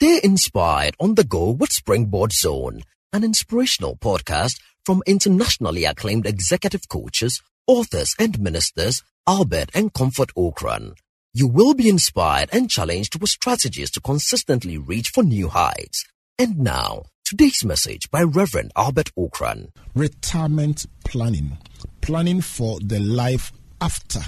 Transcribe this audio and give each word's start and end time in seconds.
Stay 0.00 0.20
inspired 0.22 0.94
on 1.00 1.16
the 1.16 1.24
go 1.24 1.50
with 1.50 1.72
Springboard 1.72 2.30
Zone, 2.32 2.82
an 3.12 3.24
inspirational 3.24 3.96
podcast 3.96 4.60
from 4.86 5.02
internationally 5.08 5.84
acclaimed 5.86 6.24
executive 6.24 6.88
coaches, 6.88 7.42
authors, 7.66 8.14
and 8.16 8.38
ministers 8.38 9.02
Albert 9.26 9.70
and 9.74 9.92
Comfort 9.92 10.32
Ocran. 10.36 10.92
You 11.34 11.48
will 11.48 11.74
be 11.74 11.88
inspired 11.88 12.48
and 12.52 12.70
challenged 12.70 13.20
with 13.20 13.30
strategies 13.30 13.90
to 13.90 14.00
consistently 14.00 14.78
reach 14.78 15.08
for 15.08 15.24
new 15.24 15.48
heights. 15.48 16.04
And 16.38 16.60
now, 16.60 17.06
today's 17.24 17.64
message 17.64 18.08
by 18.08 18.22
Reverend 18.22 18.70
Albert 18.76 19.10
Ocran. 19.18 19.70
Retirement 19.96 20.86
planning. 21.04 21.58
Planning 22.02 22.40
for 22.40 22.78
the 22.78 23.00
life 23.00 23.50
after 23.80 24.20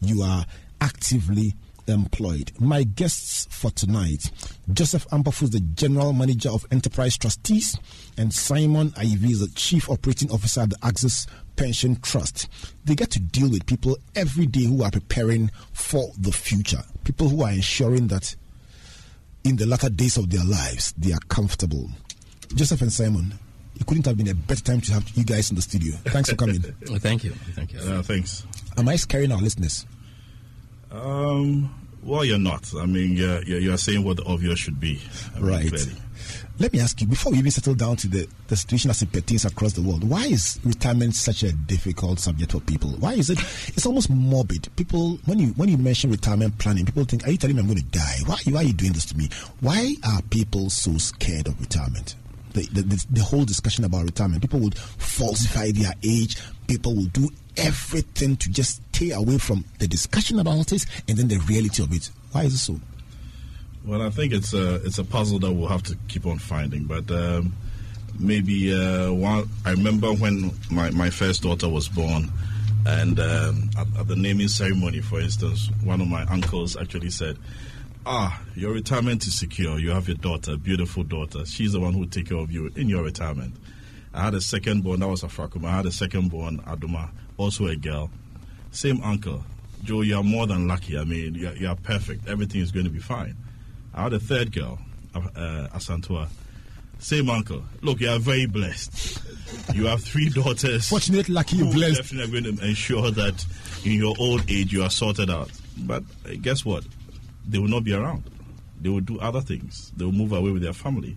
you 0.00 0.22
are 0.22 0.46
actively 0.80 1.54
employed. 1.88 2.52
My 2.60 2.82
guests 2.82 3.46
for 3.50 3.70
tonight, 3.70 4.30
Joseph 4.72 5.06
Ampofo 5.08 5.44
is 5.44 5.50
the 5.50 5.60
General 5.60 6.12
Manager 6.12 6.50
of 6.50 6.66
Enterprise 6.70 7.16
Trustees, 7.16 7.78
and 8.16 8.32
Simon 8.32 8.92
Ivy 8.96 9.28
is 9.32 9.40
the 9.40 9.48
Chief 9.54 9.88
Operating 9.90 10.30
Officer 10.30 10.62
at 10.62 10.70
the 10.70 10.78
Access 10.82 11.26
Pension 11.56 11.96
Trust. 12.00 12.48
They 12.84 12.94
get 12.94 13.10
to 13.12 13.20
deal 13.20 13.50
with 13.50 13.66
people 13.66 13.96
every 14.14 14.46
day 14.46 14.64
who 14.64 14.82
are 14.82 14.90
preparing 14.90 15.50
for 15.72 16.10
the 16.18 16.32
future, 16.32 16.82
people 17.04 17.28
who 17.28 17.42
are 17.42 17.50
ensuring 17.50 18.08
that 18.08 18.34
in 19.44 19.56
the 19.56 19.66
latter 19.66 19.88
days 19.88 20.16
of 20.16 20.30
their 20.30 20.44
lives 20.44 20.92
they 20.98 21.12
are 21.12 21.20
comfortable. 21.28 21.88
Joseph 22.54 22.82
and 22.82 22.92
Simon, 22.92 23.34
it 23.78 23.86
couldn't 23.86 24.06
have 24.06 24.16
been 24.16 24.28
a 24.28 24.34
better 24.34 24.62
time 24.62 24.80
to 24.82 24.92
have 24.92 25.08
you 25.10 25.24
guys 25.24 25.50
in 25.50 25.56
the 25.56 25.62
studio. 25.62 25.94
Thanks 26.06 26.30
for 26.30 26.36
coming. 26.36 26.60
thank 26.98 27.24
you. 27.24 27.30
Thank 27.30 27.72
you. 27.72 27.80
Uh, 27.80 28.02
thanks. 28.02 28.44
Am 28.76 28.88
I 28.88 28.96
scaring 28.96 29.32
our 29.32 29.38
listeners? 29.40 29.86
Um, 30.90 31.74
well, 32.02 32.24
you're 32.24 32.38
not. 32.38 32.72
I 32.76 32.86
mean, 32.86 33.12
you're, 33.12 33.42
you're, 33.42 33.76
saying 33.76 34.04
what 34.04 34.16
the 34.16 34.24
obvious 34.24 34.58
should 34.58 34.80
be. 34.80 35.00
I 35.34 35.40
mean, 35.40 35.48
right. 35.48 35.68
Clearly. 35.68 35.92
Let 36.58 36.72
me 36.72 36.80
ask 36.80 37.00
you, 37.00 37.06
before 37.06 37.30
we 37.30 37.38
even 37.38 37.52
settle 37.52 37.74
down 37.74 37.96
to 37.96 38.08
the, 38.08 38.26
the 38.48 38.56
situation 38.56 38.90
as 38.90 39.00
it 39.02 39.12
pertains 39.12 39.44
across 39.44 39.74
the 39.74 39.82
world, 39.82 40.02
why 40.02 40.26
is 40.26 40.58
retirement 40.64 41.14
such 41.14 41.44
a 41.44 41.52
difficult 41.52 42.18
subject 42.18 42.50
for 42.50 42.60
people? 42.60 42.90
Why 42.90 43.12
is 43.12 43.30
it? 43.30 43.38
It's 43.68 43.86
almost 43.86 44.10
morbid. 44.10 44.68
People, 44.74 45.20
when 45.26 45.38
you 45.38 45.48
when 45.50 45.68
you 45.68 45.78
mention 45.78 46.10
retirement 46.10 46.58
planning, 46.58 46.84
people 46.84 47.04
think, 47.04 47.26
"Are 47.26 47.30
you 47.30 47.38
telling 47.38 47.54
me 47.54 47.62
I'm 47.62 47.68
going 47.68 47.78
to 47.78 47.84
die? 47.84 48.18
Why, 48.26 48.38
why 48.46 48.60
are 48.60 48.64
you 48.64 48.72
doing 48.72 48.92
this 48.92 49.04
to 49.06 49.16
me? 49.16 49.28
Why 49.60 49.94
are 50.04 50.20
people 50.22 50.68
so 50.70 50.96
scared 50.98 51.46
of 51.46 51.60
retirement?" 51.60 52.16
The, 52.54 52.66
the, 52.72 52.82
the, 52.82 53.06
the 53.10 53.22
whole 53.22 53.44
discussion 53.44 53.84
about 53.84 54.04
retirement, 54.04 54.42
people 54.42 54.58
would 54.60 54.76
falsify 54.76 55.70
their 55.70 55.92
age. 56.02 56.38
People 56.66 56.96
will 56.96 57.04
do 57.04 57.28
everything 57.56 58.36
to 58.36 58.50
just 58.50 58.80
stay 58.98 59.12
away 59.12 59.38
from 59.38 59.64
the 59.78 59.86
discussion 59.86 60.40
about 60.40 60.72
it 60.72 60.84
and 61.06 61.16
then 61.16 61.28
the 61.28 61.38
reality 61.48 61.82
of 61.82 61.92
it. 61.92 62.10
Why 62.32 62.42
is 62.42 62.54
it 62.54 62.58
so? 62.58 62.80
Well, 63.84 64.02
I 64.02 64.10
think 64.10 64.32
it's 64.32 64.52
a 64.52 64.74
it's 64.84 64.98
a 64.98 65.04
puzzle 65.04 65.38
that 65.38 65.52
we'll 65.52 65.68
have 65.68 65.84
to 65.84 65.96
keep 66.08 66.26
on 66.26 66.38
finding. 66.38 66.84
But 66.84 67.08
um, 67.10 67.54
maybe 68.18 68.74
uh, 68.74 69.12
one. 69.12 69.48
I 69.64 69.70
remember 69.70 70.12
when 70.12 70.50
my, 70.70 70.90
my 70.90 71.10
first 71.10 71.42
daughter 71.42 71.68
was 71.68 71.88
born, 71.88 72.30
and 72.86 73.20
um, 73.20 73.70
at, 73.78 73.86
at, 74.00 74.08
the 74.08 74.16
naming 74.16 74.48
ceremony, 74.48 75.00
for 75.00 75.20
instance, 75.20 75.70
one 75.84 76.00
of 76.00 76.08
my 76.08 76.24
uncles 76.24 76.76
actually 76.76 77.10
said, 77.10 77.38
"Ah, 78.04 78.42
your 78.56 78.72
retirement 78.72 79.26
is 79.26 79.38
secure. 79.38 79.78
You 79.78 79.90
have 79.90 80.08
your 80.08 80.16
daughter, 80.16 80.56
beautiful 80.56 81.04
daughter. 81.04 81.46
She's 81.46 81.72
the 81.72 81.80
one 81.80 81.92
who 81.92 82.00
will 82.00 82.08
take 82.08 82.28
care 82.28 82.38
of 82.38 82.50
you 82.50 82.70
in 82.74 82.88
your 82.88 83.04
retirement." 83.04 83.54
I 84.12 84.24
had 84.24 84.34
a 84.34 84.40
second 84.40 84.82
born. 84.82 85.00
That 85.00 85.08
was 85.08 85.22
Afrakuma. 85.22 85.66
I 85.66 85.76
had 85.76 85.86
a 85.86 85.92
second 85.92 86.30
born, 86.30 86.58
Aduma, 86.66 87.10
also 87.36 87.66
a 87.66 87.76
girl. 87.76 88.10
Same 88.70 89.02
uncle. 89.02 89.44
Joe, 89.84 90.02
you 90.02 90.16
are 90.16 90.22
more 90.22 90.46
than 90.46 90.68
lucky. 90.68 90.98
I 90.98 91.04
mean, 91.04 91.34
you 91.34 91.48
are, 91.48 91.56
you 91.56 91.68
are 91.68 91.76
perfect. 91.76 92.28
Everything 92.28 92.60
is 92.60 92.72
going 92.72 92.84
to 92.84 92.90
be 92.90 92.98
fine. 92.98 93.36
I 93.94 94.02
had 94.04 94.12
a 94.12 94.18
third 94.18 94.52
girl, 94.52 94.78
uh, 95.14 95.68
Asantua. 95.74 96.28
Same 96.98 97.30
uncle. 97.30 97.62
Look, 97.80 98.00
you 98.00 98.10
are 98.10 98.18
very 98.18 98.46
blessed. 98.46 99.20
You 99.72 99.86
have 99.86 100.02
three 100.02 100.28
daughters. 100.30 100.88
Fortunate, 100.88 101.28
lucky, 101.28 101.56
you 101.56 101.70
blessed. 101.70 101.96
Definitely 102.02 102.40
going 102.40 102.56
to 102.56 102.66
ensure 102.66 103.10
that 103.12 103.44
in 103.84 103.92
your 103.92 104.14
old 104.18 104.50
age 104.50 104.72
you 104.72 104.82
are 104.82 104.90
sorted 104.90 105.30
out. 105.30 105.50
But 105.78 106.02
uh, 106.26 106.32
guess 106.42 106.64
what? 106.64 106.84
They 107.48 107.58
will 107.58 107.68
not 107.68 107.84
be 107.84 107.94
around. 107.94 108.24
They 108.80 108.88
will 108.88 109.00
do 109.00 109.18
other 109.20 109.40
things. 109.40 109.92
They 109.96 110.04
will 110.04 110.12
move 110.12 110.32
away 110.32 110.50
with 110.50 110.62
their 110.62 110.72
family. 110.72 111.16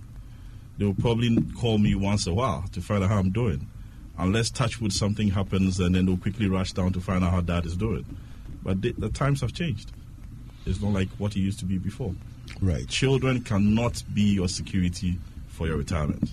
They 0.77 0.85
will 0.85 0.95
probably 0.95 1.35
call 1.59 1.77
me 1.77 1.95
once 1.95 2.27
a 2.27 2.33
while 2.33 2.65
to 2.73 2.81
find 2.81 3.03
out 3.03 3.09
how 3.09 3.17
I'm 3.17 3.31
doing. 3.31 3.67
Unless 4.17 4.51
touch 4.51 4.79
with 4.79 4.93
something 4.93 5.29
happens, 5.29 5.79
and 5.79 5.95
then 5.95 6.05
they'll 6.05 6.17
quickly 6.17 6.47
rush 6.47 6.73
down 6.73 6.93
to 6.93 7.01
find 7.01 7.23
out 7.23 7.31
how 7.31 7.41
dad 7.41 7.65
is 7.65 7.75
doing. 7.75 8.05
But 8.63 8.81
the, 8.81 8.91
the 8.93 9.09
times 9.09 9.41
have 9.41 9.53
changed. 9.53 9.91
It's 10.65 10.81
not 10.81 10.93
like 10.93 11.09
what 11.17 11.35
it 11.35 11.39
used 11.39 11.59
to 11.59 11.65
be 11.65 11.77
before. 11.77 12.13
Right. 12.61 12.87
Children 12.87 13.41
cannot 13.41 14.03
be 14.13 14.21
your 14.21 14.47
security 14.47 15.17
for 15.47 15.67
your 15.67 15.77
retirement. 15.77 16.29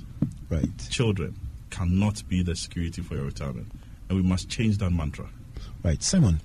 Right. 0.51 0.69
Children 0.91 1.35
cannot 1.71 2.23
be 2.29 2.43
the 2.43 2.57
security 2.57 3.03
for 3.03 3.15
your 3.15 3.25
retirement. 3.25 3.71
And 4.09 4.19
we 4.19 4.23
must 4.23 4.49
change 4.49 4.79
that 4.79 4.91
mantra. 4.91 5.27
Right. 5.83 6.03
Simon, 6.03 6.41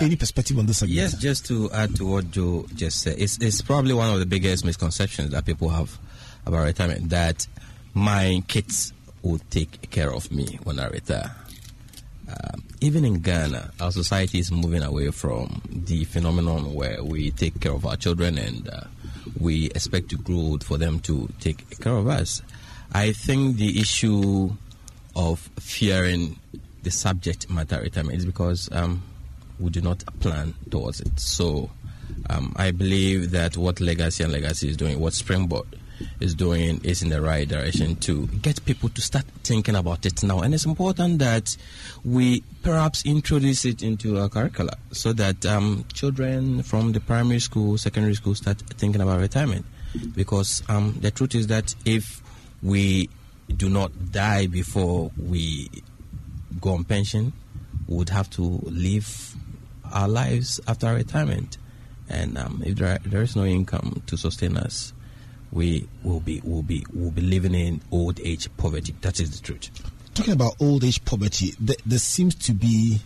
any 0.00 0.16
perspective 0.16 0.58
on 0.58 0.66
this 0.66 0.78
subject? 0.78 0.96
Yes, 0.96 1.14
just 1.14 1.46
to 1.46 1.70
add 1.70 1.94
to 1.96 2.06
what 2.06 2.30
Joe 2.30 2.66
just 2.74 3.02
said, 3.02 3.16
it's, 3.18 3.38
it's 3.38 3.62
probably 3.62 3.94
one 3.94 4.12
of 4.12 4.18
the 4.18 4.26
biggest 4.26 4.64
misconceptions 4.64 5.30
that 5.30 5.46
people 5.46 5.68
have 5.68 5.98
about 6.46 6.64
retirement 6.64 7.10
that 7.10 7.46
my 7.94 8.42
kids 8.46 8.92
will 9.22 9.40
take 9.50 9.90
care 9.90 10.12
of 10.12 10.30
me 10.30 10.58
when 10.64 10.78
I 10.78 10.88
retire. 10.88 11.34
Um, 12.28 12.62
even 12.80 13.04
in 13.04 13.20
Ghana, 13.20 13.72
our 13.80 13.90
society 13.90 14.38
is 14.38 14.52
moving 14.52 14.82
away 14.82 15.10
from 15.10 15.62
the 15.68 16.04
phenomenon 16.04 16.74
where 16.74 17.02
we 17.02 17.30
take 17.32 17.60
care 17.60 17.72
of 17.72 17.84
our 17.84 17.96
children 17.96 18.38
and 18.38 18.68
uh, 18.68 18.82
we 19.38 19.66
expect 19.66 20.10
to 20.10 20.16
grow 20.16 20.36
old 20.36 20.64
for 20.64 20.78
them 20.78 21.00
to 21.00 21.28
take 21.40 21.78
care 21.80 21.96
of 21.96 22.06
us. 22.06 22.42
I 22.92 23.12
think 23.12 23.56
the 23.56 23.80
issue 23.80 24.50
of 25.16 25.40
fearing 25.58 26.38
the 26.82 26.90
subject 26.90 27.50
matter 27.50 27.80
retirement 27.80 28.18
is 28.18 28.24
because 28.24 28.68
um, 28.72 29.02
we 29.58 29.70
do 29.70 29.80
not 29.80 30.04
plan 30.20 30.54
towards 30.70 31.00
it. 31.00 31.18
So 31.18 31.70
um, 32.28 32.52
I 32.56 32.70
believe 32.70 33.32
that 33.32 33.56
what 33.56 33.80
Legacy 33.80 34.24
and 34.24 34.32
Legacy 34.32 34.68
is 34.68 34.76
doing, 34.76 35.00
what 35.00 35.12
Springboard 35.14 35.66
is 36.20 36.34
doing 36.34 36.80
is 36.84 37.02
in 37.02 37.08
the 37.08 37.20
right 37.20 37.48
direction 37.48 37.96
to 37.96 38.26
get 38.26 38.64
people 38.64 38.88
to 38.90 39.00
start 39.00 39.24
thinking 39.42 39.76
about 39.76 40.06
it 40.06 40.22
now. 40.22 40.40
And 40.40 40.54
it's 40.54 40.64
important 40.64 41.18
that 41.18 41.56
we 42.04 42.42
perhaps 42.62 43.04
introduce 43.04 43.64
it 43.64 43.82
into 43.82 44.18
our 44.18 44.28
curricula 44.28 44.76
so 44.92 45.12
that 45.14 45.44
um, 45.46 45.84
children 45.92 46.62
from 46.62 46.92
the 46.92 47.00
primary 47.00 47.40
school, 47.40 47.78
secondary 47.78 48.14
school 48.14 48.34
start 48.34 48.58
thinking 48.76 49.00
about 49.00 49.20
retirement. 49.20 49.66
Because 50.14 50.62
um, 50.68 50.96
the 51.00 51.10
truth 51.10 51.34
is 51.34 51.48
that 51.48 51.74
if 51.84 52.22
we 52.62 53.08
do 53.56 53.68
not 53.68 54.12
die 54.12 54.46
before 54.46 55.10
we 55.18 55.68
go 56.60 56.74
on 56.74 56.84
pension, 56.84 57.32
we 57.88 57.96
would 57.96 58.10
have 58.10 58.30
to 58.30 58.42
live 58.64 59.34
our 59.92 60.08
lives 60.08 60.60
after 60.68 60.94
retirement. 60.94 61.58
And 62.08 62.38
um, 62.38 62.62
if 62.64 62.76
there, 62.76 62.98
there 63.04 63.22
is 63.22 63.36
no 63.36 63.44
income 63.44 64.02
to 64.06 64.16
sustain 64.16 64.56
us, 64.56 64.92
we 65.52 65.88
will 66.02 66.20
be 66.20 66.40
will 66.44 66.62
be 66.62 66.84
will 66.94 67.10
be 67.10 67.22
living 67.22 67.54
in 67.54 67.80
old 67.90 68.20
age 68.20 68.48
poverty. 68.56 68.94
That 69.00 69.20
is 69.20 69.38
the 69.38 69.44
truth. 69.44 69.70
Talking 70.14 70.34
about 70.34 70.54
old 70.60 70.84
age 70.84 71.04
poverty, 71.04 71.54
there, 71.60 71.76
there 71.86 71.98
seems 71.98 72.34
to 72.36 72.52
be 72.52 73.00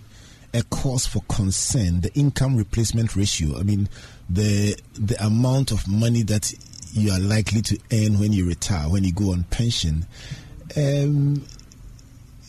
a 0.52 0.62
cause 0.64 1.06
for 1.06 1.22
concern. 1.28 2.00
The 2.00 2.12
income 2.14 2.56
replacement 2.56 3.16
ratio. 3.16 3.58
I 3.58 3.62
mean, 3.62 3.88
the 4.28 4.76
the 4.94 5.22
amount 5.24 5.70
of 5.70 5.86
money 5.88 6.22
that 6.24 6.52
you 6.92 7.10
are 7.12 7.18
likely 7.18 7.60
to 7.62 7.78
earn 7.92 8.20
when 8.20 8.32
you 8.32 8.46
retire, 8.46 8.88
when 8.88 9.04
you 9.04 9.12
go 9.12 9.32
on 9.32 9.44
pension. 9.44 10.06
Um, 10.76 11.44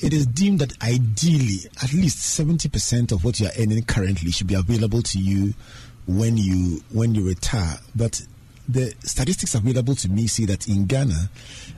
it 0.01 0.13
is 0.13 0.25
deemed 0.25 0.59
that 0.59 0.81
ideally, 0.83 1.69
at 1.81 1.93
least 1.93 2.19
seventy 2.19 2.69
percent 2.69 3.11
of 3.11 3.23
what 3.23 3.39
you 3.39 3.47
are 3.47 3.53
earning 3.57 3.83
currently 3.83 4.31
should 4.31 4.47
be 4.47 4.55
available 4.55 5.01
to 5.01 5.19
you 5.19 5.53
when 6.05 6.37
you 6.37 6.83
when 6.91 7.15
you 7.15 7.27
retire. 7.27 7.77
But 7.95 8.21
the 8.67 8.93
statistics 9.03 9.55
available 9.55 9.95
to 9.95 10.09
me 10.09 10.27
say 10.27 10.45
that 10.45 10.67
in 10.67 10.85
Ghana, 10.85 11.29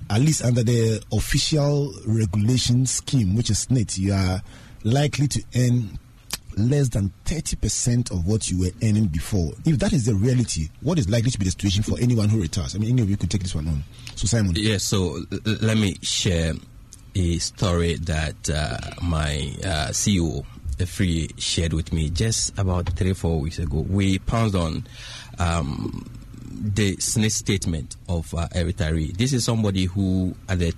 at 0.09 0.21
least 0.21 0.43
under 0.43 0.63
the 0.63 1.03
official 1.11 1.93
regulation 2.05 2.85
scheme, 2.85 3.35
which 3.35 3.49
is 3.49 3.65
SSNIT, 3.65 3.97
you 3.97 4.13
are 4.13 4.41
likely 4.83 5.27
to 5.27 5.43
earn 5.55 5.99
less 6.57 6.89
than 6.89 7.11
30% 7.25 8.11
of 8.11 8.25
what 8.25 8.49
you 8.49 8.59
were 8.59 8.71
earning 8.83 9.05
before. 9.07 9.51
If 9.65 9.77
that 9.79 9.93
is 9.93 10.05
the 10.05 10.15
reality, 10.15 10.69
what 10.81 10.97
is 10.97 11.07
likely 11.07 11.31
to 11.31 11.39
be 11.39 11.45
the 11.45 11.51
situation 11.51 11.83
for 11.83 11.99
anyone 11.99 12.29
who 12.29 12.41
retires? 12.41 12.75
I 12.75 12.79
mean, 12.79 12.91
any 12.91 13.01
of 13.03 13.09
you 13.09 13.17
could 13.17 13.29
take 13.29 13.43
this 13.43 13.53
one 13.53 13.67
on. 13.67 13.83
So, 14.15 14.25
Simon. 14.27 14.53
Yes, 14.55 14.83
so 14.83 15.19
let 15.45 15.77
me 15.77 15.97
share 16.01 16.53
a 17.15 17.37
story 17.37 17.95
that 17.95 18.49
uh, 18.49 18.77
my 19.03 19.53
uh, 19.63 19.89
CEO, 19.91 20.45
Free, 20.85 21.29
shared 21.37 21.73
with 21.73 21.91
me 21.91 22.11
just 22.11 22.57
about 22.59 22.89
three, 22.89 23.13
four 23.13 23.39
weeks 23.39 23.57
ago. 23.57 23.79
We 23.79 24.19
pounced 24.19 24.55
on 24.55 24.85
um, 25.39 26.05
the 26.49 26.95
SSNIT 26.97 27.31
statement 27.31 27.95
of 28.07 28.33
uh, 28.33 28.47
a 28.53 28.63
retiree. 28.63 29.15
This 29.15 29.33
is 29.33 29.43
somebody 29.45 29.85
who, 29.85 30.35
at 30.49 30.59
the 30.59 30.73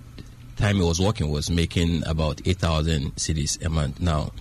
time 0.58 0.78
he 0.78 0.82
was 0.84 1.00
working, 1.00 1.30
was 1.30 1.50
making 1.50 2.06
about 2.06 2.42
8,000 2.46 3.16
cedis 3.16 3.64
a 3.66 3.70
month. 3.70 4.00
Now, 4.00 4.32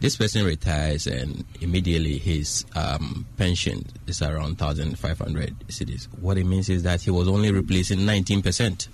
this 0.00 0.16
person 0.16 0.44
retires 0.44 1.06
and 1.06 1.44
immediately 1.60 2.18
his 2.18 2.64
um, 2.74 3.24
pension 3.36 3.86
is 4.06 4.20
around 4.20 4.60
1,500 4.60 5.54
cedis. 5.68 6.06
What 6.20 6.38
it 6.38 6.44
means 6.44 6.68
is 6.68 6.82
that 6.82 7.02
he 7.02 7.10
was 7.10 7.28
only 7.28 7.52
replacing 7.52 8.00
19% 8.00 8.88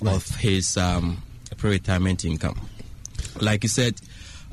right. 0.00 0.14
of 0.14 0.26
his 0.36 0.76
um, 0.76 1.22
pre-retirement 1.56 2.24
income. 2.24 2.60
Like 3.40 3.64
you 3.64 3.68
said, 3.68 4.00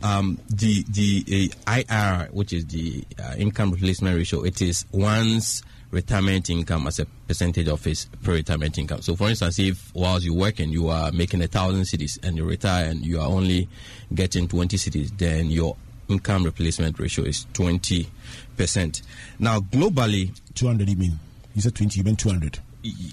um, 0.02 0.40
the 0.50 0.84
the 0.90 1.52
uh, 1.68 1.82
IR, 1.90 2.30
which 2.32 2.54
is 2.54 2.66
the 2.68 3.04
uh, 3.22 3.36
income 3.38 3.72
replacement 3.72 4.16
ratio, 4.16 4.44
it 4.44 4.62
is 4.62 4.86
one's 4.92 5.62
retirement 5.92 6.50
income 6.50 6.88
as 6.88 7.00
a 7.00 7.06
percentage 7.28 7.68
of 7.68 7.84
his 7.84 8.06
pre-retirement 8.24 8.78
income. 8.78 9.02
So, 9.02 9.16
for 9.16 9.30
instance, 9.30 9.60
if 9.60 9.94
whilst 9.94 10.26
you're 10.26 10.36
working, 10.36 10.70
you 10.70 10.90
are 10.90 11.12
making 11.12 11.42
a 11.42 11.48
thousand 11.48 11.82
cedis 11.82 12.24
and 12.24 12.38
you 12.38 12.46
retire 12.46 12.90
and 12.90 13.06
you 13.06 13.20
are 13.20 13.28
only 13.28 13.68
getting 14.14 14.48
20 14.48 14.78
cedis, 14.78 15.18
then 15.18 15.50
your 15.50 15.76
income 16.08 16.44
replacement 16.44 17.00
ratio 17.00 17.26
is 17.26 17.46
20%. 17.54 19.02
Now, 19.40 19.60
globally... 19.60 20.38
200 20.56 20.90
you 20.90 20.96
mean? 20.96 21.20
You 21.56 21.62
said 21.62 21.76
20, 21.76 21.98
you 22.00 22.04
meant 22.04 22.20
200. 22.20 22.60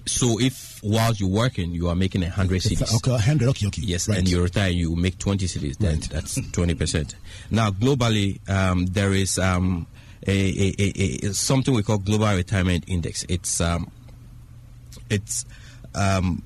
So 0.06 0.38
if 0.40 0.80
whilst 0.82 1.20
you're 1.20 1.28
working, 1.28 1.72
you 1.72 1.88
are 1.88 1.94
making 1.94 2.22
100 2.22 2.60
cedis. 2.60 2.94
Okay, 2.96 3.10
100, 3.10 3.48
okay, 3.48 3.66
okay. 3.66 3.82
Yes, 3.82 4.08
right. 4.08 4.18
and 4.18 4.28
you 4.28 4.42
retire, 4.42 4.70
you 4.70 4.94
make 4.94 5.18
20 5.18 5.46
cedis. 5.46 5.76
then 5.78 5.94
right. 5.94 6.08
that's 6.10 6.38
20%. 6.38 7.14
Now, 7.50 7.70
globally, 7.70 8.48
um, 8.48 8.86
there 8.86 9.12
is 9.12 9.38
um, 9.38 9.86
a, 10.26 10.74
a, 10.78 11.26
a, 11.26 11.34
something 11.34 11.74
we 11.74 11.82
call 11.82 11.98
Global 11.98 12.34
Retirement 12.34 12.84
Index. 12.86 13.24
It's 13.28 13.60
um, 13.60 13.90
it's 15.10 15.44
um, 15.94 16.42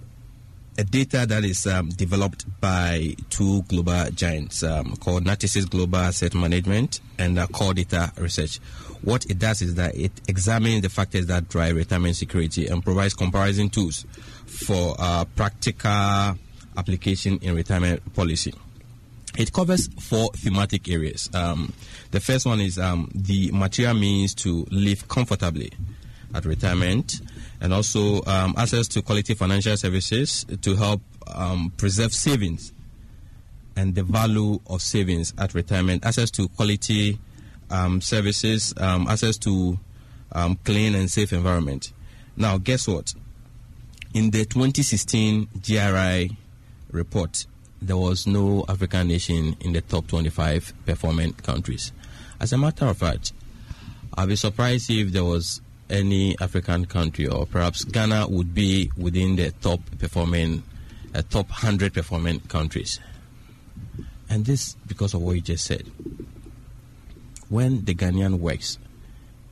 a 0.78 0.84
data 0.84 1.26
that 1.26 1.44
is 1.44 1.66
um, 1.66 1.88
developed 1.90 2.46
by 2.60 3.14
two 3.28 3.62
global 3.62 4.10
giants 4.12 4.62
um, 4.62 4.96
called 4.96 5.24
Natixis 5.24 5.68
Global 5.68 5.98
Asset 5.98 6.34
Management 6.34 7.00
and 7.18 7.38
uh, 7.38 7.46
Core 7.48 7.74
Data 7.74 8.12
Research. 8.16 8.58
What 9.02 9.26
it 9.26 9.38
does 9.38 9.62
is 9.62 9.74
that 9.76 9.94
it 9.94 10.12
examines 10.28 10.82
the 10.82 10.88
factors 10.88 11.26
that 11.26 11.48
drive 11.48 11.76
retirement 11.76 12.16
security 12.16 12.66
and 12.66 12.82
provides 12.82 13.14
comparison 13.14 13.70
tools 13.70 14.04
for 14.46 14.94
uh, 14.98 15.24
practical 15.36 16.38
application 16.76 17.38
in 17.42 17.54
retirement 17.54 18.14
policy. 18.14 18.54
It 19.40 19.54
covers 19.54 19.88
four 19.98 20.28
thematic 20.34 20.86
areas. 20.90 21.30
Um, 21.32 21.72
the 22.10 22.20
first 22.20 22.44
one 22.44 22.60
is 22.60 22.78
um, 22.78 23.10
the 23.14 23.50
material 23.52 23.94
means 23.94 24.34
to 24.34 24.66
live 24.70 25.08
comfortably 25.08 25.72
at 26.34 26.44
retirement 26.44 27.22
and 27.62 27.72
also 27.72 28.22
um, 28.26 28.52
access 28.58 28.86
to 28.88 29.00
quality 29.00 29.32
financial 29.32 29.78
services 29.78 30.44
to 30.60 30.76
help 30.76 31.00
um, 31.34 31.72
preserve 31.78 32.12
savings 32.12 32.74
and 33.76 33.94
the 33.94 34.02
value 34.02 34.60
of 34.66 34.82
savings 34.82 35.32
at 35.38 35.54
retirement, 35.54 36.04
access 36.04 36.30
to 36.32 36.46
quality 36.48 37.18
um, 37.70 38.02
services, 38.02 38.74
um, 38.76 39.08
access 39.08 39.38
to 39.38 39.78
clean 40.64 40.94
and 40.94 41.10
safe 41.10 41.32
environment. 41.32 41.94
Now, 42.36 42.58
guess 42.58 42.86
what? 42.86 43.14
In 44.12 44.32
the 44.32 44.44
2016 44.44 45.48
GRI 45.66 46.36
report, 46.92 47.46
there 47.82 47.96
was 47.96 48.26
no 48.26 48.64
African 48.68 49.08
nation 49.08 49.56
in 49.60 49.72
the 49.72 49.80
top 49.80 50.06
25 50.06 50.74
performing 50.86 51.32
countries. 51.34 51.92
As 52.38 52.52
a 52.52 52.58
matter 52.58 52.86
of 52.86 52.98
fact, 52.98 53.32
I'd 54.14 54.28
be 54.28 54.36
surprised 54.36 54.90
if 54.90 55.12
there 55.12 55.24
was 55.24 55.60
any 55.88 56.38
African 56.40 56.86
country, 56.86 57.26
or 57.26 57.46
perhaps 57.46 57.84
Ghana 57.84 58.28
would 58.28 58.54
be 58.54 58.90
within 58.96 59.36
the 59.36 59.50
top 59.60 59.80
performing, 59.98 60.62
uh, 61.14 61.22
top 61.28 61.48
100 61.48 61.92
performing 61.92 62.40
countries. 62.40 63.00
And 64.28 64.44
this 64.44 64.76
because 64.86 65.14
of 65.14 65.22
what 65.22 65.32
you 65.32 65.40
just 65.40 65.64
said. 65.64 65.90
When 67.48 67.84
the 67.84 67.94
Ghanaian 67.94 68.38
works 68.38 68.78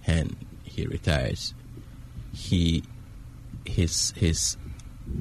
and 0.06 0.36
he 0.62 0.86
retires, 0.86 1.54
he 2.32 2.84
his 3.64 4.12
his 4.12 4.56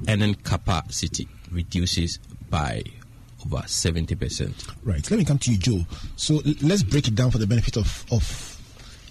earning 0.08 0.36
capacity 0.36 1.28
reduces 1.52 2.20
by 2.50 2.84
over 3.48 3.64
70%. 3.64 4.76
Right. 4.84 5.10
Let 5.10 5.18
me 5.18 5.26
come 5.26 5.40
to 5.40 5.52
you, 5.52 5.58
Joe. 5.58 5.80
So 6.16 6.42
let's 6.62 6.84
break 6.84 7.08
it 7.08 7.16
down 7.16 7.32
for 7.32 7.38
the 7.38 7.48
benefit 7.48 7.78
of, 7.78 8.06
of 8.12 8.62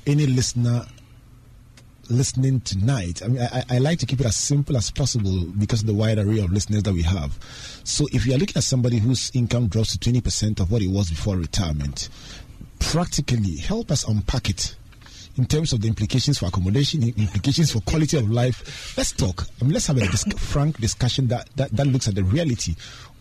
any 0.07 0.27
listener 0.27 0.85
listening 2.09 2.61
tonight. 2.61 3.23
I 3.25 3.29
mean, 3.29 3.43
I, 3.43 3.65
I, 3.69 3.79
like 3.79 3.99
to 3.99 4.07
keep 4.07 4.21
it 4.21 4.27
as 4.27 4.37
simple 4.37 4.77
as 4.77 4.93
possible 4.93 5.45
because 5.59 5.81
of 5.81 5.89
the 5.89 5.95
wide 5.95 6.19
array 6.19 6.39
of 6.39 6.53
listeners 6.53 6.85
that 6.85 6.93
we 6.93 7.03
have. 7.03 7.37
So, 7.83 8.07
if 8.13 8.25
you 8.27 8.35
are 8.35 8.39
looking 8.39 8.57
at 8.57 8.63
somebody 8.63 8.99
whose 8.99 9.33
income 9.35 9.67
drops 9.67 9.97
to 9.97 10.11
20% 10.11 10.61
of 10.61 10.71
what 10.71 10.83
it 10.83 10.89
was 10.89 11.11
before 11.11 11.37
retirement, 11.37 12.09
practically 12.79 13.57
help 13.57 13.91
us 13.91 14.07
unpack 14.07 14.49
it 14.49 14.77
in 15.37 15.45
terms 15.47 15.73
of 15.73 15.81
the 15.81 15.89
implications 15.89 16.39
for 16.39 16.47
accommodation, 16.47 17.03
implications 17.03 17.71
for 17.71 17.81
quality 17.81 18.17
of 18.17 18.31
life. 18.31 18.97
Let's 18.97 19.13
talk. 19.13 19.47
I 19.61 19.65
mean, 19.65 19.75
let's 19.75 19.87
have 19.87 19.99
a 19.99 20.07
dis- 20.07 20.25
frank 20.39 20.79
discussion 20.81 21.29
that, 21.29 21.49
that, 21.57 21.71
that 21.77 21.87
looks 21.87 22.09
at 22.09 22.15
the 22.15 22.25
reality. 22.25 22.75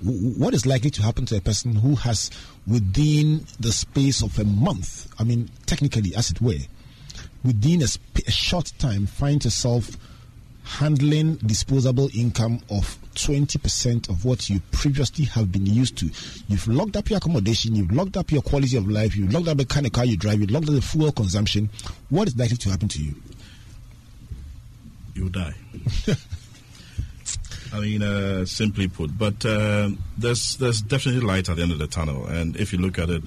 W- 0.03 0.31
what 0.39 0.53
is 0.53 0.65
likely 0.65 0.89
to 0.91 1.01
happen 1.01 1.25
to 1.27 1.37
a 1.37 1.41
person 1.41 1.75
who 1.75 1.95
has, 1.95 2.31
within 2.67 3.45
the 3.59 3.71
space 3.71 4.21
of 4.23 4.37
a 4.39 4.45
month, 4.45 5.07
I 5.19 5.23
mean, 5.23 5.49
technically, 5.65 6.15
as 6.15 6.31
it 6.31 6.41
were, 6.41 6.59
within 7.43 7.81
a, 7.81 7.87
sp- 7.91 8.25
a 8.27 8.31
short 8.31 8.71
time 8.79 9.05
find 9.05 9.43
yourself 9.43 9.97
handling 10.65 11.35
disposable 11.35 12.09
income 12.13 12.59
of 12.69 12.97
20% 13.15 14.09
of 14.09 14.25
what 14.25 14.49
you 14.49 14.59
previously 14.71 15.25
have 15.25 15.51
been 15.51 15.65
used 15.65 15.97
to. 15.97 16.09
You've 16.47 16.67
locked 16.67 16.97
up 16.97 17.09
your 17.09 17.17
accommodation, 17.17 17.75
you've 17.75 17.91
locked 17.91 18.17
up 18.17 18.31
your 18.31 18.41
quality 18.41 18.77
of 18.77 18.89
life, 18.89 19.15
you've 19.15 19.33
locked 19.33 19.47
up 19.47 19.57
the 19.57 19.65
kind 19.65 19.85
of 19.85 19.93
car 19.93 20.05
you 20.05 20.17
drive, 20.17 20.39
you've 20.39 20.51
locked 20.51 20.67
up 20.67 20.75
the 20.75 20.81
fuel 20.81 21.11
consumption. 21.11 21.69
What 22.09 22.27
is 22.27 22.35
likely 22.35 22.57
to 22.57 22.69
happen 22.69 22.87
to 22.89 23.03
you? 23.03 23.15
You'll 25.13 25.29
die. 25.29 25.53
I 27.73 27.79
mean, 27.79 28.03
uh, 28.03 28.45
simply 28.45 28.87
put, 28.87 29.17
but 29.17 29.45
uh, 29.45 29.89
there's 30.17 30.55
there's 30.57 30.81
definitely 30.81 31.21
light 31.21 31.49
at 31.49 31.57
the 31.57 31.61
end 31.61 31.71
of 31.71 31.79
the 31.79 31.87
tunnel, 31.87 32.25
and 32.25 32.55
if 32.55 32.71
you 32.71 32.79
look 32.79 32.99
at 32.99 33.09
it, 33.09 33.23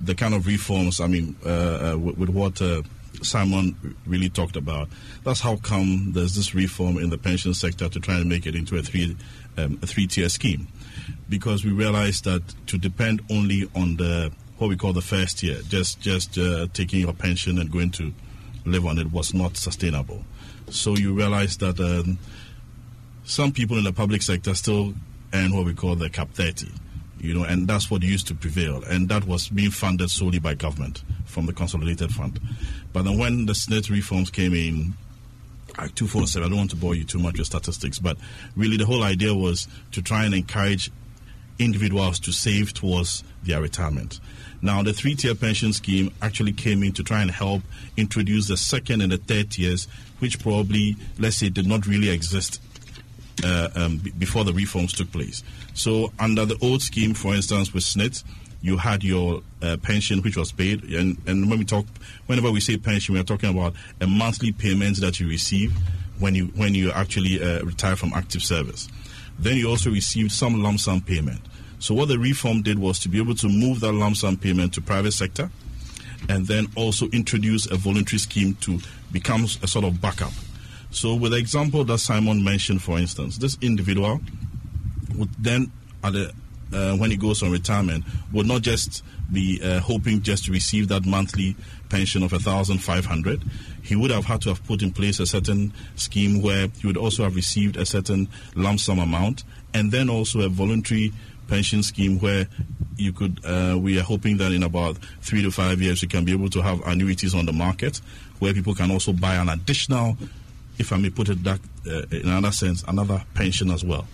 the 0.00 0.14
kind 0.14 0.34
of 0.34 0.46
reforms, 0.46 1.00
I 1.00 1.06
mean, 1.06 1.36
uh, 1.44 1.92
uh 1.92 1.98
with, 1.98 2.18
with, 2.18 2.28
what 2.30 2.60
uh, 2.60 2.82
Simon 3.22 3.96
really 4.06 4.28
talked 4.28 4.56
about. 4.56 4.88
That's 5.22 5.40
how 5.40 5.56
come 5.56 6.12
there's 6.12 6.34
this 6.34 6.54
reform 6.54 6.98
in 6.98 7.10
the 7.10 7.18
pension 7.18 7.54
sector 7.54 7.88
to 7.88 8.00
try 8.00 8.16
and 8.16 8.28
make 8.28 8.46
it 8.46 8.54
into 8.54 8.76
a 8.76 8.82
three 8.82 9.16
um, 9.56 9.78
a 9.82 9.86
three 9.86 10.06
tier 10.06 10.28
scheme, 10.28 10.68
because 11.28 11.64
we 11.64 11.72
realized 11.72 12.24
that 12.24 12.42
to 12.66 12.78
depend 12.78 13.22
only 13.30 13.68
on 13.74 13.96
the 13.96 14.32
what 14.58 14.68
we 14.68 14.76
call 14.76 14.92
the 14.92 15.02
first 15.02 15.38
tier, 15.38 15.60
just 15.68 16.00
just 16.00 16.38
uh, 16.38 16.66
taking 16.72 17.00
your 17.00 17.12
pension 17.12 17.58
and 17.58 17.70
going 17.70 17.90
to 17.90 18.12
live 18.64 18.86
on 18.86 18.98
it 18.98 19.12
was 19.12 19.34
not 19.34 19.56
sustainable. 19.56 20.24
So 20.70 20.96
you 20.96 21.12
realize 21.12 21.58
that 21.58 21.78
um, 21.80 22.18
some 23.24 23.52
people 23.52 23.76
in 23.78 23.84
the 23.84 23.92
public 23.92 24.22
sector 24.22 24.54
still 24.54 24.94
earn 25.32 25.54
what 25.54 25.66
we 25.66 25.74
call 25.74 25.94
the 25.96 26.08
cap 26.08 26.30
30 26.32 26.68
you 27.24 27.34
know, 27.34 27.44
and 27.44 27.66
that's 27.66 27.90
what 27.90 28.02
used 28.02 28.26
to 28.28 28.34
prevail, 28.34 28.82
and 28.84 29.08
that 29.08 29.26
was 29.26 29.48
being 29.48 29.70
funded 29.70 30.10
solely 30.10 30.38
by 30.38 30.52
government 30.52 31.02
from 31.24 31.46
the 31.46 31.52
consolidated 31.54 32.12
fund. 32.12 32.38
But 32.92 33.04
then 33.04 33.18
when 33.18 33.46
the 33.46 33.54
SSNIT 33.54 33.90
reforms 33.90 34.30
came 34.30 34.52
in, 34.52 34.92
like 35.78 35.94
247, 35.94 36.44
I 36.44 36.48
don't 36.50 36.58
want 36.58 36.70
to 36.70 36.76
bore 36.76 36.94
you 36.94 37.04
too 37.04 37.18
much 37.18 37.38
with 37.38 37.46
statistics, 37.46 37.98
but 37.98 38.18
really 38.56 38.76
the 38.76 38.84
whole 38.84 39.02
idea 39.02 39.34
was 39.34 39.66
to 39.92 40.02
try 40.02 40.26
and 40.26 40.34
encourage 40.34 40.90
individuals 41.58 42.20
to 42.20 42.32
save 42.32 42.74
towards 42.74 43.24
their 43.42 43.62
retirement. 43.62 44.20
Now, 44.60 44.82
the 44.82 44.92
three 44.92 45.14
tier 45.14 45.34
pension 45.34 45.72
scheme 45.72 46.12
actually 46.20 46.52
came 46.52 46.82
in 46.82 46.92
to 46.92 47.02
try 47.02 47.22
and 47.22 47.30
help 47.30 47.62
introduce 47.96 48.48
the 48.48 48.56
second 48.56 49.00
and 49.00 49.12
the 49.12 49.18
third 49.18 49.50
tiers, 49.50 49.86
which 50.18 50.40
probably, 50.40 50.96
let's 51.18 51.36
say, 51.36 51.48
did 51.48 51.66
not 51.66 51.86
really 51.86 52.10
exist 52.10 52.60
uh, 53.42 53.68
um, 53.74 53.96
b- 53.98 54.12
before 54.18 54.44
the 54.44 54.52
reforms 54.52 54.92
took 54.92 55.10
place. 55.10 55.42
So, 55.74 56.12
under 56.18 56.44
the 56.44 56.56
old 56.62 56.82
scheme, 56.82 57.14
for 57.14 57.34
instance, 57.34 57.72
with 57.72 57.82
SSNIT, 57.82 58.22
you 58.62 58.78
had 58.78 59.04
your 59.04 59.42
uh, 59.60 59.76
pension 59.82 60.22
which 60.22 60.36
was 60.36 60.52
paid, 60.52 60.84
and, 60.84 61.18
and 61.26 61.50
when 61.50 61.58
we 61.58 61.64
talk, 61.64 61.84
whenever 62.26 62.50
we 62.50 62.60
say 62.60 62.76
pension, 62.78 63.14
we 63.14 63.20
are 63.20 63.24
talking 63.24 63.50
about 63.50 63.74
a 64.00 64.06
monthly 64.06 64.52
payment 64.52 65.00
that 65.00 65.20
you 65.20 65.28
receive 65.28 65.72
when 66.18 66.34
you 66.34 66.46
when 66.56 66.74
you 66.74 66.90
actually 66.92 67.42
uh, 67.42 67.62
retire 67.62 67.96
from 67.96 68.12
active 68.14 68.42
service. 68.42 68.88
Then 69.38 69.56
you 69.56 69.68
also 69.68 69.90
received 69.90 70.32
some 70.32 70.62
lump 70.62 70.80
sum 70.80 71.00
payment. 71.00 71.40
So 71.78 71.94
what 71.94 72.08
the 72.08 72.18
reform 72.18 72.62
did 72.62 72.78
was 72.78 72.98
to 73.00 73.08
be 73.08 73.18
able 73.18 73.34
to 73.34 73.48
move 73.48 73.80
that 73.80 73.92
lump 73.92 74.16
sum 74.16 74.38
payment 74.38 74.72
to 74.74 74.80
private 74.80 75.12
sector, 75.12 75.50
and 76.30 76.46
then 76.46 76.66
also 76.76 77.08
introduce 77.08 77.70
a 77.70 77.76
voluntary 77.76 78.18
scheme 78.18 78.54
to 78.62 78.78
become 79.12 79.44
a 79.44 79.66
sort 79.66 79.84
of 79.84 80.00
backup 80.00 80.32
so, 80.94 81.14
with 81.14 81.32
the 81.32 81.38
example 81.38 81.84
that 81.84 81.98
Simon 81.98 82.42
mentioned, 82.42 82.82
for 82.82 82.98
instance, 82.98 83.38
this 83.38 83.58
individual 83.60 84.20
would 85.16 85.30
then, 85.38 85.70
the, 86.02 86.32
uh, 86.72 86.96
when 86.96 87.10
he 87.10 87.16
goes 87.16 87.42
on 87.42 87.50
retirement, 87.50 88.04
would 88.32 88.46
not 88.46 88.62
just 88.62 89.02
be 89.32 89.60
uh, 89.62 89.80
hoping 89.80 90.22
just 90.22 90.44
to 90.44 90.52
receive 90.52 90.88
that 90.88 91.04
monthly 91.04 91.56
pension 91.88 92.22
of 92.22 92.32
1500 92.32 93.42
he 93.84 93.94
would 93.94 94.10
have 94.10 94.24
had 94.24 94.40
to 94.40 94.48
have 94.48 94.64
put 94.64 94.82
in 94.82 94.90
place 94.90 95.20
a 95.20 95.26
certain 95.26 95.72
scheme 95.94 96.40
where 96.40 96.68
he 96.80 96.86
would 96.86 96.96
also 96.96 97.22
have 97.22 97.36
received 97.36 97.76
a 97.76 97.84
certain 97.84 98.28
lump 98.56 98.80
sum 98.80 98.98
amount 98.98 99.44
and 99.74 99.92
then 99.92 100.08
also 100.08 100.40
a 100.40 100.48
voluntary 100.48 101.12
pension 101.48 101.82
scheme 101.82 102.18
where 102.18 102.48
you 102.96 103.12
could. 103.12 103.44
Uh, 103.44 103.76
we 103.78 103.98
are 103.98 104.02
hoping 104.02 104.38
that 104.38 104.52
in 104.52 104.62
about 104.62 104.96
three 105.20 105.42
to 105.42 105.50
five 105.50 105.82
years 105.82 106.00
we 106.00 106.08
can 106.08 106.24
be 106.24 106.32
able 106.32 106.48
to 106.48 106.62
have 106.62 106.80
annuities 106.86 107.34
on 107.34 107.44
the 107.44 107.52
market 107.52 108.00
where 108.38 108.54
people 108.54 108.74
can 108.74 108.90
also 108.90 109.12
buy 109.12 109.34
an 109.34 109.50
additional, 109.50 110.16
if 110.78 110.92
I 110.92 110.96
may 110.96 111.10
put 111.10 111.28
it 111.28 111.42
that 111.44 111.60
uh, 111.86 112.02
in 112.10 112.28
another 112.28 112.52
sense, 112.52 112.84
another 112.88 113.22
pension 113.34 113.70
as 113.70 113.84
well. 113.84 114.06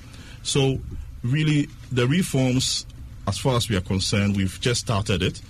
So 0.43 0.79
really, 1.23 1.69
the 1.93 2.07
reforms, 2.07 2.87
as 3.27 3.39
far 3.39 3.57
as 3.57 3.69
we 3.69 3.77
are 3.77 3.83
concerned, 3.83 4.37
we've 4.37 4.61
just 4.61 4.81
started 4.81 5.23
it. 5.23 5.41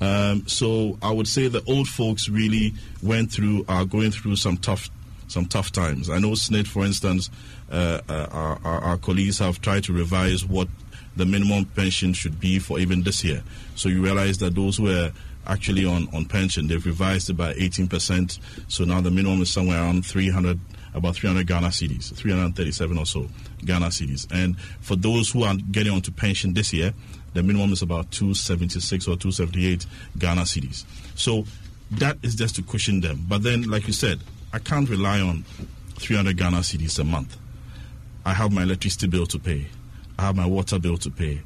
Um, 0.00 0.46
so 0.46 0.98
I 1.02 1.10
would 1.10 1.26
say 1.28 1.48
the 1.48 1.62
old 1.66 1.88
folks 1.88 2.28
really 2.28 2.74
went 3.02 3.32
through, 3.32 3.64
are 3.68 3.84
going 3.84 4.10
through 4.10 4.36
some 4.36 4.58
tough, 4.58 4.90
some 5.28 5.46
tough 5.46 5.72
times. 5.72 6.10
I 6.10 6.18
know 6.18 6.32
SSNIT, 6.32 6.66
for 6.66 6.84
instance, 6.84 7.30
uh, 7.70 8.00
uh, 8.08 8.26
our, 8.30 8.58
our, 8.64 8.80
our, 8.80 8.96
colleagues 8.98 9.38
have 9.38 9.60
tried 9.60 9.84
to 9.84 9.92
revise 9.92 10.44
what 10.44 10.68
the 11.16 11.24
minimum 11.24 11.64
pension 11.64 12.12
should 12.12 12.38
be 12.38 12.58
for 12.58 12.78
even 12.78 13.02
this 13.02 13.24
year. 13.24 13.42
So 13.74 13.88
you 13.88 14.02
realize 14.02 14.38
that 14.38 14.54
those 14.54 14.76
who 14.76 14.88
are 14.90 15.12
actually 15.46 15.84
on, 15.84 16.08
on 16.14 16.24
pension, 16.24 16.66
they've 16.66 16.84
revised 16.84 17.30
it 17.30 17.34
by 17.34 17.54
18%. 17.54 18.38
So 18.68 18.84
now 18.84 19.00
the 19.00 19.10
minimum 19.10 19.42
is 19.42 19.50
somewhere 19.50 19.78
around 19.78 20.04
300 20.06 20.58
about 20.94 21.14
300 21.14 21.46
Ghana 21.46 21.68
cedis, 21.68 22.14
337 22.14 22.96
or 22.96 23.04
so 23.04 23.28
Ghana 23.64 23.86
cedis. 23.88 24.26
And 24.32 24.58
for 24.80 24.96
those 24.96 25.30
who 25.30 25.44
are 25.44 25.54
getting 25.54 25.92
onto 25.92 26.10
pension 26.10 26.54
this 26.54 26.72
year, 26.72 26.94
the 27.34 27.42
minimum 27.42 27.72
is 27.72 27.82
about 27.82 28.10
276 28.12 29.06
or 29.06 29.16
278 29.16 29.84
Ghana 30.18 30.42
cedis. 30.42 30.84
So 31.14 31.44
that 31.92 32.16
is 32.22 32.34
just 32.34 32.56
to 32.56 32.62
cushion 32.62 33.00
them. 33.00 33.26
But 33.28 33.42
then, 33.42 33.68
like 33.68 33.86
you 33.86 33.92
said, 33.92 34.20
I 34.54 34.58
can't 34.58 34.88
rely 34.88 35.20
on 35.20 35.44
300 35.96 36.36
Ghana 36.36 36.58
cedis 36.58 36.98
a 36.98 37.04
month. 37.04 37.36
I 38.24 38.32
have 38.32 38.52
my 38.52 38.62
electricity 38.62 39.06
bill 39.06 39.26
to 39.26 39.38
pay. 39.38 39.66
I 40.18 40.22
have 40.22 40.36
my 40.36 40.46
water 40.46 40.78
bill 40.78 40.96
to 40.98 41.10
pay. 41.10 41.42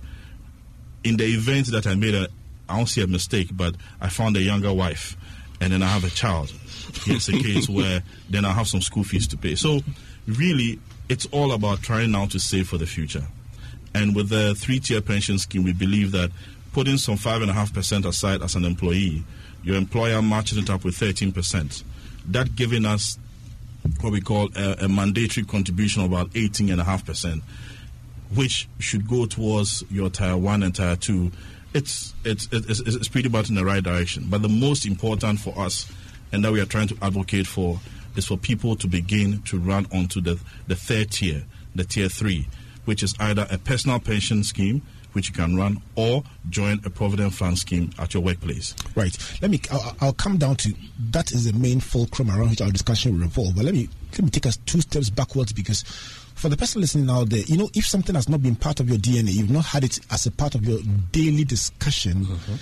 In 1.02 1.16
the 1.16 1.24
event 1.24 1.72
that 1.72 1.86
I 1.86 1.96
made 1.96 2.14
a, 2.14 2.28
I 2.70 2.76
don't 2.76 2.86
see 2.86 3.02
a 3.02 3.06
mistake, 3.06 3.48
but 3.52 3.74
I 4.00 4.08
found 4.08 4.36
a 4.36 4.40
younger 4.40 4.72
wife, 4.72 5.16
and 5.60 5.72
then 5.72 5.82
I 5.82 5.88
have 5.88 6.04
a 6.04 6.10
child. 6.10 6.52
It's 7.06 7.28
a 7.28 7.32
case 7.32 7.68
where 7.68 8.02
then 8.28 8.44
I 8.44 8.52
have 8.52 8.68
some 8.68 8.80
school 8.80 9.04
fees 9.04 9.26
to 9.28 9.36
pay. 9.36 9.54
So, 9.54 9.80
really, 10.26 10.78
it's 11.08 11.26
all 11.26 11.52
about 11.52 11.82
trying 11.82 12.12
now 12.12 12.26
to 12.26 12.38
save 12.38 12.68
for 12.68 12.78
the 12.78 12.86
future. 12.86 13.26
And 13.94 14.14
with 14.14 14.28
the 14.28 14.54
three-tier 14.54 15.00
pension 15.00 15.38
scheme, 15.38 15.64
we 15.64 15.72
believe 15.72 16.12
that 16.12 16.30
putting 16.72 16.96
some 16.96 17.16
five 17.16 17.42
and 17.42 17.50
a 17.50 17.54
half 17.54 17.74
percent 17.74 18.06
aside 18.06 18.42
as 18.42 18.54
an 18.54 18.64
employee, 18.64 19.24
your 19.62 19.76
employer 19.76 20.22
matches 20.22 20.58
it 20.58 20.70
up 20.70 20.84
with 20.84 20.96
thirteen 20.96 21.32
percent. 21.32 21.82
That 22.26 22.54
giving 22.54 22.86
us 22.86 23.18
what 24.00 24.12
we 24.12 24.20
call 24.20 24.50
a, 24.56 24.84
a 24.84 24.88
mandatory 24.88 25.44
contribution 25.44 26.02
of 26.02 26.12
about 26.12 26.30
eighteen 26.34 26.70
and 26.70 26.80
a 26.80 26.84
half 26.84 27.04
percent, 27.04 27.42
which 28.34 28.68
should 28.78 29.08
go 29.08 29.26
towards 29.26 29.84
your 29.90 30.10
tier 30.10 30.36
one 30.36 30.62
and 30.62 30.74
tier 30.74 30.96
two. 30.96 31.32
It's, 31.72 32.14
it's 32.24 32.48
it's 32.50 32.80
it's 32.80 33.08
pretty 33.08 33.28
much 33.28 33.48
in 33.48 33.54
the 33.54 33.64
right 33.64 33.82
direction. 33.82 34.26
But 34.28 34.42
the 34.42 34.48
most 34.48 34.86
important 34.86 35.38
for 35.40 35.56
us, 35.58 35.90
and 36.32 36.44
that 36.44 36.52
we 36.52 36.60
are 36.60 36.66
trying 36.66 36.88
to 36.88 36.96
advocate 37.00 37.46
for, 37.46 37.78
is 38.16 38.26
for 38.26 38.36
people 38.36 38.74
to 38.76 38.88
begin 38.88 39.42
to 39.42 39.58
run 39.58 39.86
onto 39.92 40.20
the 40.20 40.40
the 40.66 40.74
third 40.74 41.10
tier, 41.12 41.44
the 41.74 41.84
tier 41.84 42.08
three 42.08 42.48
which 42.84 43.02
is 43.02 43.14
either 43.20 43.46
a 43.50 43.58
personal 43.58 44.00
pension 44.00 44.42
scheme 44.42 44.82
which 45.12 45.28
you 45.28 45.34
can 45.34 45.56
run 45.56 45.80
or 45.96 46.22
join 46.50 46.80
a 46.84 46.90
provident 46.90 47.32
fund 47.32 47.58
scheme 47.58 47.90
at 47.98 48.14
your 48.14 48.22
workplace. 48.22 48.76
Right. 48.94 49.16
Let 49.42 49.50
me. 49.50 49.60
I'll, 49.70 49.96
I'll, 50.00 50.12
come 50.12 50.38
down 50.38 50.56
to 50.56 50.74
that 51.10 51.32
is 51.32 51.44
the 51.44 51.52
main 51.58 51.80
fulcrum 51.80 52.30
around 52.30 52.50
which 52.50 52.60
our 52.60 52.70
discussion 52.70 53.12
will 53.12 53.20
revolve. 53.20 53.56
But 53.56 53.64
let 53.64 53.74
me 53.74 53.88
let 54.12 54.22
me 54.22 54.30
take 54.30 54.46
us 54.46 54.56
two 54.66 54.80
steps 54.80 55.10
backwards 55.10 55.52
because 55.52 55.84
for 56.40 56.48
the 56.48 56.56
person 56.56 56.80
listening 56.80 57.10
out 57.10 57.28
there, 57.28 57.40
you 57.40 57.58
know, 57.58 57.68
if 57.74 57.86
something 57.86 58.14
has 58.14 58.26
not 58.26 58.42
been 58.42 58.56
part 58.56 58.80
of 58.80 58.88
your 58.88 58.98
DNA, 58.98 59.32
you've 59.34 59.50
not 59.50 59.66
had 59.66 59.84
it 59.84 60.00
as 60.10 60.24
a 60.24 60.30
part 60.30 60.54
of 60.54 60.64
your 60.64 60.78
daily 61.12 61.44
discussion. 61.44 62.24
Mm-hmm. 62.24 62.54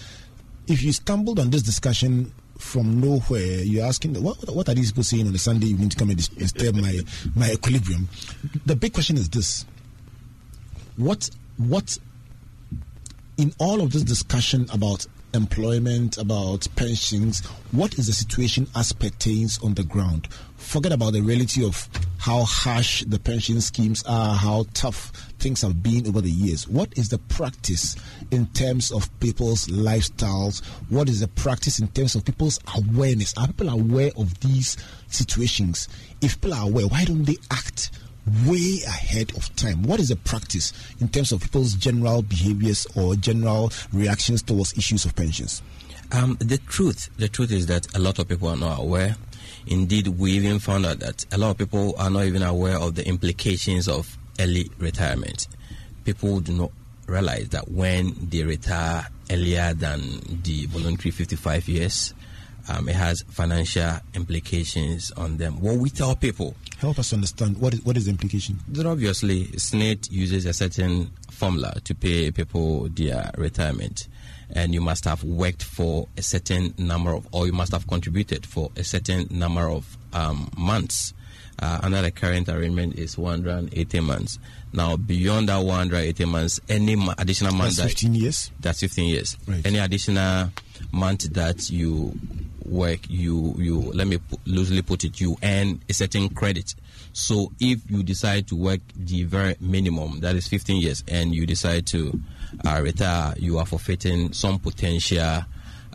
If 0.66 0.82
you 0.82 0.92
stumbled 0.92 1.38
on 1.38 1.50
this 1.50 1.62
discussion 1.62 2.32
from 2.58 3.00
nowhere, 3.00 3.62
you're 3.62 3.86
asking, 3.86 4.20
what, 4.20 4.36
what 4.52 4.68
are 4.68 4.74
these 4.74 4.90
people 4.90 5.04
saying 5.04 5.28
on 5.28 5.34
a 5.34 5.38
Sunday 5.38 5.68
evening 5.68 5.90
to 5.90 5.96
come 5.96 6.10
and 6.10 6.36
disturb 6.36 6.74
my, 6.74 7.00
my 7.36 7.52
equilibrium? 7.52 8.08
The 8.66 8.74
big 8.74 8.94
question 8.94 9.16
is 9.16 9.28
this 9.28 9.64
what 10.96 11.30
what 11.56 11.96
in 13.36 13.54
all 13.58 13.80
of 13.80 13.92
this 13.92 14.02
discussion 14.02 14.66
about 14.72 15.06
employment, 15.34 16.18
about 16.18 16.66
pensions, 16.74 17.46
what 17.70 17.96
is 17.96 18.08
the 18.08 18.12
situation 18.12 18.66
as 18.74 18.92
pertains 18.92 19.58
on 19.62 19.74
the 19.74 19.84
ground? 19.84 20.26
Forget 20.58 20.92
about 20.92 21.14
the 21.14 21.22
reality 21.22 21.64
of 21.64 21.88
how 22.18 22.42
harsh 22.42 23.04
the 23.04 23.18
pension 23.18 23.60
schemes 23.60 24.02
are, 24.06 24.34
how 24.34 24.66
tough 24.74 25.12
things 25.38 25.62
have 25.62 25.82
been 25.82 26.06
over 26.06 26.20
the 26.20 26.30
years. 26.30 26.68
What 26.68 26.92
is 26.98 27.08
the 27.08 27.18
practice 27.18 27.96
in 28.30 28.46
terms 28.48 28.90
of 28.90 29.08
people's 29.20 29.68
lifestyles? 29.68 30.64
What 30.90 31.08
is 31.08 31.20
the 31.20 31.28
practice 31.28 31.78
in 31.78 31.88
terms 31.88 32.14
of 32.14 32.24
people's 32.24 32.60
awareness? 32.76 33.32
Are 33.38 33.46
people 33.46 33.70
aware 33.70 34.10
of 34.16 34.38
these 34.40 34.76
situations? 35.06 35.88
If 36.20 36.40
people 36.40 36.58
are 36.58 36.66
aware, 36.66 36.86
why 36.86 37.04
don't 37.04 37.24
they 37.24 37.36
act 37.50 37.90
way 38.46 38.80
ahead 38.86 39.34
of 39.36 39.54
time. 39.56 39.82
What 39.84 40.00
is 40.00 40.08
the 40.08 40.16
practice 40.16 40.72
in 41.00 41.08
terms 41.08 41.32
of 41.32 41.40
people's 41.40 41.74
general 41.74 42.22
behaviors 42.22 42.86
or 42.94 43.14
general 43.14 43.72
reactions 43.92 44.42
towards 44.42 44.76
issues 44.76 45.04
of 45.04 45.16
pensions? 45.16 45.62
Um, 46.12 46.36
the 46.40 46.58
truth, 46.58 47.10
the 47.16 47.28
truth 47.28 47.52
is 47.52 47.66
that 47.66 47.94
a 47.94 47.98
lot 47.98 48.18
of 48.18 48.28
people 48.28 48.48
are 48.48 48.56
not 48.56 48.80
aware. 48.80 49.16
Indeed, 49.66 50.08
we 50.08 50.32
even 50.32 50.58
found 50.58 50.86
out 50.86 51.00
that 51.00 51.24
a 51.32 51.38
lot 51.38 51.50
of 51.50 51.58
people 51.58 51.94
are 51.98 52.10
not 52.10 52.24
even 52.24 52.42
aware 52.42 52.76
of 52.78 52.94
the 52.94 53.06
implications 53.06 53.88
of 53.88 54.16
early 54.40 54.70
retirement. 54.78 55.48
People 56.04 56.40
do 56.40 56.52
not 56.52 56.70
realize 57.06 57.48
that 57.50 57.70
when 57.70 58.14
they 58.28 58.42
retire 58.42 59.06
earlier 59.30 59.74
than 59.74 60.00
the 60.42 60.66
voluntary 60.66 61.10
55 61.10 61.68
years, 61.68 62.14
um, 62.68 62.88
it 62.88 62.94
has 62.94 63.22
financial 63.30 63.98
implications 64.14 65.10
on 65.12 65.38
them. 65.38 65.60
What 65.60 65.76
we 65.76 65.90
tell 65.90 66.14
people 66.14 66.54
Help 66.78 67.00
us 67.00 67.12
understand 67.12 67.58
what 67.58 67.74
is, 67.74 67.84
what 67.84 67.96
is 67.96 68.04
the 68.04 68.12
implication. 68.12 68.60
Then 68.68 68.86
obviously, 68.86 69.46
SSNIT 69.46 70.12
uses 70.12 70.46
a 70.46 70.52
certain 70.52 71.10
formula 71.28 71.74
to 71.82 71.94
pay 71.94 72.30
people 72.30 72.88
their 72.90 73.32
retirement. 73.36 74.06
And 74.54 74.72
you 74.72 74.80
must 74.80 75.04
have 75.04 75.22
worked 75.24 75.62
for 75.62 76.08
a 76.16 76.22
certain 76.22 76.74
number 76.78 77.12
of, 77.12 77.28
or 77.32 77.46
you 77.46 77.52
must 77.52 77.72
have 77.72 77.86
contributed 77.86 78.46
for 78.46 78.70
a 78.76 78.84
certain 78.84 79.28
number 79.30 79.68
of 79.68 79.96
um, 80.12 80.50
months. 80.56 81.12
Uh, 81.60 81.80
under 81.82 82.00
the 82.02 82.10
current 82.12 82.48
arrangement 82.48 82.96
is 82.96 83.18
180 83.18 84.00
months. 84.00 84.38
Now, 84.72 84.96
beyond 84.96 85.48
that 85.48 85.58
180 85.58 86.24
months, 86.26 86.60
any 86.68 86.96
additional 87.18 87.52
month 87.52 87.76
that's 87.76 87.92
15 87.94 88.12
that, 88.12 88.18
years. 88.18 88.50
That's 88.60 88.80
15 88.80 89.08
years. 89.08 89.36
Right. 89.46 89.66
Any 89.66 89.78
additional 89.78 90.50
month 90.92 91.32
that 91.32 91.68
you 91.68 92.14
work, 92.64 93.00
you 93.08 93.54
you 93.58 93.80
let 93.92 94.06
me 94.06 94.18
loosely 94.46 94.82
put 94.82 95.04
it, 95.04 95.20
you 95.20 95.36
earn 95.42 95.80
a 95.88 95.92
certain 95.92 96.28
credit. 96.28 96.74
So 97.18 97.50
if 97.58 97.90
you 97.90 98.04
decide 98.04 98.46
to 98.46 98.54
work 98.54 98.78
the 98.94 99.24
very 99.24 99.56
minimum, 99.60 100.20
that 100.20 100.36
is 100.36 100.46
15 100.46 100.80
years, 100.80 101.02
and 101.08 101.34
you 101.34 101.46
decide 101.46 101.84
to 101.88 102.18
uh, 102.64 102.80
retire, 102.80 103.34
you 103.36 103.58
are 103.58 103.66
forfeiting 103.66 104.32
some 104.32 104.60
potential 104.60 105.40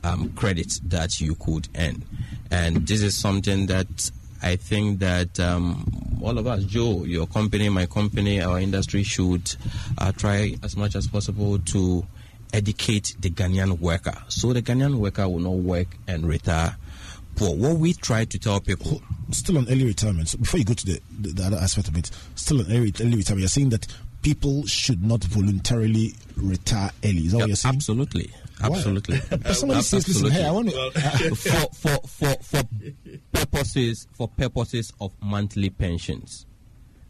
um, 0.03 0.33
credits 0.33 0.79
that 0.79 1.21
you 1.21 1.35
could 1.35 1.69
earn. 1.77 2.03
And 2.51 2.85
this 2.85 3.01
is 3.01 3.17
something 3.17 3.67
that 3.67 4.11
I 4.41 4.57
think 4.57 4.99
that 4.99 5.39
um, 5.39 6.19
all 6.21 6.37
of 6.37 6.45
us, 6.45 6.65
Joe, 6.65 7.05
your 7.05 7.25
company, 7.25 7.69
my 7.69 7.85
company, 7.85 8.41
our 8.41 8.59
industry 8.59 9.03
should 9.03 9.55
uh, 9.99 10.11
try 10.11 10.55
as 10.61 10.75
much 10.75 10.93
as 10.93 11.07
possible 11.07 11.57
to 11.57 12.05
educate 12.51 13.15
the 13.21 13.29
Ghanaian 13.29 13.79
worker. 13.79 14.17
So 14.27 14.51
the 14.51 14.61
Ghanaian 14.61 14.95
worker 14.95 15.29
will 15.29 15.39
not 15.39 15.55
work 15.55 15.87
and 16.05 16.27
retire 16.27 16.75
poor. 17.35 17.55
What 17.55 17.77
we 17.77 17.93
try 17.93 18.25
to 18.25 18.39
tell 18.39 18.59
people. 18.59 19.01
Still 19.31 19.57
on 19.57 19.67
early 19.69 19.85
retirement, 19.85 20.29
so 20.29 20.37
before 20.37 20.59
you 20.59 20.65
go 20.65 20.73
to 20.73 20.85
the, 20.85 21.01
the, 21.19 21.29
the 21.29 21.43
other 21.43 21.57
aspect 21.57 21.87
of 21.87 21.97
it, 21.97 22.11
still 22.35 22.59
on 22.59 22.67
early, 22.67 22.93
early 22.99 23.15
retirement, 23.15 23.39
you're 23.39 23.47
saying 23.47 23.69
that 23.69 23.87
people 24.21 24.65
should 24.67 25.03
not 25.03 25.23
voluntarily 25.23 26.13
retire 26.37 26.91
early. 27.03 27.25
Is 27.25 27.31
that 27.31 27.39
what 27.39 27.47
you're 27.47 27.55
saying? 27.55 27.75
Absolutely. 27.75 28.31
Absolutely. 28.61 29.17
Somebody 29.53 29.81
says, 29.81 30.07
listen, 30.07 30.31
hey, 30.31 30.45
I 30.45 30.51
want 30.51 30.69
to. 30.69 30.77
Uh, 30.77 30.91
for, 31.35 31.67
for, 31.75 32.07
for, 32.07 32.35
for 32.43 32.63
purposes, 33.31 34.07
for 34.13 34.27
purposes 34.27 34.93
of 35.01 35.11
monthly 35.21 35.69
pensions 35.69 36.45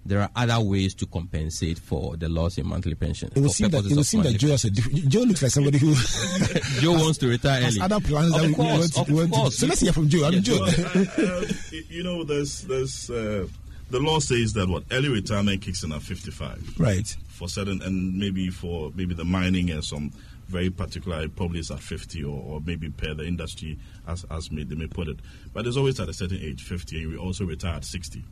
there 0.06 0.22
are 0.22 0.30
other 0.36 0.60
ways 0.60 0.94
to 0.96 1.06
compensate 1.06 1.80
for 1.80 2.18
the 2.18 2.28
loss 2.28 2.58
in 2.58 2.68
monthly 2.68 2.96
pension. 2.96 3.32
It 3.36 3.40
would 3.40 3.52
seem 3.52 3.70
that 3.70 3.86
it 3.86 3.96
would 3.96 4.06
seem 4.06 4.24
that 4.24 4.38
Joe 4.38 4.50
has 4.50 4.66
a 4.66 4.70
different. 4.70 5.08
Joe 5.08 5.22
looks 5.22 5.42
like 5.42 5.52
somebody 5.52 5.78
who 5.78 5.94
Joe 6.82 6.94
wants 6.94 7.18
to 7.20 7.28
retire 7.28 7.64
early. 7.64 7.80
other 7.80 8.00
plans 8.02 8.36
of 8.36 8.42
that 8.42 8.56
course, 8.56 9.08
we 9.08 9.14
want, 9.14 9.32
to, 9.32 9.40
want 9.40 9.52
to. 9.52 9.58
So 9.58 9.68
let's 9.68 9.82
hear 9.82 9.94
from 9.94 10.10
Joe. 10.10 10.26
I'm 10.26 10.34
yes, 10.34 10.44
Joe. 10.44 10.60
Well, 10.60 11.44
uh, 11.44 11.46
you 11.90 12.04
know, 12.04 12.24
there's 12.24 12.62
there's 12.62 13.10
uh, 13.10 13.48
the 13.90 14.00
law 14.00 14.20
says 14.20 14.54
that 14.54 14.68
what 14.68 14.84
early 14.92 15.10
retirement 15.10 15.62
kicks 15.62 15.84
in 15.84 15.92
at 15.92 16.02
55. 16.02 16.80
Right. 16.80 17.16
For 17.30 17.48
certain 17.48 17.82
and 17.82 18.18
maybe 18.18 18.50
for 18.50 18.92
maybe 18.96 19.14
the 19.14 19.26
mining 19.26 19.70
and 19.70 19.84
some 19.84 20.12
very 20.48 20.70
particular 20.70 21.28
probably 21.30 21.60
it's 21.60 21.72
at 21.72 21.80
50 21.80 22.24
or, 22.26 22.44
or 22.46 22.62
maybe 22.66 22.90
per 22.90 23.14
the 23.14 23.26
industry 23.26 23.80
as 24.08 24.26
as 24.30 24.52
may, 24.52 24.64
they 24.64 24.76
may 24.76 24.88
put 24.88 25.08
it. 25.08 25.18
But 25.54 25.64
there's 25.64 25.78
always 25.78 26.00
at 26.00 26.10
a 26.10 26.14
certain 26.14 26.40
age, 26.42 26.64
50, 26.64 27.04
and 27.04 27.12
we 27.12 27.18
also 27.18 27.46
retire 27.46 27.76
at 27.76 27.86
60 27.86 28.24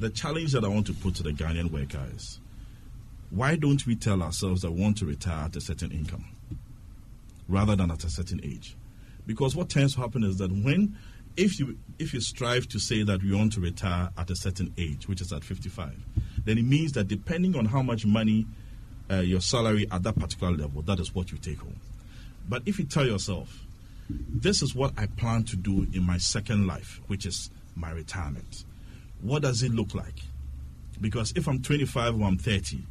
the 0.00 0.10
challenge 0.10 0.52
that 0.52 0.64
I 0.64 0.68
want 0.68 0.86
to 0.86 0.94
put 0.94 1.14
to 1.16 1.22
the 1.22 1.32
Ghanaian 1.32 1.70
worker 1.70 2.02
is 2.14 2.40
why 3.30 3.54
don't 3.54 3.86
we 3.86 3.94
tell 3.94 4.22
ourselves 4.22 4.62
that 4.62 4.72
we 4.72 4.80
want 4.80 4.96
to 4.98 5.06
retire 5.06 5.44
at 5.44 5.56
a 5.56 5.60
certain 5.60 5.92
income 5.92 6.24
rather 7.48 7.76
than 7.76 7.90
at 7.90 8.02
a 8.04 8.10
certain 8.10 8.40
age? 8.42 8.76
Because 9.26 9.54
what 9.54 9.68
tends 9.68 9.94
to 9.94 10.00
happen 10.00 10.24
is 10.24 10.38
that 10.38 10.50
when 10.50 10.96
if 11.36 11.60
you 11.60 11.78
if 11.98 12.12
you 12.14 12.20
strive 12.20 12.66
to 12.68 12.80
say 12.80 13.02
that 13.02 13.22
we 13.22 13.34
want 13.34 13.52
to 13.52 13.60
retire 13.60 14.08
at 14.16 14.30
a 14.30 14.36
certain 14.36 14.72
age, 14.78 15.06
which 15.06 15.20
is 15.20 15.32
at 15.32 15.44
55, 15.44 15.94
then 16.44 16.58
it 16.58 16.64
means 16.64 16.92
that 16.92 17.06
depending 17.06 17.54
on 17.54 17.66
how 17.66 17.82
much 17.82 18.06
money 18.06 18.46
uh, 19.10 19.16
your 19.16 19.40
salary 19.40 19.86
at 19.92 20.02
that 20.02 20.18
particular 20.18 20.56
level, 20.56 20.82
that 20.82 20.98
is 20.98 21.14
what 21.14 21.30
you 21.30 21.38
take 21.38 21.58
home. 21.58 21.78
But 22.48 22.62
if 22.66 22.78
you 22.78 22.86
tell 22.86 23.06
yourself, 23.06 23.66
this 24.08 24.62
is 24.62 24.74
what 24.74 24.92
I 24.96 25.06
plan 25.06 25.44
to 25.44 25.56
do 25.56 25.86
in 25.92 26.04
my 26.04 26.16
second 26.16 26.66
life, 26.66 27.00
which 27.06 27.26
is 27.26 27.50
my 27.76 27.90
retirement, 27.90 28.64
what 29.22 29.42
does 29.42 29.62
it 29.62 29.72
look 29.72 29.94
like? 29.94 30.20
Because 31.00 31.32
if 31.36 31.48
I'm 31.48 31.62
25 31.62 32.20
or 32.20 32.26
I'm 32.26 32.38
30, 32.38 32.82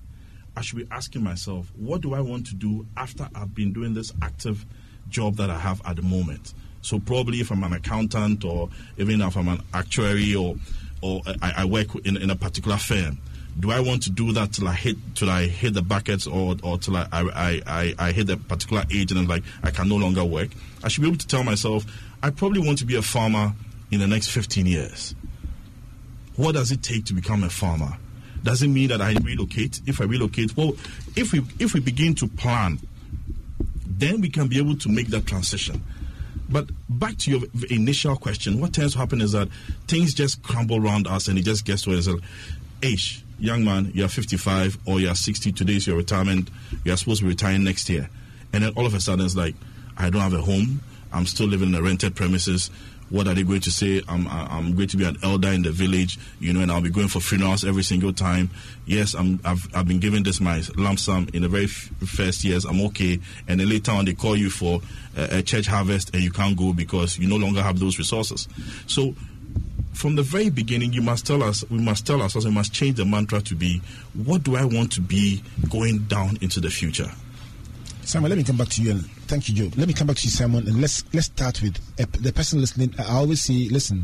I 0.56 0.62
should 0.62 0.78
be 0.78 0.88
asking 0.92 1.24
myself, 1.24 1.72
what 1.76 2.02
do 2.02 2.14
I 2.14 2.22
want 2.22 2.48
to 2.48 2.56
do 2.56 2.86
after 2.98 3.30
I've 3.36 3.54
been 3.54 3.72
doing 3.72 3.94
this 3.94 4.12
active 4.22 4.66
job 5.10 5.36
that 5.36 5.50
I 5.50 5.58
have 5.58 5.82
at 5.86 5.96
the 5.96 6.02
moment? 6.02 6.54
So 6.82 7.00
probably 7.00 7.40
if 7.40 7.52
I'm 7.52 7.64
an 7.64 7.74
accountant 7.74 8.44
or 8.46 8.70
even 8.98 9.22
if 9.22 9.36
I'm 9.36 9.48
an 9.48 9.62
actuary 9.74 10.36
or 10.36 10.56
or 11.02 11.22
I, 11.42 11.54
I 11.58 11.66
work 11.66 11.96
in, 12.06 12.18
in 12.18 12.30
a 12.30 12.36
particular 12.36 12.78
firm, 12.78 13.20
do 13.58 13.72
I 13.72 13.80
want 13.80 14.04
to 14.04 14.10
do 14.10 14.32
that 14.34 14.54
till 14.54 14.68
I 14.68 14.74
hit 14.74 14.98
till 15.16 15.30
I 15.30 15.48
hit 15.48 15.74
the 15.74 15.82
buckets 15.82 16.28
or 16.28 16.56
or 16.64 16.78
till 16.78 16.98
I 16.98 17.08
I, 17.12 17.62
I, 17.66 17.96
I 18.00 18.12
hit 18.12 18.30
a 18.30 18.38
particular 18.38 18.84
age 18.92 19.12
and 19.12 19.20
I'm 19.20 19.28
like 19.28 19.44
I 19.64 19.72
can 19.72 19.90
no 19.90 19.98
longer 19.98 20.24
work? 20.24 20.50
I 20.84 20.88
should 20.88 21.02
be 21.02 21.08
able 21.08 21.18
to 21.18 21.28
tell 21.28 21.44
myself 21.44 21.86
I 22.22 22.30
probably 22.30 22.66
want 22.66 22.78
to 22.80 22.86
be 22.86 22.96
a 22.96 23.02
farmer 23.02 23.54
in 23.92 24.00
the 24.00 24.08
next 24.08 24.30
15 24.30 24.66
years. 24.66 25.16
What 26.40 26.54
does 26.56 26.72
it 26.72 26.82
take 26.82 27.04
to 27.08 27.14
become 27.14 27.44
a 27.44 27.50
farmer? 27.50 27.98
Does 28.44 28.64
it 28.64 28.70
mean 28.70 28.88
that 28.88 29.02
I 29.02 29.14
relocate? 29.22 29.82
If 29.86 30.00
I 30.00 30.06
relocate, 30.06 30.56
well, 30.56 30.72
if 31.18 31.34
we 31.34 31.40
if 31.60 31.74
we 31.74 31.82
begin 31.82 32.16
to 32.16 32.30
plan, 32.30 32.80
then 33.86 34.22
we 34.22 34.30
can 34.30 34.48
be 34.48 34.58
able 34.58 34.78
to 34.78 34.88
make 34.88 35.08
that 35.08 35.26
transition. 35.26 35.84
But 36.48 36.70
back 36.88 37.18
to 37.18 37.32
your 37.32 37.42
initial 37.70 38.16
question, 38.16 38.62
what 38.62 38.72
tends 38.72 38.94
to 38.94 39.00
happen 39.00 39.20
is 39.20 39.34
that 39.34 39.50
things 39.90 40.14
just 40.14 40.42
crumble 40.42 40.82
around 40.82 41.08
us 41.08 41.28
and 41.28 41.38
it 41.38 41.42
just 41.42 41.66
gets 41.66 41.82
to 41.82 41.98
us. 41.98 42.08
Age, 42.82 43.22
young 43.38 43.66
man, 43.66 43.92
you're 43.94 44.08
55 44.08 44.78
or 44.86 45.02
you're 45.02 45.16
60, 45.16 45.52
today's 45.52 45.86
your 45.88 45.98
retirement, 45.98 46.50
you're 46.86 46.96
supposed 46.96 47.20
to 47.20 47.26
be 47.26 47.32
retiring 47.32 47.66
next 47.66 47.90
year. 47.90 48.10
And 48.54 48.64
then 48.64 48.72
all 48.78 48.86
of 48.86 48.94
a 48.94 49.02
sudden 49.02 49.26
it's 49.26 49.36
like, 49.36 49.56
I 49.98 50.10
don't 50.10 50.22
have 50.22 50.34
a 50.34 50.42
home, 50.42 50.80
I'm 51.12 51.26
still 51.26 51.48
living 51.48 51.68
in 51.68 51.76
a 51.76 51.82
rented 51.82 52.16
premises. 52.16 52.72
What 53.10 53.28
are 53.28 53.34
they 53.34 53.44
going 53.44 53.62
to 53.62 53.72
say? 53.72 54.02
I'm 54.08 54.28
I'm 54.28 54.76
going 54.76 54.88
to 54.90 54.98
be 54.98 55.06
an 55.06 55.18
elder 55.24 55.50
in 55.50 55.64
the 55.64 55.72
village, 55.72 56.20
you 56.40 56.54
know, 56.54 56.62
and 56.62 56.72
I'll 56.72 56.82
be 56.82 56.90
going 56.90 57.08
for 57.08 57.20
funerals 57.20 57.66
every 57.66 57.84
single 57.84 58.14
time. 58.14 58.50
Yes, 58.86 59.14
I'm 59.16 59.40
I've 59.44 59.68
I've 59.76 59.88
been 59.88 60.00
given 60.00 60.24
this 60.24 60.40
my 60.40 60.62
lump 60.78 61.00
sum 61.00 61.28
in 61.34 61.42
the 61.42 61.50
very 61.50 61.66
f- 61.66 61.90
first 62.06 62.44
years. 62.44 62.66
I'm 62.66 62.82
okay, 62.82 63.20
and 63.48 63.60
then 63.60 63.70
later 63.70 63.92
on 63.92 64.06
they 64.06 64.14
call 64.14 64.36
you 64.36 64.50
for 64.50 64.82
a, 65.18 65.38
a 65.38 65.42
church 65.42 65.68
harvest 65.68 66.14
and 66.14 66.22
you 66.24 66.32
can't 66.32 66.58
go 66.58 66.74
because 66.74 67.18
you 67.18 67.28
no 67.28 67.38
longer 67.38 67.62
have 67.62 67.80
those 67.80 67.98
resources. 67.98 68.48
So 68.86 69.16
from 69.94 70.16
the 70.16 70.24
very 70.24 70.50
beginning, 70.50 70.94
you 70.94 71.02
must 71.02 71.26
tell 71.26 71.44
us, 71.44 71.64
we 71.70 71.80
must 71.80 72.08
tell 72.08 72.22
ourselves, 72.22 72.46
we 72.46 72.54
must 72.54 72.72
change 72.74 72.96
the 72.96 73.06
mantra 73.06 73.42
to 73.42 73.56
be, 73.56 73.82
what 74.14 74.44
do 74.44 74.56
I 74.56 74.64
want 74.64 74.94
to 74.94 75.02
be 75.02 75.44
going 75.70 76.00
down 76.04 76.38
into 76.42 76.62
the 76.62 76.70
future? 76.70 77.12
Simon, 78.10 78.30
let 78.30 78.40
me 78.40 78.44
come 78.44 78.58
back 78.58 78.70
to 78.70 78.82
you 78.82 78.90
and 78.90 79.06
thank 79.28 79.48
you, 79.48 79.54
Joe. 79.54 79.70
Let 79.78 79.88
me 79.88 79.94
come 79.94 80.08
back 80.08 80.16
to 80.16 80.24
you, 80.24 80.32
Simon, 80.32 80.68
and 80.68 80.82
let's 80.82 81.04
let's 81.14 81.28
start 81.28 81.62
with 81.62 81.78
uh, 82.00 82.06
the 82.20 82.34
person 82.34 82.60
listening. 82.60 82.92
I 82.98 83.04
always 83.04 83.40
say, 83.40 83.70
listen, 83.70 84.04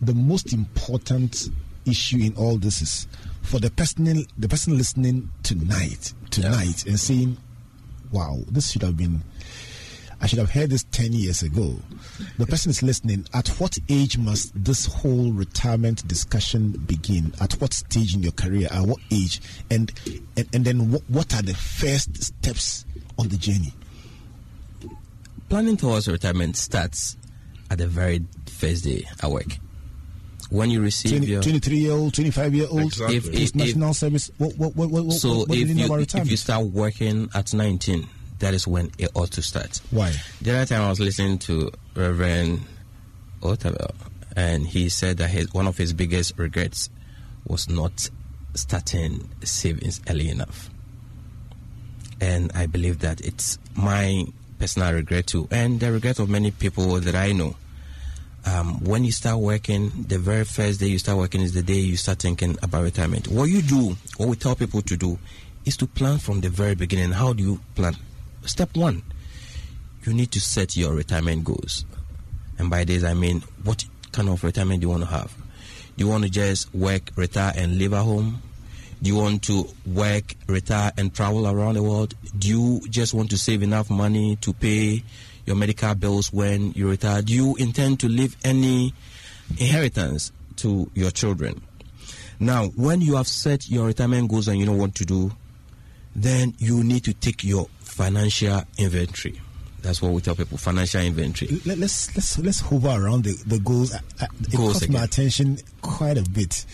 the 0.00 0.12
most 0.12 0.52
important 0.52 1.48
issue 1.84 2.18
in 2.18 2.34
all 2.34 2.56
this 2.56 2.82
is 2.82 3.06
for 3.42 3.60
the 3.60 3.70
person 3.70 4.26
the 4.36 4.48
person 4.48 4.76
listening 4.76 5.30
tonight, 5.44 6.14
tonight, 6.30 6.84
yeah. 6.84 6.90
and 6.90 6.98
saying, 6.98 7.36
"Wow, 8.10 8.40
this 8.50 8.72
should 8.72 8.82
have 8.82 8.96
been." 8.96 9.22
I 10.18 10.26
should 10.26 10.38
have 10.38 10.50
heard 10.50 10.70
this 10.70 10.84
10 10.92 11.12
years 11.12 11.42
ago. 11.42 11.78
The 12.38 12.46
person 12.46 12.70
is 12.70 12.82
listening. 12.82 13.26
At 13.34 13.48
what 13.60 13.78
age 13.90 14.16
must 14.16 14.50
this 14.54 14.86
whole 14.86 15.30
retirement 15.30 16.08
discussion 16.08 16.70
begin? 16.70 17.34
At 17.38 17.52
what 17.60 17.74
stage 17.74 18.14
in 18.14 18.22
your 18.22 18.32
career? 18.32 18.66
At 18.70 18.86
what 18.86 18.98
age? 19.12 19.42
And 19.70 19.92
and, 20.36 20.48
and 20.54 20.64
then 20.64 20.90
what, 20.90 21.02
what 21.08 21.34
are 21.34 21.42
the 21.42 21.52
first 21.52 22.22
steps 22.22 22.86
on 23.18 23.28
the 23.28 23.36
journey? 23.36 23.72
Planning 25.48 25.76
towards 25.76 26.08
retirement 26.08 26.56
starts 26.56 27.16
at 27.70 27.78
the 27.78 27.86
very 27.86 28.24
first 28.46 28.84
day 28.84 29.04
at 29.22 29.30
work. 29.30 29.58
When 30.50 30.70
you 30.70 30.80
receive 30.80 31.12
20, 31.12 31.26
your 31.26 31.42
23 31.42 31.76
year 31.76 31.92
old, 31.92 32.14
25 32.14 32.54
year 32.54 32.66
old, 32.70 32.82
Exactly. 32.82 33.16
If- 33.16 33.34
if- 33.34 33.54
national 33.54 33.94
service. 33.94 34.30
What, 34.38 34.56
what, 34.56 34.76
what, 34.76 34.90
what, 34.90 35.12
so 35.12 35.38
what, 35.40 35.50
if 35.50 35.68
you 35.68 35.94
if 35.94 36.30
you 36.30 36.36
start 36.36 36.66
working 36.66 37.28
at 37.34 37.52
19, 37.52 38.06
that 38.38 38.54
is 38.54 38.66
when 38.66 38.90
it 38.98 39.10
ought 39.14 39.32
to 39.32 39.42
start. 39.42 39.80
Why? 39.90 40.12
The 40.42 40.52
other 40.56 40.66
time 40.66 40.82
I 40.82 40.88
was 40.90 41.00
listening 41.00 41.38
to 41.40 41.72
Reverend 41.94 42.60
Otabil, 43.40 43.90
and 44.36 44.66
he 44.66 44.88
said 44.88 45.16
that 45.18 45.30
his, 45.30 45.52
one 45.52 45.66
of 45.66 45.76
his 45.78 45.92
biggest 45.92 46.38
regrets 46.38 46.90
was 47.46 47.68
not 47.68 48.08
starting 48.54 49.28
savings 49.42 50.00
early 50.08 50.28
enough. 50.28 50.70
And 52.20 52.50
I 52.54 52.66
believe 52.66 53.00
that 53.00 53.20
it's 53.20 53.58
my 53.76 54.24
personal 54.58 54.92
regret 54.94 55.26
too, 55.26 55.48
and 55.50 55.80
the 55.80 55.92
regret 55.92 56.18
of 56.18 56.28
many 56.28 56.50
people 56.50 56.98
that 57.00 57.14
I 57.14 57.32
know. 57.32 57.56
Um, 58.46 58.82
when 58.84 59.04
you 59.04 59.12
start 59.12 59.38
working, 59.38 59.90
the 60.08 60.18
very 60.18 60.44
first 60.44 60.78
day 60.80 60.86
you 60.86 60.98
start 60.98 61.18
working 61.18 61.40
is 61.40 61.52
the 61.52 61.62
day 61.62 61.74
you 61.74 61.96
start 61.96 62.20
thinking 62.20 62.56
about 62.62 62.84
retirement. 62.84 63.28
What 63.28 63.50
you 63.50 63.60
do, 63.60 63.96
what 64.16 64.28
we 64.28 64.36
tell 64.36 64.54
people 64.54 64.82
to 64.82 64.96
do, 64.96 65.18
is 65.64 65.76
to 65.78 65.86
plan 65.86 66.18
from 66.18 66.40
the 66.40 66.48
very 66.48 66.74
beginning. 66.76 67.10
How 67.10 67.32
do 67.32 67.42
you 67.42 67.60
plan? 67.74 67.96
Step 68.44 68.76
one, 68.76 69.02
you 70.04 70.14
need 70.14 70.30
to 70.32 70.40
set 70.40 70.76
your 70.76 70.94
retirement 70.94 71.44
goals. 71.44 71.84
And 72.58 72.70
by 72.70 72.84
this, 72.84 73.02
I 73.02 73.14
mean, 73.14 73.42
what 73.64 73.84
kind 74.12 74.28
of 74.28 74.42
retirement 74.44 74.80
do 74.80 74.86
you 74.86 74.90
want 74.90 75.02
to 75.02 75.10
have? 75.10 75.34
Do 75.96 76.04
you 76.04 76.08
want 76.08 76.24
to 76.24 76.30
just 76.30 76.72
work, 76.72 77.10
retire, 77.16 77.52
and 77.56 77.78
live 77.78 77.94
at 77.94 78.02
home? 78.04 78.42
Do 79.02 79.10
you 79.10 79.16
want 79.16 79.42
to 79.44 79.68
work, 79.86 80.34
retire, 80.46 80.92
and 80.96 81.14
travel 81.14 81.46
around 81.46 81.74
the 81.74 81.82
world? 81.82 82.14
Do 82.38 82.48
you 82.48 82.80
just 82.88 83.14
want 83.14 83.30
to 83.30 83.38
save 83.38 83.62
enough 83.62 83.90
money 83.90 84.36
to 84.36 84.52
pay 84.52 85.02
your 85.44 85.56
medical 85.56 85.94
bills 85.94 86.32
when 86.32 86.72
you 86.72 86.88
retire? 86.88 87.22
Do 87.22 87.32
you 87.32 87.56
intend 87.56 88.00
to 88.00 88.08
leave 88.08 88.36
any 88.44 88.94
inheritance 89.58 90.32
to 90.56 90.90
your 90.94 91.10
children? 91.10 91.62
Now, 92.40 92.66
when 92.68 93.00
you 93.00 93.16
have 93.16 93.28
set 93.28 93.68
your 93.68 93.86
retirement 93.86 94.30
goals 94.30 94.48
and 94.48 94.58
you 94.58 94.66
know 94.66 94.72
what 94.72 94.94
to 94.96 95.04
do, 95.04 95.32
then 96.14 96.54
you 96.58 96.82
need 96.82 97.04
to 97.04 97.12
take 97.14 97.44
your 97.44 97.68
financial 97.80 98.62
inventory. 98.78 99.40
That's 99.82 100.02
what 100.02 100.12
we 100.12 100.20
tell 100.20 100.34
people: 100.34 100.58
financial 100.58 101.00
inventory. 101.00 101.60
Let, 101.64 101.78
us 101.78 102.14
let's 102.16 102.38
let's 102.38 102.60
hover 102.60 102.88
around 102.88 103.24
the 103.24 103.40
the 103.46 103.60
goals. 103.60 103.94
Uh, 103.94 104.00
uh, 104.22 104.26
it 104.40 104.56
Goals 104.56 104.80
caught 104.80 104.88
my 104.88 105.04
attention 105.04 105.58
quite 105.80 106.18
a 106.18 106.22
bit. 106.22 106.66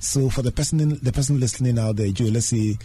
So 0.00 0.30
for 0.30 0.40
the 0.40 0.50
person 0.50 0.80
in, 0.80 0.98
the 1.02 1.12
person 1.12 1.38
listening 1.38 1.78
out 1.78 1.96
there, 1.96 2.08
Joe, 2.08 2.24
let's 2.24 2.46
say 2.46 2.78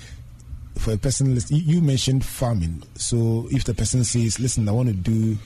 for 0.78 0.92
a 0.92 0.98
person 0.98 1.38
you, 1.48 1.82
mentioned 1.82 2.26
farming. 2.26 2.84
So 2.96 3.48
if 3.52 3.64
the 3.64 3.74
person 3.74 4.04
says, 4.04 4.38
"Listen, 4.38 4.68
I 4.68 4.74
want 4.74 4.90
to 4.90 4.94
do 4.94 5.38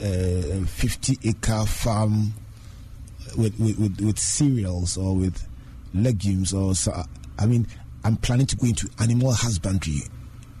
uh, 0.00 0.62
a 0.62 0.66
50 0.66 1.18
acre 1.28 1.66
farm 1.66 2.32
with, 3.36 3.60
with, 3.60 3.78
with, 3.78 4.00
with 4.00 4.18
cereals 4.18 4.96
or 4.96 5.14
with 5.14 5.46
legumes 5.92 6.54
or 6.54 6.74
so," 6.74 7.04
I 7.38 7.44
mean, 7.44 7.66
I'm 8.02 8.16
planning 8.16 8.46
to 8.46 8.56
go 8.56 8.66
into 8.66 8.88
animal 8.98 9.32
husbandry 9.34 10.00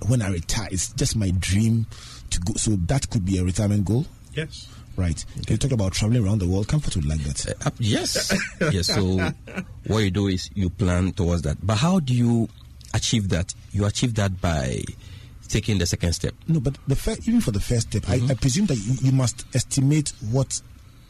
when 0.06 0.20
I 0.20 0.28
retire. 0.30 0.68
It's 0.70 0.92
just 0.92 1.16
my 1.16 1.30
dream 1.38 1.86
to 2.28 2.40
go. 2.40 2.52
So 2.56 2.72
that 2.72 3.08
could 3.08 3.24
be 3.24 3.38
a 3.38 3.44
retirement 3.44 3.86
goal. 3.86 4.04
Yes. 4.34 4.68
Right. 4.96 5.24
You 5.48 5.56
talk 5.56 5.72
about 5.72 5.92
traveling 5.92 6.24
around 6.24 6.40
the 6.40 6.48
world. 6.48 6.68
Comfort 6.68 6.96
would 6.96 7.06
like 7.06 7.20
that. 7.20 7.66
Uh, 7.66 7.70
yes, 7.78 8.34
yes. 8.72 8.88
So 8.88 9.32
what 9.86 10.00
you 10.00 10.10
do 10.10 10.26
is 10.26 10.50
you 10.54 10.68
plan 10.70 11.12
towards 11.12 11.42
that. 11.42 11.64
But 11.64 11.76
how 11.76 12.00
do 12.00 12.14
you 12.14 12.48
achieve 12.92 13.28
that? 13.30 13.54
You 13.72 13.86
achieve 13.86 14.14
that 14.16 14.40
by 14.40 14.82
taking 15.48 15.78
the 15.78 15.86
second 15.86 16.12
step. 16.12 16.34
No, 16.48 16.60
but 16.60 16.78
the 16.86 17.18
even 17.26 17.40
for 17.40 17.50
the 17.50 17.60
first 17.60 17.88
step, 17.90 18.02
Mm-hmm. 18.02 18.28
I, 18.28 18.32
I 18.32 18.34
presume 18.34 18.66
that 18.66 18.76
you, 18.76 18.94
you 19.08 19.12
must 19.12 19.44
estimate 19.54 20.12
what 20.30 20.60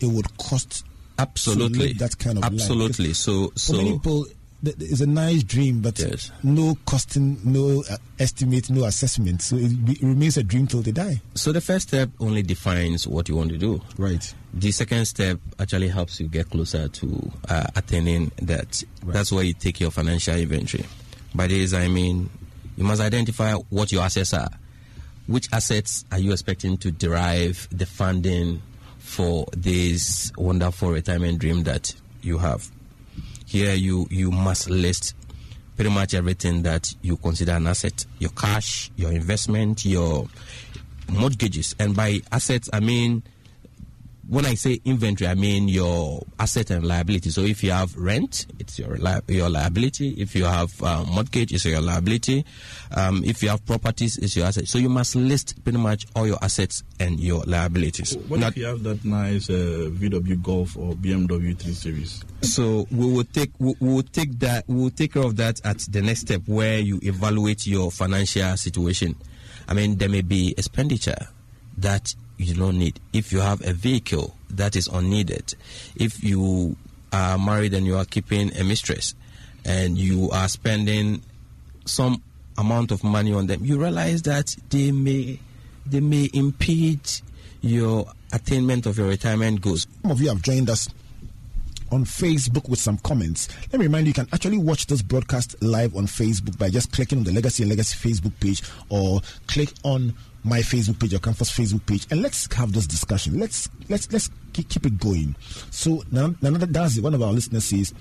it 0.00 0.06
would 0.06 0.36
cost. 0.38 0.84
Absolutely, 1.18 1.92
that 1.94 2.18
kind 2.18 2.38
of 2.38 2.44
absolutely. 2.44 3.12
So, 3.12 3.52
For 3.58 3.72
many 3.74 3.90
so 3.90 3.98
people, 3.98 4.26
it's 4.62 5.00
a 5.00 5.06
nice 5.06 5.42
dream, 5.42 5.80
but 5.80 5.98
Yes. 5.98 6.30
no 6.42 6.76
costing, 6.86 7.38
no 7.44 7.82
uh, 7.90 7.96
estimate, 8.18 8.68
no 8.70 8.84
assessment. 8.84 9.40
So 9.42 9.56
it, 9.56 9.72
it 9.88 10.02
remains 10.02 10.36
a 10.36 10.42
dream 10.42 10.66
till 10.66 10.82
they 10.82 10.92
die. 10.92 11.20
so 11.34 11.52
the 11.52 11.60
first 11.60 11.88
step 11.88 12.10
only 12.20 12.42
defines 12.42 13.06
what 13.06 13.28
you 13.28 13.36
want 13.36 13.50
to 13.50 13.58
do. 13.58 13.80
Right. 13.96 14.34
The 14.52 14.70
second 14.72 15.06
step 15.06 15.38
actually 15.58 15.88
helps 15.88 16.20
you 16.20 16.28
get 16.28 16.50
closer 16.50 16.88
to 16.88 17.30
uh, 17.48 17.66
attaining 17.76 18.32
that. 18.42 18.82
That's 19.06 19.32
where 19.32 19.44
you 19.44 19.54
take 19.54 19.80
your 19.80 19.90
financial 19.90 20.34
inventory. 20.36 20.84
By 21.34 21.46
this, 21.46 21.72
I 21.72 21.88
mean 21.88 22.28
you 22.76 22.84
must 22.84 23.00
identify 23.00 23.52
what 23.54 23.92
your 23.92 24.02
assets 24.02 24.34
are. 24.34 24.50
Which 25.26 25.48
assets 25.52 26.04
are 26.10 26.18
you 26.18 26.32
expecting 26.32 26.76
to 26.78 26.90
derive 26.90 27.68
the 27.70 27.86
funding 27.86 28.60
for 28.98 29.46
this 29.56 30.32
wonderful 30.36 30.90
retirement 30.90 31.38
dream 31.38 31.62
that 31.64 31.94
you 32.22 32.38
have? 32.38 32.68
Here, 33.50 33.74
you 33.74 34.06
you 34.10 34.30
must 34.30 34.70
list 34.70 35.16
pretty 35.74 35.90
much 35.90 36.14
everything 36.14 36.62
that 36.62 36.94
you 37.02 37.16
consider 37.16 37.50
an 37.50 37.66
asset 37.66 38.06
your 38.20 38.30
cash, 38.30 38.92
your 38.94 39.10
investment, 39.10 39.84
your 39.84 40.28
mortgages. 41.08 41.74
And 41.80 41.96
by 41.96 42.20
assets, 42.30 42.70
I 42.72 42.78
mean 42.78 43.24
when 44.30 44.46
I 44.46 44.54
say 44.54 44.80
inventory, 44.84 45.28
I 45.28 45.34
mean 45.34 45.66
your 45.66 46.22
asset 46.38 46.70
and 46.70 46.86
liability. 46.86 47.30
So 47.30 47.40
if 47.42 47.64
you 47.64 47.72
have 47.72 47.96
rent, 47.96 48.46
it's 48.60 48.78
your 48.78 48.96
li- 48.96 49.20
your 49.26 49.50
liability. 49.50 50.10
If 50.10 50.36
you 50.36 50.44
have 50.44 50.70
uh, 50.84 51.04
mortgage, 51.04 51.52
it's 51.52 51.64
your 51.64 51.80
liability. 51.80 52.44
Um, 52.96 53.24
if 53.24 53.42
you 53.42 53.48
have 53.48 53.66
properties, 53.66 54.18
it's 54.18 54.36
your 54.36 54.46
asset. 54.46 54.68
So 54.68 54.78
you 54.78 54.88
must 54.88 55.16
list 55.16 55.62
pretty 55.64 55.78
much 55.78 56.06
all 56.14 56.28
your 56.28 56.38
assets 56.42 56.84
and 57.00 57.18
your 57.18 57.42
liabilities. 57.44 58.16
What 58.28 58.38
Now- 58.38 58.48
if 58.48 58.56
you 58.56 58.66
have 58.66 58.84
that 58.84 59.04
nice 59.04 59.50
uh, 59.50 59.90
VW 59.90 60.40
Golf 60.40 60.76
or 60.76 60.94
BMW 60.94 61.58
3 61.58 61.72
Series? 61.72 62.22
So 62.42 62.86
we 62.92 63.12
will 63.12 63.24
take 63.24 63.50
we 63.58 63.74
we 63.80 63.88
will 63.94 64.02
take 64.04 64.38
that 64.38 64.64
we 64.68 64.76
will 64.76 64.90
take 64.90 65.14
care 65.14 65.24
of 65.24 65.36
that 65.36 65.60
at 65.64 65.78
the 65.90 66.02
next 66.02 66.20
step 66.20 66.42
where 66.46 66.78
you 66.78 67.00
evaluate 67.02 67.66
your 67.66 67.90
financial 67.90 68.56
situation. 68.56 69.16
I 69.66 69.74
mean, 69.74 69.96
there 69.98 70.08
may 70.08 70.22
be 70.22 70.54
expenditure 70.56 71.18
that 71.78 72.14
you 72.40 72.54
don't 72.54 72.78
need. 72.78 72.98
If 73.12 73.32
you 73.32 73.40
have 73.40 73.66
a 73.66 73.72
vehicle 73.72 74.34
that 74.50 74.76
is 74.76 74.88
unneeded, 74.88 75.54
if 75.96 76.24
you 76.24 76.76
are 77.12 77.38
married 77.38 77.74
and 77.74 77.86
you 77.86 77.96
are 77.96 78.04
keeping 78.04 78.56
a 78.56 78.64
mistress, 78.64 79.14
and 79.64 79.98
you 79.98 80.30
are 80.30 80.48
spending 80.48 81.22
some 81.84 82.22
amount 82.56 82.92
of 82.92 83.04
money 83.04 83.32
on 83.32 83.46
them, 83.46 83.64
you 83.64 83.78
realize 83.78 84.22
that 84.22 84.56
they 84.70 84.90
may 84.90 85.38
they 85.86 86.00
may 86.00 86.30
impede 86.32 87.00
your 87.60 88.06
attainment 88.32 88.86
of 88.86 88.96
your 88.96 89.08
retirement 89.08 89.60
goals. 89.60 89.86
Some 90.02 90.10
of 90.10 90.20
you 90.20 90.28
have 90.28 90.40
joined 90.40 90.70
us 90.70 90.88
on 91.90 92.04
Facebook 92.04 92.68
with 92.68 92.78
some 92.78 92.96
comments. 92.98 93.48
Let 93.72 93.80
me 93.80 93.86
remind 93.86 94.06
you, 94.06 94.10
you 94.10 94.14
can 94.14 94.28
actually 94.32 94.58
watch 94.58 94.86
this 94.86 95.02
broadcast 95.02 95.60
live 95.62 95.96
on 95.96 96.06
Facebook 96.06 96.56
by 96.56 96.70
just 96.70 96.92
clicking 96.92 97.18
on 97.18 97.24
the 97.24 97.32
Legacy 97.32 97.64
and 97.64 97.70
Legacy 97.70 98.08
Facebook 98.08 98.32
page 98.40 98.62
or 98.88 99.20
click 99.48 99.70
on 99.82 100.14
my 100.44 100.60
Facebook 100.60 100.98
page 100.98 101.14
or 101.14 101.18
Campus 101.18 101.50
Facebook 101.50 101.84
page 101.86 102.06
and 102.10 102.22
let's 102.22 102.52
have 102.54 102.72
this 102.72 102.86
discussion. 102.86 103.38
Let's 103.38 103.68
let's 103.88 104.10
let's 104.12 104.30
keep, 104.52 104.86
it 104.86 104.98
going. 104.98 105.36
So 105.70 106.02
now, 106.10 106.34
another 106.42 106.66
that's 106.66 106.98
one 106.98 107.14
of 107.14 107.22
our 107.22 107.32
listeners 107.32 107.64
says, 107.64 107.94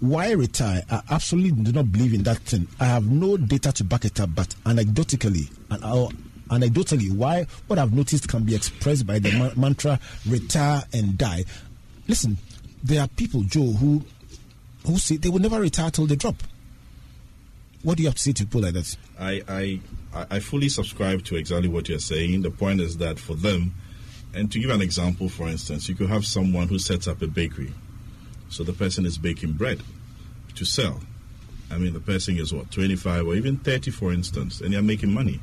"Why 0.00 0.32
retire? 0.32 0.82
I 0.90 1.02
absolutely 1.10 1.62
do 1.62 1.72
not 1.72 1.90
believe 1.92 2.14
in 2.14 2.22
that 2.24 2.38
thing. 2.38 2.68
I 2.80 2.86
have 2.86 3.06
no 3.06 3.36
data 3.36 3.72
to 3.72 3.84
back 3.84 4.04
it 4.04 4.20
up, 4.20 4.34
but 4.34 4.54
anecdotally, 4.64 5.50
and 5.70 5.84
I'll 5.84 6.12
anecdotally, 6.48 7.10
why 7.10 7.46
what 7.66 7.78
I've 7.78 7.92
noticed 7.92 8.28
can 8.28 8.44
be 8.44 8.54
expressed 8.54 9.06
by 9.06 9.18
the 9.18 9.32
ma- 9.32 9.60
mantra 9.60 9.98
retire 10.26 10.82
and 10.92 11.16
die. 11.16 11.44
Listen, 12.06 12.36
there 12.82 13.00
are 13.00 13.08
people, 13.08 13.42
Joe, 13.42 13.72
who 13.72 14.02
who 14.86 14.98
say 14.98 15.16
they 15.16 15.30
will 15.30 15.40
never 15.40 15.60
retire 15.60 15.90
till 15.90 16.06
they 16.06 16.16
drop. 16.16 16.36
What 17.84 17.98
do 17.98 18.02
you 18.02 18.08
have 18.08 18.16
to 18.16 18.22
say 18.22 18.32
to 18.32 18.44
people 18.44 18.62
like 18.62 18.72
that? 18.72 18.96
I, 19.20 19.42
I 19.46 19.80
I 20.30 20.40
fully 20.40 20.70
subscribe 20.70 21.22
to 21.24 21.36
exactly 21.36 21.68
what 21.68 21.88
you're 21.88 21.98
saying. 21.98 22.40
The 22.42 22.50
point 22.50 22.80
is 22.80 22.96
that 22.96 23.18
for 23.18 23.34
them, 23.34 23.74
and 24.32 24.50
to 24.52 24.58
give 24.58 24.70
an 24.70 24.80
example, 24.80 25.28
for 25.28 25.48
instance, 25.48 25.88
you 25.88 25.94
could 25.94 26.08
have 26.08 26.24
someone 26.24 26.68
who 26.68 26.78
sets 26.78 27.06
up 27.06 27.20
a 27.20 27.26
bakery. 27.26 27.72
So 28.48 28.64
the 28.64 28.72
person 28.72 29.04
is 29.04 29.18
baking 29.18 29.52
bread 29.52 29.82
to 30.54 30.64
sell. 30.64 31.00
I 31.70 31.76
mean, 31.76 31.92
the 31.92 32.00
person 32.00 32.38
is 32.38 32.54
what, 32.54 32.70
25 32.70 33.26
or 33.26 33.34
even 33.34 33.58
30, 33.58 33.90
for 33.90 34.12
instance, 34.12 34.60
and 34.60 34.72
they're 34.72 34.82
making 34.82 35.12
money. 35.12 35.40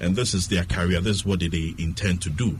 And 0.00 0.16
this 0.16 0.32
is 0.32 0.48
their 0.48 0.64
career, 0.64 1.00
this 1.00 1.16
is 1.16 1.26
what 1.26 1.40
they 1.40 1.74
intend 1.78 2.22
to 2.22 2.30
do. 2.30 2.56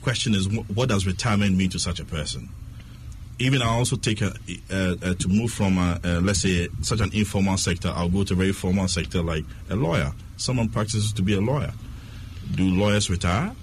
Question 0.00 0.34
is, 0.34 0.48
what 0.48 0.88
does 0.88 1.06
retirement 1.06 1.56
mean 1.56 1.70
to 1.70 1.78
such 1.78 2.00
a 2.00 2.04
person? 2.04 2.48
Even 3.38 3.62
I 3.62 3.68
also 3.68 3.96
take 3.96 4.20
a, 4.20 4.32
to 4.70 5.28
move 5.28 5.52
from 5.52 5.78
uh, 5.78 5.98
let's 6.22 6.40
say 6.40 6.68
such 6.82 7.00
an 7.00 7.10
informal 7.12 7.56
sector. 7.56 7.92
I'll 7.94 8.08
go 8.08 8.24
to 8.24 8.34
a 8.34 8.36
very 8.36 8.52
formal 8.52 8.88
sector 8.88 9.22
like 9.22 9.44
a 9.70 9.76
lawyer. 9.76 10.12
Someone 10.36 10.68
practices 10.68 11.12
to 11.14 11.22
be 11.22 11.34
a 11.34 11.40
lawyer. 11.40 11.72
Do 12.54 12.64
lawyers 12.64 13.08
retire? 13.08 13.54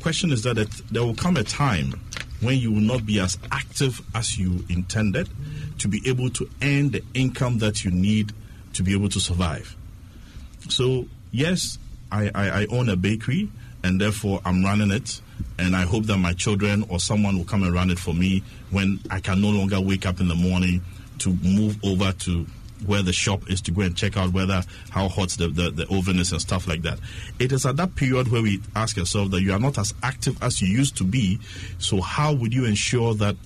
Question 0.00 0.32
is 0.32 0.42
that 0.42 0.56
there 0.90 1.02
will 1.02 1.14
come 1.14 1.36
a 1.36 1.44
time 1.44 2.00
when 2.40 2.58
you 2.58 2.72
will 2.72 2.80
not 2.80 3.06
be 3.06 3.20
as 3.20 3.38
active 3.50 4.02
as 4.14 4.38
you 4.38 4.64
intended 4.68 5.28
to 5.78 5.88
be 5.88 6.02
able 6.06 6.28
to 6.30 6.48
earn 6.62 6.90
the 6.90 7.02
income 7.14 7.58
that 7.58 7.84
you 7.84 7.90
need 7.90 8.32
to 8.74 8.82
be 8.82 8.92
able 8.92 9.08
to 9.08 9.20
survive. 9.20 9.76
So 10.68 11.06
yes, 11.30 11.78
I, 12.12 12.30
I, 12.34 12.62
I 12.62 12.66
own 12.66 12.88
a 12.88 12.96
bakery 12.96 13.50
and 13.82 14.00
therefore 14.00 14.40
I'm 14.44 14.64
running 14.64 14.90
it. 14.90 15.20
And 15.58 15.76
I 15.76 15.82
hope 15.82 16.04
that 16.04 16.18
my 16.18 16.32
children 16.32 16.84
or 16.88 16.98
someone 17.00 17.36
will 17.36 17.44
come 17.44 17.62
and 17.62 17.72
run 17.72 17.90
it 17.90 17.98
for 17.98 18.12
me 18.14 18.42
when 18.70 18.98
I 19.10 19.20
can 19.20 19.40
no 19.40 19.50
longer 19.50 19.80
wake 19.80 20.04
up 20.06 20.20
in 20.20 20.28
the 20.28 20.34
morning 20.34 20.82
to 21.20 21.30
move 21.42 21.78
over 21.84 22.12
to 22.12 22.46
where 22.86 23.02
the 23.02 23.12
shop 23.12 23.48
is 23.48 23.60
to 23.62 23.70
go 23.70 23.80
and 23.82 23.96
check 23.96 24.16
out 24.16 24.32
whether 24.32 24.62
how 24.90 25.08
hot 25.08 25.30
the, 25.30 25.48
the, 25.48 25.70
the 25.70 25.86
oven 25.96 26.18
is 26.18 26.32
and 26.32 26.40
stuff 26.40 26.66
like 26.66 26.82
that. 26.82 26.98
It 27.38 27.52
is 27.52 27.64
at 27.64 27.76
that 27.76 27.94
period 27.94 28.28
where 28.30 28.42
we 28.42 28.60
ask 28.76 28.98
ourselves 28.98 29.30
that 29.30 29.40
you 29.42 29.52
are 29.52 29.58
not 29.60 29.78
as 29.78 29.94
active 30.02 30.36
as 30.42 30.60
you 30.60 30.68
used 30.68 30.96
to 30.98 31.04
be. 31.04 31.38
So 31.78 32.00
how 32.00 32.32
would 32.34 32.52
you 32.52 32.64
ensure 32.66 33.14
that 33.14 33.36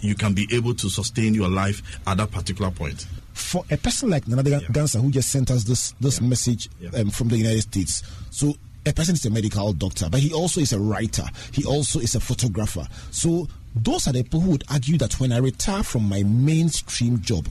you 0.00 0.14
can 0.14 0.32
be 0.32 0.48
able 0.52 0.74
to 0.74 0.88
sustain 0.88 1.34
your 1.34 1.48
life 1.48 1.82
at 2.06 2.16
that 2.18 2.30
particular 2.30 2.70
point? 2.70 3.06
For 3.34 3.64
a 3.70 3.76
person 3.76 4.08
like 4.08 4.26
Nana 4.28 4.48
Yeah. 4.48 4.60
Gansa 4.60 5.00
who 5.02 5.10
just 5.10 5.30
sent 5.30 5.50
us 5.50 5.64
this 5.64 5.92
this 6.00 6.20
Yeah. 6.20 6.26
message 6.28 6.70
Yeah. 6.80 6.90
um, 7.00 7.10
from 7.10 7.28
the 7.28 7.36
United 7.36 7.62
States, 7.62 8.02
so 8.30 8.54
a 8.86 8.92
person 8.92 9.14
is 9.14 9.26
a 9.26 9.30
medical 9.30 9.72
doctor, 9.72 10.08
but 10.08 10.20
he 10.20 10.32
also 10.32 10.60
is 10.60 10.72
a 10.72 10.78
writer. 10.78 11.24
He 11.52 11.64
also 11.64 11.98
is 11.98 12.14
a 12.14 12.20
photographer. 12.20 12.86
So 13.10 13.48
those 13.74 14.06
are 14.06 14.12
the 14.12 14.22
people 14.22 14.40
who 14.40 14.52
would 14.52 14.64
argue 14.70 14.96
that 14.98 15.18
when 15.20 15.32
I 15.32 15.38
retire 15.38 15.82
from 15.82 16.08
my 16.08 16.22
mainstream 16.22 17.20
job, 17.20 17.48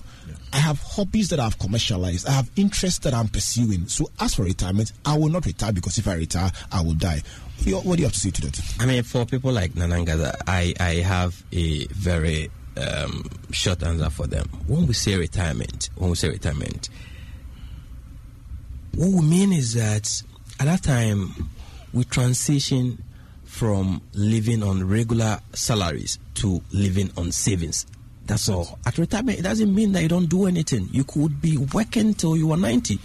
I 0.53 0.57
have 0.57 0.79
hobbies 0.79 1.29
that 1.29 1.39
I've 1.39 1.59
commercialized. 1.59 2.27
I 2.27 2.31
have 2.31 2.49
interests 2.55 2.99
that 2.99 3.13
I'm 3.13 3.27
pursuing. 3.27 3.87
So 3.87 4.09
as 4.19 4.35
for 4.35 4.43
retirement, 4.43 4.93
I 5.05 5.17
will 5.17 5.27
not 5.27 5.45
retire 5.45 5.73
because 5.73 5.97
if 5.97 6.07
I 6.07 6.15
retire, 6.15 6.51
I 6.71 6.81
will 6.81 6.93
die. 6.93 7.21
What 7.65 7.83
do 7.83 8.01
you, 8.01 8.05
have 8.05 8.13
to 8.13 8.19
say 8.19 8.31
to 8.31 8.41
that? 8.41 8.61
I 8.79 8.85
mean, 8.85 9.03
for 9.03 9.25
people 9.25 9.51
like 9.51 9.73
Nanangaza, 9.73 10.35
I, 10.47 10.73
I 10.79 10.95
have 10.95 11.41
a 11.51 11.85
very 11.87 12.49
um, 12.77 13.25
short 13.51 13.83
answer 13.83 14.09
for 14.09 14.27
them. 14.27 14.47
When 14.67 14.87
we 14.87 14.93
say 14.93 15.15
retirement, 15.15 15.89
when 15.95 16.09
we 16.09 16.15
say 16.15 16.29
retirement, 16.29 16.89
what 18.95 19.09
we 19.11 19.21
mean 19.21 19.51
is 19.51 19.73
that 19.73 20.21
at 20.59 20.65
that 20.65 20.83
time 20.83 21.49
we 21.93 22.03
transition 22.03 23.03
from 23.43 24.01
living 24.13 24.63
on 24.63 24.87
regular 24.87 25.39
salaries 25.53 26.19
to 26.35 26.61
living 26.71 27.11
on 27.17 27.31
savings. 27.31 27.85
That's 28.25 28.49
all. 28.49 28.79
At 28.85 28.97
retirement, 28.97 29.39
it 29.39 29.43
doesn't 29.43 29.73
mean 29.73 29.91
that 29.91 30.01
you 30.01 30.09
don't 30.09 30.25
do 30.25 30.47
anything. 30.47 30.89
You 30.91 31.03
could 31.03 31.41
be 31.41 31.57
working 31.57 32.15
till 32.15 32.35
you 32.35 32.51
are 32.51 32.57
90. 32.57 32.99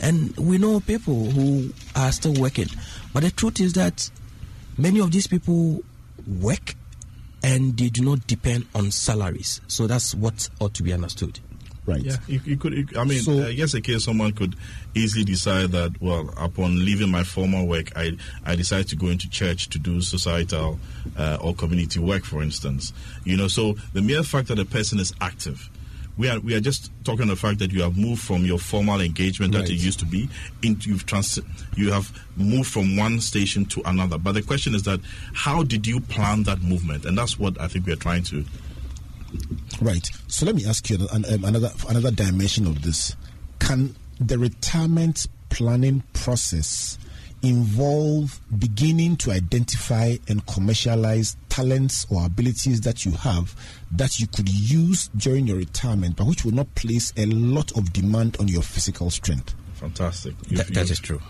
And 0.00 0.36
we 0.36 0.58
know 0.58 0.80
people 0.80 1.30
who 1.30 1.72
are 1.94 2.10
still 2.10 2.34
working. 2.34 2.66
But 3.12 3.22
the 3.22 3.30
truth 3.30 3.60
is 3.60 3.74
that 3.74 4.10
many 4.76 5.00
of 5.00 5.12
these 5.12 5.28
people 5.28 5.82
work 6.40 6.74
and 7.42 7.76
they 7.76 7.88
do 7.88 8.02
not 8.02 8.26
depend 8.26 8.66
on 8.74 8.90
salaries. 8.90 9.60
So 9.68 9.86
that's 9.86 10.14
what 10.14 10.48
ought 10.60 10.74
to 10.74 10.82
be 10.82 10.92
understood. 10.92 11.38
Right. 11.86 12.02
Yeah, 12.02 12.16
you, 12.26 12.40
you 12.46 12.56
could. 12.56 12.72
you- 12.72 12.88
I 12.96 13.04
mean, 13.04 13.20
So- 13.22 13.44
uh, 13.44 13.48
yes, 13.48 13.74
a 13.74 13.80
case 13.82 14.04
someone 14.04 14.32
could 14.32 14.56
easily 14.94 15.22
decide 15.24 15.72
that. 15.72 16.00
Well, 16.00 16.32
upon 16.38 16.82
leaving 16.84 17.10
my 17.10 17.24
former 17.24 17.62
work, 17.62 17.92
I 17.96 18.16
I 18.44 18.56
decide 18.56 18.88
to 18.88 18.96
go 18.96 19.08
into 19.08 19.28
church 19.28 19.68
to 19.70 19.78
do 19.78 20.00
societal 20.00 20.80
uh, 21.16 21.36
or 21.42 21.54
community 21.54 21.98
work, 22.00 22.24
for 22.24 22.42
instance. 22.42 22.92
You 23.24 23.36
know, 23.36 23.48
so 23.48 23.74
the 23.92 24.00
mere 24.00 24.22
fact 24.22 24.48
that 24.48 24.58
a 24.58 24.64
person 24.64 24.98
is 24.98 25.12
active. 25.20 25.68
We 26.16 26.28
are, 26.28 26.38
we 26.38 26.54
are 26.54 26.60
just 26.60 26.92
talking 27.02 27.26
the 27.26 27.34
fact 27.34 27.58
that 27.58 27.72
you 27.72 27.82
have 27.82 27.98
moved 27.98 28.22
from 28.22 28.44
your 28.46 28.58
formal 28.60 29.00
engagement 29.00 29.52
that 29.52 29.62
Right. 29.62 29.70
you 29.70 29.74
used 29.74 29.98
to 29.98 30.06
be 30.06 30.28
into 30.62 30.88
you've 30.90 31.04
trans- 31.06 31.40
you 31.76 31.90
have 31.90 32.12
moved 32.36 32.70
from 32.70 32.96
one 32.96 33.20
station 33.20 33.64
to 33.66 33.82
another. 33.84 34.16
But 34.16 34.32
the 34.32 34.42
question 34.42 34.76
is 34.76 34.84
that 34.84 35.00
how 35.32 35.64
did 35.64 35.88
you 35.88 35.98
plan 35.98 36.44
that 36.44 36.62
movement? 36.62 37.04
And 37.04 37.18
that's 37.18 37.36
what 37.36 37.60
I 37.60 37.66
think 37.66 37.84
we 37.86 37.92
are 37.92 37.96
trying 37.96 38.22
to 38.24 38.44
Right. 39.80 40.08
So 40.28 40.46
let 40.46 40.54
me 40.54 40.64
ask 40.66 40.88
you 40.90 40.98
um, 41.12 41.24
another 41.24 41.70
another 41.88 42.10
dimension 42.10 42.66
of 42.66 42.82
this. 42.82 43.16
Can 43.58 43.94
the 44.20 44.38
retirement 44.38 45.26
planning 45.50 46.02
process 46.12 46.98
involve 47.42 48.40
beginning 48.58 49.16
to 49.16 49.30
identify 49.30 50.16
and 50.28 50.46
commercialize 50.46 51.36
talents 51.50 52.06
or 52.10 52.24
abilities 52.24 52.80
that 52.80 53.04
you 53.04 53.12
have 53.12 53.54
that 53.92 54.18
you 54.18 54.26
could 54.26 54.48
use 54.48 55.08
during 55.16 55.46
your 55.46 55.58
retirement, 55.58 56.16
but 56.16 56.26
which 56.26 56.44
will 56.44 56.52
not 56.52 56.74
place 56.74 57.12
a 57.16 57.26
lot 57.26 57.70
of 57.76 57.92
demand 57.92 58.36
on 58.40 58.48
your 58.48 58.62
physical 58.62 59.10
strength? 59.10 59.54
Fantastic. 59.84 60.36
That, 60.50 60.68
that 60.68 60.90
is 60.90 60.98
true. 60.98 61.20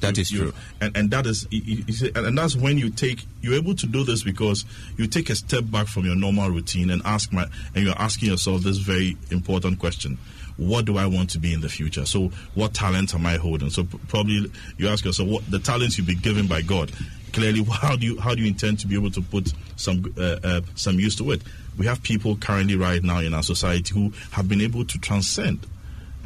That 0.00 0.16
you- 0.16 0.22
is 0.22 0.30
true. 0.30 0.52
and 0.80 0.96
and 0.96 1.10
that 1.10 1.26
is 1.26 1.46
you- 1.50 1.84
you- 1.86 1.92
see, 1.92 2.10
and 2.14 2.26
and 2.26 2.38
that's 2.38 2.56
when 2.56 2.78
you 2.78 2.90
take 2.90 3.26
you're 3.42 3.54
able 3.54 3.74
to 3.74 3.86
do 3.86 4.04
this 4.04 4.22
because 4.22 4.64
you 4.96 5.06
take 5.06 5.30
a 5.30 5.34
step 5.36 5.64
back 5.70 5.86
from 5.88 6.04
your 6.06 6.16
normal 6.16 6.50
routine 6.50 6.90
and 6.90 7.02
ask 7.04 7.32
my 7.32 7.46
and 7.74 7.84
you're 7.84 7.98
asking 7.98 8.30
yourself 8.30 8.62
this 8.62 8.78
very 8.78 9.16
important 9.30 9.78
question 9.78 10.18
what 10.58 10.84
do 10.86 10.98
I 10.98 11.06
want 11.06 11.30
to 11.30 11.38
be 11.38 11.52
in 11.54 11.60
the 11.60 11.68
future? 11.68 12.04
So, 12.04 12.32
what 12.56 12.74
talent 12.74 13.14
am 13.14 13.24
I 13.24 13.36
holding? 13.36 13.70
So, 13.70 13.84
probably 14.08 14.50
you 14.76 14.88
ask 14.88 15.04
yourself, 15.04 15.28
what 15.28 15.48
the 15.48 15.60
talents 15.60 15.96
you've 15.96 16.08
been 16.08 16.18
given 16.18 16.48
by 16.48 16.62
God. 16.62 16.90
Clearly, 17.32 17.62
how 17.72 17.94
do 17.94 18.04
you 18.04 18.18
how 18.20 18.34
do 18.34 18.42
you 18.42 18.48
intend 18.48 18.80
to 18.80 18.88
be 18.88 18.96
able 18.96 19.12
to 19.12 19.22
put 19.22 19.52
some 19.76 20.12
uh, 20.18 20.38
uh, 20.42 20.60
some 20.74 20.98
use 20.98 21.14
to 21.16 21.30
it? 21.30 21.42
We 21.78 21.86
have 21.86 22.02
people 22.02 22.34
currently 22.36 22.74
right 22.74 23.02
now 23.04 23.20
in 23.20 23.34
our 23.34 23.44
society 23.44 23.94
who 23.94 24.12
have 24.32 24.48
been 24.48 24.60
able 24.60 24.84
to 24.84 24.98
transcend 24.98 25.60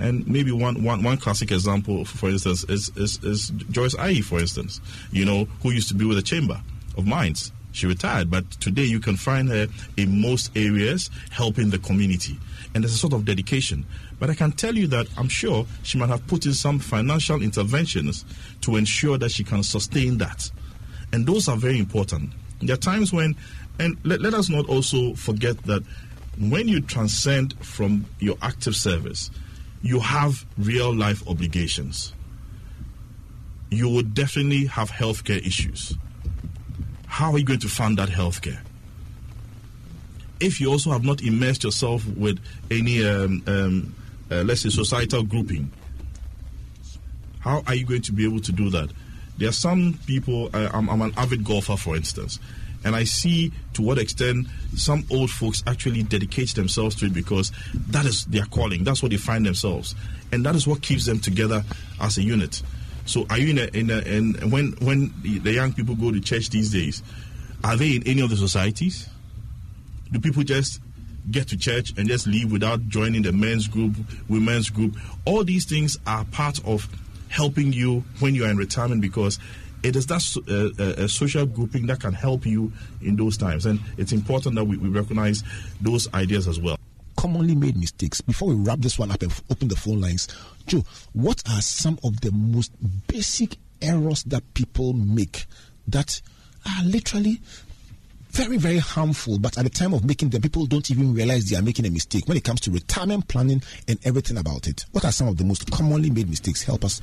And 0.03 0.27
maybe 0.27 0.51
one, 0.51 0.83
one, 0.83 1.05
one 1.05 1.17
classic 1.17 1.53
example, 1.53 2.05
for 2.05 2.29
instance, 2.29 2.65
is, 2.65 2.91
is, 2.97 3.23
is 3.23 3.51
Joyce 3.71 3.95
Aryee, 3.95 4.25
for 4.25 4.41
instance, 4.41 4.81
you 5.13 5.25
know, 5.25 5.45
who 5.63 5.71
used 5.71 5.87
to 5.89 5.95
be 5.95 6.05
with 6.05 6.17
the 6.17 6.25
Chamber 6.25 6.61
of 6.99 7.07
Mines. 7.07 7.53
She 7.71 7.87
retired, 7.87 8.29
but 8.29 8.51
today 8.51 8.83
you 8.83 8.99
can 8.99 9.15
find 9.15 9.49
her 9.49 9.69
in 9.97 10.21
most 10.21 10.51
areas 10.57 11.09
helping 11.31 11.71
the 11.71 11.79
community. 11.79 12.37
And 12.75 12.83
there's 12.83 12.95
a 12.95 12.99
sort 12.99 13.13
of 13.13 13.25
dedication. 13.25 13.87
But 14.19 14.29
I 14.29 14.35
can 14.35 14.51
tell 14.51 14.75
you 14.75 14.89
that 14.89 15.07
I'm 15.17 15.29
sure 15.29 15.67
she 15.85 15.99
might 15.99 16.09
have 16.09 16.27
put 16.27 16.47
in 16.47 16.53
some 16.53 16.81
financial 16.81 17.41
interventions 17.41 18.25
to 18.63 18.75
ensure 18.75 19.19
that 19.19 19.31
she 19.31 19.45
can 19.45 19.63
sustain 19.63 20.19
that. 20.19 20.51
And 21.13 21.27
those 21.27 21.49
are 21.49 21.57
very 21.57 21.79
important. 21.79 22.31
There 22.61 22.75
are 22.75 22.77
times 22.77 23.13
when, 23.13 23.37
and 23.79 23.97
let, 24.03 24.21
let 24.21 24.35
us 24.35 24.49
not 24.49 24.69
also 24.69 25.15
forget 25.15 25.59
that 25.63 25.85
when 26.39 26.67
you 26.67 26.81
transcend 26.81 27.55
from 27.65 28.05
your 28.19 28.37
active 28.43 28.75
service, 28.75 29.31
you 29.83 29.99
have 30.01 30.47
real 30.57 30.95
life 30.95 31.27
obligations. 31.29 32.13
You 33.71 33.89
will 33.89 34.03
definitely 34.03 34.67
have 34.67 34.91
healthcare 34.91 35.45
issues. 35.45 35.95
How 37.07 37.33
are 37.33 37.39
you 37.39 37.45
going 37.45 37.61
to 37.61 37.69
fund 37.69 37.99
that 37.99 38.09
healthcare? 38.09 38.61
If 40.41 40.61
you 40.61 40.71
also 40.71 40.91
have 40.91 41.05
not 41.05 41.23
immersed 41.23 41.65
yourself 41.65 42.07
with 42.07 42.39
any, 42.71 43.07
um, 43.07 43.43
um, 43.47 43.95
uh, 44.31 44.43
let's 44.43 44.63
say, 44.63 44.71
societal 44.71 45.23
grouping, 45.23 45.71
how 47.41 47.63
are 47.67 47.75
you 47.75 47.85
going 47.85 48.03
to 48.03 48.13
be 48.13 48.25
able 48.25 48.41
to 48.41 48.53
do 48.53 48.71
that? 48.71 48.91
There 49.39 49.49
are 49.49 49.53
some 49.53 49.99
people, 50.07 50.51
uh, 50.55 50.69
I'm, 50.73 50.89
I'm 50.89 51.03
an 51.03 51.13
avid 51.17 51.45
golfer, 51.45 51.77
for 51.77 51.97
instance, 51.97 52.39
and 52.85 52.97
I 52.97 53.05
see 53.05 53.53
to 53.75 53.83
what 53.83 53.99
extent 53.99 54.47
some 54.77 55.05
old 55.11 55.31
folks 55.31 55.63
actually 55.67 56.03
dedicate 56.03 56.55
themselves 56.55 56.95
to 56.97 57.07
it 57.07 57.15
because 57.15 57.53
that 57.89 58.07
is 58.07 58.25
their 58.27 58.45
calling. 58.47 58.85
That's 58.85 59.03
what 59.03 59.11
they 59.11 59.19
find 59.19 59.47
themselves, 59.47 59.95
and 60.33 60.45
that 60.47 60.55
is 60.55 60.67
what 60.67 60.83
keeps 60.83 61.07
them 61.07 61.21
together 61.21 61.65
as 62.01 62.19
a 62.19 62.23
unit. 62.23 62.63
So, 63.05 63.27
are 63.31 63.39
you 63.39 63.51
in 63.51 63.59
a, 63.59 63.67
in 63.77 63.91
a, 64.41 64.47
when 64.47 64.73
when 64.81 65.13
the 65.23 65.53
young 65.53 65.73
people 65.73 65.95
go 65.95 66.13
to 66.13 66.21
church 66.21 66.51
these 66.51 66.71
days? 66.73 67.03
Are 67.65 67.77
they 67.77 67.97
in 67.97 68.07
any 68.07 68.21
of 68.23 68.31
the 68.31 68.37
societies? 68.37 69.09
Do 70.11 70.21
people 70.21 70.43
just 70.43 70.81
get 71.31 71.49
to 71.49 71.57
church 71.57 71.93
and 71.97 72.09
just 72.09 72.27
leave 72.27 72.51
without 72.51 72.89
joining 72.89 73.23
the 73.23 73.33
men's 73.33 73.69
group, 73.69 73.95
women's 74.29 74.69
group? 74.69 74.97
All 75.25 75.45
these 75.45 75.65
things 75.65 75.97
are 76.07 76.25
part 76.27 76.65
of 76.65 76.89
helping 77.29 77.73
you 77.73 78.05
when 78.19 78.35
you 78.35 78.45
are 78.45 78.51
in 78.51 78.57
retirement 78.57 79.01
because 79.01 79.39
it 79.83 79.97
is 79.97 80.07
that 80.07 80.23
uh, 80.49 81.03
a 81.03 81.09
social 81.09 81.47
grouping 81.47 81.87
that 81.87 82.01
can 82.01 82.13
help 82.13 82.47
you 82.47 82.73
in 83.01 83.17
those 83.17 83.37
times. 83.37 83.67
And 83.67 83.81
it's 83.99 84.13
important 84.13 84.55
that 84.55 84.65
we, 84.65 84.77
we 84.77 84.89
recognize 84.89 85.43
those 85.81 86.13
ideas 86.15 86.47
as 86.49 86.61
well. 86.61 86.79
Commonly 87.17 87.55
made 87.55 87.77
mistakes. 87.77 88.21
Before 88.21 88.49
we 88.49 88.55
wrap 88.55 88.79
this 88.79 88.99
one 88.99 89.11
up 89.11 89.23
and 89.23 89.33
open 89.51 89.69
the 89.69 89.77
phone 89.77 90.01
lines, 90.01 90.29
Joe, 90.67 90.85
what 91.13 91.43
are 91.51 91.61
some 91.61 91.99
of 92.05 92.21
the 92.21 92.33
most 92.33 92.73
basic 93.07 93.57
errors 93.81 94.23
that 94.25 94.55
people 94.55 94.93
make 94.93 95.47
that 95.89 96.21
are 96.67 96.85
literally 96.85 97.41
very, 98.33 98.57
very 98.57 98.79
harmful. 98.79 99.39
But 99.39 99.59
at 99.59 99.65
the 99.65 99.71
time 99.71 99.93
of 99.93 100.05
making 100.05 100.31
them, 100.31 100.41
people 100.41 100.67
don't 100.67 100.91
even 100.91 101.15
realize 101.15 101.49
they 101.49 101.57
are 101.57 101.63
making 101.63 101.87
a 101.87 101.91
mistake 101.91 102.27
when 102.27 102.37
it 102.37 102.45
comes 102.45 102.61
to 102.63 102.71
retirement 102.71 103.29
planning 103.29 103.63
and 103.87 103.99
everything 104.05 104.39
about 104.39 104.67
it. 104.67 104.85
What 104.93 105.05
are 105.05 105.13
some 105.13 105.29
of 105.29 105.37
the 105.37 105.45
most 105.45 105.71
commonly 105.71 106.11
made 106.11 106.29
mistakes? 106.29 106.63
Help 106.63 106.85
us 106.85 107.01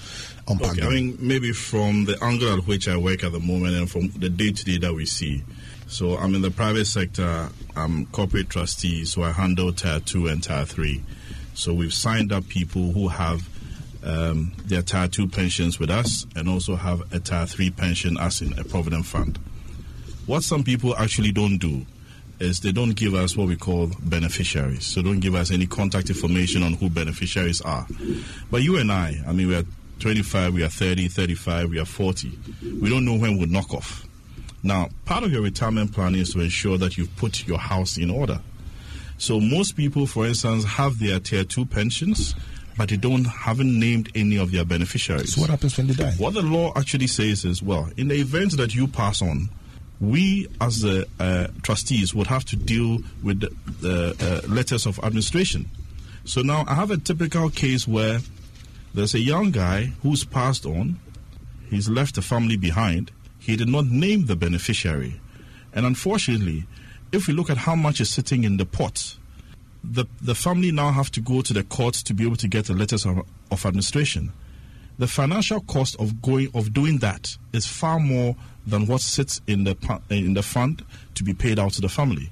unpack 0.47 0.71
okay, 0.71 0.81
them. 0.81 0.89
I 0.89 0.93
mean, 0.93 1.17
maybe 1.19 1.53
from 1.53 2.05
the 2.05 2.17
angle 2.23 2.57
at 2.57 2.65
which 2.67 2.87
I 2.87 2.97
work 2.97 3.23
at 3.23 3.31
the 3.31 3.39
moment 3.39 3.75
and 3.75 3.89
from 3.89 4.09
the 4.09 4.29
day 4.29 4.51
to 4.51 4.65
day 4.65 4.79
that 4.79 4.93
we 4.93 5.05
see. 5.05 5.43
So 5.87 6.17
I'm 6.17 6.35
in 6.35 6.41
the 6.41 6.51
private 6.51 6.85
sector. 6.85 7.49
I'm 7.75 8.07
corporate 8.07 8.49
trustee, 8.49 9.05
so 9.05 9.23
I 9.23 9.31
handle 9.31 9.71
tier 9.71 9.99
two 9.99 10.27
and 10.27 10.43
tier 10.43 10.65
three. 10.65 11.03
So 11.53 11.73
we've 11.73 11.93
signed 11.93 12.31
up 12.31 12.47
people 12.47 12.91
who 12.91 13.07
have 13.07 13.47
um, 14.03 14.53
their 14.65 14.81
tier 14.81 15.07
two 15.07 15.27
pensions 15.27 15.79
with 15.79 15.89
us 15.89 16.25
and 16.35 16.47
also 16.47 16.75
have 16.75 17.11
a 17.13 17.19
tier 17.19 17.45
three 17.45 17.69
pension 17.69 18.17
as 18.19 18.41
in 18.41 18.57
a 18.57 18.63
provident 18.63 19.05
fund. 19.05 19.39
What 20.29 20.43
some 20.43 20.63
people 20.63 20.95
actually 20.95 21.31
don't 21.31 21.57
do 21.57 21.87
is 22.39 22.59
they 22.59 22.71
don't 22.71 22.91
give 22.95 23.15
us 23.15 23.35
what 23.35 23.47
we 23.47 23.55
call 23.55 23.89
beneficiaries. 24.03 24.85
So 24.85 25.01
don't 25.01 25.21
give 25.21 25.33
us 25.33 25.49
any 25.49 25.65
contact 25.65 26.11
information 26.11 26.61
on 26.61 26.73
who 26.73 26.87
beneficiaries 26.87 27.61
are. 27.61 27.87
But 28.51 28.61
you 28.61 28.77
and 28.77 28.91
I, 28.91 29.15
I 29.27 29.33
mean, 29.33 29.47
we 29.47 29.55
are 29.55 29.63
25, 29.97 30.53
we 30.53 30.61
are 30.61 30.69
30, 30.69 31.07
35, 31.07 31.71
we 31.71 31.79
are 31.79 31.85
40. 31.85 32.31
We 32.79 32.91
don't 32.91 33.05
know 33.05 33.17
when 33.17 33.39
we'll 33.39 33.47
knock 33.47 33.73
off. 33.73 34.07
Now, 34.61 34.89
part 35.05 35.23
of 35.23 35.31
your 35.31 35.41
retirement 35.41 35.93
plan 35.93 36.13
is 36.13 36.33
to 36.33 36.41
ensure 36.41 36.77
that 36.77 36.95
you've 36.95 37.15
put 37.15 37.47
your 37.47 37.57
house 37.57 37.97
in 37.97 38.11
order. 38.11 38.39
So 39.17 39.39
most 39.39 39.75
people, 39.75 40.05
for 40.05 40.27
instance, 40.27 40.63
have 40.63 40.99
their 40.99 41.19
tier 41.19 41.43
two 41.43 41.65
pensions, 41.65 42.35
but 42.77 42.89
they 42.89 42.97
don't 42.97 43.25
haven't 43.25 43.79
named 43.79 44.11
any 44.13 44.37
of 44.37 44.51
their 44.51 44.63
beneficiaries. 44.63 45.33
So 45.33 45.41
what 45.41 45.49
happens 45.49 45.75
when 45.75 45.87
they 45.87 45.95
die? 45.95 46.11
What 46.19 46.35
the 46.35 46.43
law 46.43 46.71
actually 46.75 47.07
says 47.07 47.45
is, 47.45 47.63
well, 47.63 47.89
in 47.97 48.09
the 48.09 48.15
event 48.15 48.57
that 48.57 48.75
you 48.75 48.87
pass 48.87 49.23
on, 49.23 49.49
we 50.01 50.47
as 50.61 50.81
the 50.81 51.07
uh, 51.19 51.47
trustees 51.61 52.15
would 52.15 52.27
have 52.27 52.45
to 52.45 52.55
deal 52.55 52.99
with 53.21 53.41
the, 53.41 53.49
the 53.81 54.41
uh, 54.45 54.47
letters 54.47 54.85
of 54.85 54.99
administration. 54.99 55.69
So 56.23 56.41
now 56.41 56.63
I 56.67 56.75
have 56.75 56.91
a 56.91 56.97
typical 56.97 57.49
case 57.49 57.87
where 57.87 58.19
there's 58.93 59.13
a 59.13 59.19
young 59.19 59.51
guy 59.51 59.93
who's 60.01 60.23
passed 60.23 60.65
on, 60.65 60.99
he's 61.69 61.89
left 61.89 62.17
a 62.17 62.21
family 62.21 62.57
behind, 62.57 63.11
he 63.39 63.55
did 63.55 63.67
not 63.67 63.85
name 63.85 64.25
the 64.25 64.35
beneficiary. 64.35 65.19
And 65.73 65.85
unfortunately, 65.85 66.65
if 67.11 67.27
we 67.27 67.33
look 67.33 67.49
at 67.49 67.57
how 67.57 67.75
much 67.75 67.99
is 67.99 68.09
sitting 68.09 68.43
in 68.43 68.57
the 68.57 68.65
pot, 68.65 69.17
the, 69.83 70.05
the 70.21 70.35
family 70.35 70.71
now 70.71 70.91
have 70.91 71.11
to 71.11 71.21
go 71.21 71.41
to 71.41 71.53
the 71.53 71.63
courts 71.63 72.03
to 72.03 72.13
be 72.13 72.25
able 72.25 72.35
to 72.37 72.47
get 72.47 72.65
the 72.65 72.73
letters 72.73 73.05
of, 73.05 73.19
of 73.51 73.65
administration. 73.65 74.31
The 74.97 75.07
financial 75.07 75.61
cost 75.61 75.95
of 75.99 76.21
going 76.21 76.49
of 76.53 76.73
doing 76.73 76.97
that 76.97 77.37
is 77.53 77.65
far 77.65 77.99
more 77.99 78.35
than 78.69 78.85
what 78.85 79.01
sits 79.01 79.41
in 79.47 79.63
the 79.65 79.75
in 80.09 80.33
the 80.33 80.43
fund 80.43 80.83
to 81.15 81.23
be 81.23 81.33
paid 81.33 81.59
out 81.59 81.73
to 81.73 81.81
the 81.81 81.89
family. 81.89 82.29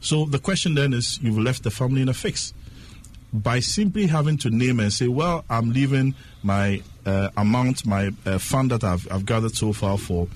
So 0.00 0.24
the 0.24 0.38
question 0.38 0.74
then 0.74 0.92
is, 0.92 1.18
you've 1.22 1.38
left 1.38 1.62
the 1.62 1.70
family 1.70 2.02
in 2.02 2.08
a 2.08 2.14
fix 2.14 2.52
by 3.32 3.60
simply 3.60 4.06
having 4.06 4.36
to 4.38 4.50
name 4.50 4.80
and 4.80 4.92
say, 4.92 5.08
"Well, 5.08 5.44
I'm 5.48 5.72
leaving 5.72 6.14
my 6.42 6.82
uh, 7.06 7.30
amount, 7.36 7.86
my 7.86 8.10
uh, 8.26 8.38
fund 8.38 8.72
that 8.72 8.84
I've, 8.84 9.10
I've, 9.10 9.24
gathered 9.24 9.56
so 9.56 9.72
far 9.72 9.96
for 9.96 10.28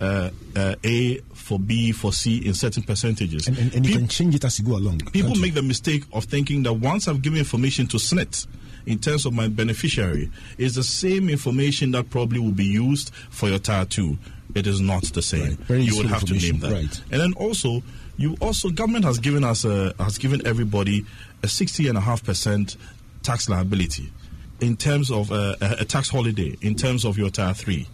uh, 0.00 0.30
uh 0.56 0.74
A, 0.82 1.18
for 1.34 1.58
B, 1.58 1.92
for 1.92 2.12
C 2.12 2.38
in 2.38 2.54
certain 2.54 2.82
percentages." 2.82 3.46
And, 3.46 3.58
and, 3.58 3.74
and 3.74 3.86
you 3.86 3.96
can 3.98 4.08
change 4.08 4.34
it 4.34 4.44
as 4.44 4.58
you 4.58 4.64
go 4.64 4.76
along. 4.76 5.00
People 5.12 5.36
make 5.36 5.54
the 5.54 5.62
mistake 5.62 6.04
of 6.12 6.24
thinking 6.24 6.62
that 6.64 6.72
once 6.72 7.06
I've 7.06 7.22
given 7.22 7.38
information 7.38 7.86
to 7.88 7.98
SSNIT 7.98 8.46
in 8.86 8.98
terms 8.98 9.26
of 9.26 9.34
my 9.34 9.46
beneficiary, 9.46 10.30
is 10.56 10.74
the 10.74 10.82
same 10.82 11.28
information 11.28 11.90
that 11.90 12.08
probably 12.08 12.40
will 12.40 12.50
be 12.50 12.64
used 12.64 13.12
for 13.30 13.48
your 13.48 13.58
tier 13.58 13.84
two 13.84 14.18
it 14.54 14.66
is 14.66 14.80
not 14.80 15.04
the 15.04 15.22
same. 15.22 15.58
Right. 15.68 15.80
You 15.80 15.96
would 15.96 16.06
have 16.06 16.24
to 16.24 16.34
name 16.34 16.60
that. 16.60 16.72
Right. 16.72 17.02
And 17.10 17.20
then 17.20 17.32
also, 17.34 17.82
you 18.16 18.36
also 18.40 18.70
government 18.70 19.04
has 19.04 19.18
given 19.18 19.44
us 19.44 19.64
a 19.64 19.94
has 19.98 20.18
given 20.18 20.46
everybody 20.46 21.04
a 21.42 21.48
sixty 21.48 21.88
and 21.88 21.96
a 21.96 22.00
half 22.00 22.24
percent 22.24 22.76
tax 23.22 23.48
liability 23.48 24.12
in 24.60 24.76
terms 24.76 25.10
of 25.10 25.32
uh, 25.32 25.56
a, 25.60 25.76
a 25.80 25.84
tax 25.84 26.10
holiday 26.10 26.56
in 26.60 26.74
terms 26.74 27.04
of 27.04 27.16
your 27.18 27.30
tier 27.30 27.54
three. 27.54 27.86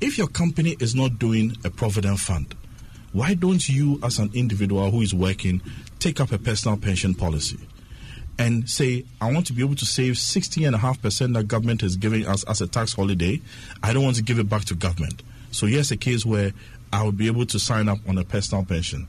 If 0.00 0.18
your 0.18 0.28
company 0.28 0.76
is 0.80 0.94
not 0.94 1.18
doing 1.18 1.56
a 1.64 1.70
provident 1.70 2.18
fund, 2.18 2.54
why 3.12 3.34
don't 3.34 3.68
you, 3.68 4.00
as 4.02 4.18
an 4.18 4.30
individual 4.34 4.90
who 4.90 5.00
is 5.00 5.14
working, 5.14 5.62
take 5.98 6.20
up 6.20 6.32
a 6.32 6.38
personal 6.38 6.76
pension 6.76 7.14
policy? 7.14 7.58
and 8.38 8.68
say, 8.68 9.04
I 9.20 9.32
want 9.32 9.46
to 9.46 9.52
be 9.52 9.62
able 9.62 9.76
to 9.76 9.86
save 9.86 10.14
60.5% 10.14 11.34
that 11.34 11.48
government 11.48 11.82
is 11.82 11.96
giving 11.96 12.26
us 12.26 12.44
as 12.44 12.60
a 12.60 12.66
tax 12.66 12.94
holiday. 12.94 13.40
I 13.82 13.92
don't 13.92 14.02
want 14.02 14.16
to 14.16 14.22
give 14.22 14.38
it 14.38 14.48
back 14.48 14.64
to 14.66 14.74
government. 14.74 15.22
So 15.54 15.66
here's 15.66 15.92
a 15.92 15.96
case 15.96 16.26
where 16.26 16.52
I 16.92 17.04
would 17.04 17.16
be 17.16 17.28
able 17.28 17.46
to 17.46 17.58
sign 17.58 17.88
up 17.88 17.98
on 18.08 18.18
a 18.18 18.24
personal 18.24 18.64
pension. 18.64 19.06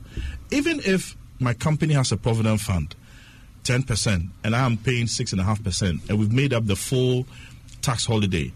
Even 0.51 0.79
if 0.85 1.17
my 1.39 1.53
company 1.53 1.95
has 1.95 2.11
a 2.11 2.17
provident 2.17 2.61
fund, 2.61 2.95
10%, 3.63 4.29
and 4.43 4.55
I 4.55 4.63
am 4.63 4.77
paying 4.77 5.07
6.5%, 5.07 6.09
and 6.09 6.19
we've 6.19 6.31
made 6.31 6.53
up 6.53 6.67
the 6.67 6.75
full 6.75 7.25
tax 7.81 8.05
holiday, 8.05 8.53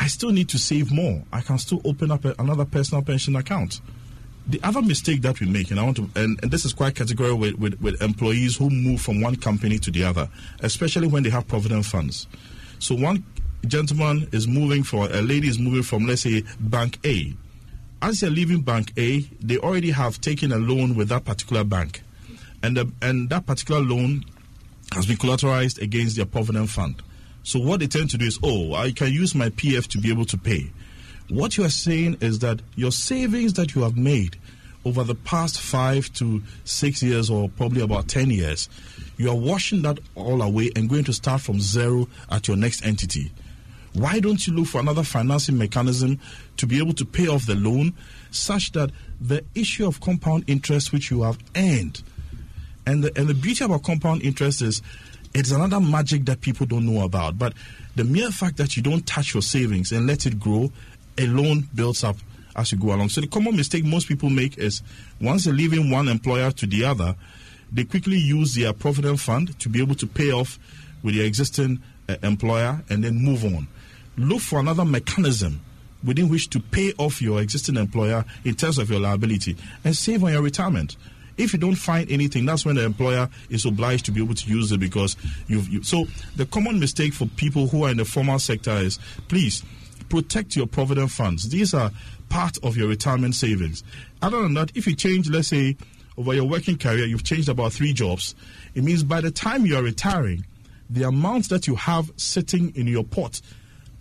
I 0.00 0.08
still 0.08 0.30
need 0.30 0.48
to 0.50 0.58
save 0.58 0.90
more. 0.90 1.22
I 1.32 1.40
can 1.40 1.58
still 1.58 1.80
open 1.84 2.10
up 2.10 2.24
a, 2.24 2.34
another 2.40 2.64
personal 2.64 3.02
pension 3.02 3.36
account. 3.36 3.80
The 4.48 4.60
other 4.64 4.82
mistake 4.82 5.22
that 5.22 5.40
we 5.40 5.46
make, 5.46 5.70
and 5.70 5.78
I 5.78 5.84
want 5.84 5.96
to, 5.98 6.10
and, 6.16 6.40
and 6.42 6.50
this 6.50 6.64
is 6.64 6.72
quite 6.72 6.96
categorical 6.96 7.38
with, 7.38 7.54
with, 7.54 7.80
with 7.80 8.02
employees 8.02 8.56
who 8.56 8.68
move 8.68 9.00
from 9.00 9.20
one 9.20 9.36
company 9.36 9.78
to 9.78 9.90
the 9.92 10.02
other, 10.04 10.28
especially 10.60 11.06
when 11.06 11.22
they 11.22 11.30
have 11.30 11.46
provident 11.46 11.84
funds. 11.84 12.26
So 12.80 12.94
one 12.94 13.24
gentleman 13.66 14.28
is 14.32 14.46
moving 14.46 14.82
for 14.82 15.06
a 15.10 15.20
lady 15.20 15.48
is 15.48 15.58
moving 15.58 15.82
from 15.82 16.06
let's 16.06 16.22
say 16.22 16.44
bank 16.60 16.98
A. 17.04 17.34
As 18.00 18.20
they're 18.20 18.30
leaving 18.30 18.62
bank 18.62 18.92
A, 18.96 19.20
they 19.40 19.58
already 19.58 19.90
have 19.90 20.20
taken 20.20 20.52
a 20.52 20.58
loan 20.58 20.94
with 20.94 21.08
that 21.08 21.24
particular 21.24 21.64
bank, 21.64 22.02
and 22.62 22.76
the, 22.76 22.92
and 23.02 23.28
that 23.30 23.46
particular 23.46 23.80
loan 23.80 24.24
has 24.92 25.06
been 25.06 25.16
collateralized 25.16 25.80
against 25.82 26.16
their 26.16 26.26
provident 26.26 26.70
fund. 26.70 27.02
So 27.42 27.58
what 27.58 27.80
they 27.80 27.86
tend 27.86 28.10
to 28.10 28.18
do 28.18 28.26
is, 28.26 28.38
oh, 28.42 28.74
I 28.74 28.92
can 28.92 29.12
use 29.12 29.34
my 29.34 29.48
PF 29.50 29.86
to 29.88 29.98
be 29.98 30.10
able 30.10 30.26
to 30.26 30.36
pay. 30.36 30.70
What 31.28 31.56
you 31.56 31.64
are 31.64 31.70
saying 31.70 32.18
is 32.20 32.38
that 32.40 32.60
your 32.76 32.92
savings 32.92 33.54
that 33.54 33.74
you 33.74 33.82
have 33.82 33.96
made 33.96 34.36
over 34.84 35.02
the 35.02 35.14
past 35.14 35.60
five 35.60 36.12
to 36.14 36.42
six 36.64 37.02
years, 37.02 37.28
or 37.28 37.48
probably 37.48 37.82
about 37.82 38.08
10 38.08 38.30
years, 38.30 38.68
you 39.16 39.28
are 39.28 39.36
washing 39.36 39.82
that 39.82 39.98
all 40.14 40.40
away 40.40 40.70
and 40.76 40.88
going 40.88 41.04
to 41.04 41.12
start 41.12 41.40
from 41.40 41.60
zero 41.60 42.08
at 42.30 42.48
your 42.48 42.56
next 42.56 42.84
entity. 42.84 43.32
Why 43.98 44.20
don't 44.20 44.46
you 44.46 44.54
look 44.54 44.66
for 44.66 44.80
another 44.80 45.02
financing 45.02 45.58
mechanism 45.58 46.20
to 46.56 46.66
be 46.66 46.78
able 46.78 46.94
to 46.94 47.04
pay 47.04 47.26
off 47.28 47.46
the 47.46 47.54
loan 47.54 47.94
such 48.30 48.72
that 48.72 48.90
the 49.20 49.44
issue 49.54 49.86
of 49.86 50.00
compound 50.00 50.44
interest 50.46 50.92
which 50.92 51.10
you 51.10 51.22
have 51.22 51.38
earned 51.56 52.02
and 52.88 53.04
the, 53.04 53.12
and 53.18 53.28
the 53.28 53.34
beauty 53.34 53.64
about 53.64 53.82
compound 53.82 54.22
interest 54.22 54.62
is 54.62 54.80
it's 55.34 55.50
another 55.50 55.78
magic 55.78 56.24
that 56.24 56.40
people 56.40 56.64
don't 56.64 56.86
know 56.86 57.04
about. 57.04 57.38
But 57.38 57.52
the 57.96 58.04
mere 58.04 58.30
fact 58.30 58.56
that 58.56 58.78
you 58.78 58.82
don't 58.82 59.06
touch 59.06 59.34
your 59.34 59.42
savings 59.42 59.92
and 59.92 60.06
let 60.06 60.24
it 60.24 60.40
grow, 60.40 60.72
a 61.18 61.26
loan 61.26 61.68
builds 61.74 62.02
up 62.02 62.16
as 62.56 62.72
you 62.72 62.78
go 62.78 62.94
along. 62.94 63.10
So 63.10 63.20
the 63.20 63.26
common 63.26 63.56
mistake 63.56 63.84
most 63.84 64.08
people 64.08 64.30
make 64.30 64.56
is 64.56 64.80
once 65.20 65.44
they're 65.44 65.52
leaving 65.52 65.90
one 65.90 66.08
employer 66.08 66.50
to 66.52 66.66
the 66.66 66.86
other, 66.86 67.14
they 67.70 67.84
quickly 67.84 68.16
use 68.16 68.54
their 68.54 68.72
provident 68.72 69.20
fund 69.20 69.58
to 69.60 69.68
be 69.68 69.82
able 69.82 69.94
to 69.96 70.06
pay 70.06 70.32
off 70.32 70.58
with 71.02 71.14
their 71.14 71.26
existing 71.26 71.82
uh, 72.08 72.16
employer 72.22 72.82
and 72.88 73.04
then 73.04 73.16
move 73.16 73.44
on. 73.44 73.68
Look 74.18 74.40
for 74.40 74.58
another 74.58 74.84
mechanism 74.84 75.60
within 76.04 76.28
which 76.28 76.50
to 76.50 76.60
pay 76.60 76.92
off 76.98 77.22
your 77.22 77.40
existing 77.40 77.76
employer 77.76 78.24
in 78.44 78.54
terms 78.54 78.78
of 78.78 78.90
your 78.90 79.00
liability 79.00 79.56
and 79.84 79.96
save 79.96 80.22
on 80.24 80.32
your 80.32 80.42
retirement. 80.42 80.96
If 81.36 81.52
you 81.52 81.58
don't 81.58 81.76
find 81.76 82.10
anything, 82.10 82.44
that's 82.44 82.64
when 82.64 82.74
the 82.74 82.84
employer 82.84 83.28
is 83.48 83.64
obliged 83.64 84.06
to 84.06 84.10
be 84.10 84.22
able 84.22 84.34
to 84.34 84.50
use 84.50 84.72
it 84.72 84.80
because 84.80 85.16
you've. 85.46 85.68
You, 85.68 85.84
so 85.84 86.06
the 86.34 86.46
common 86.46 86.80
mistake 86.80 87.14
for 87.14 87.26
people 87.26 87.68
who 87.68 87.84
are 87.84 87.90
in 87.90 87.96
the 87.96 88.04
formal 88.04 88.40
sector 88.40 88.72
is 88.72 88.98
please 89.28 89.62
protect 90.08 90.56
your 90.56 90.66
provident 90.66 91.12
funds. 91.12 91.48
These 91.48 91.74
are 91.74 91.92
part 92.28 92.58
of 92.64 92.76
your 92.76 92.88
retirement 92.88 93.36
savings. 93.36 93.84
Other 94.20 94.42
than 94.42 94.54
that, 94.54 94.72
if 94.74 94.86
you 94.86 94.96
change, 94.96 95.30
let's 95.30 95.48
say, 95.48 95.76
over 96.16 96.34
your 96.34 96.44
working 96.44 96.76
career, 96.76 97.06
you've 97.06 97.22
changed 97.22 97.48
about 97.48 97.72
three 97.72 97.92
jobs, 97.92 98.34
it 98.74 98.82
means 98.82 99.04
by 99.04 99.20
the 99.20 99.30
time 99.30 99.64
you 99.64 99.76
are 99.76 99.82
retiring, 99.82 100.44
the 100.90 101.04
amount 101.04 101.48
that 101.50 101.68
you 101.68 101.76
have 101.76 102.10
sitting 102.16 102.74
in 102.74 102.88
your 102.88 103.04
pot 103.04 103.40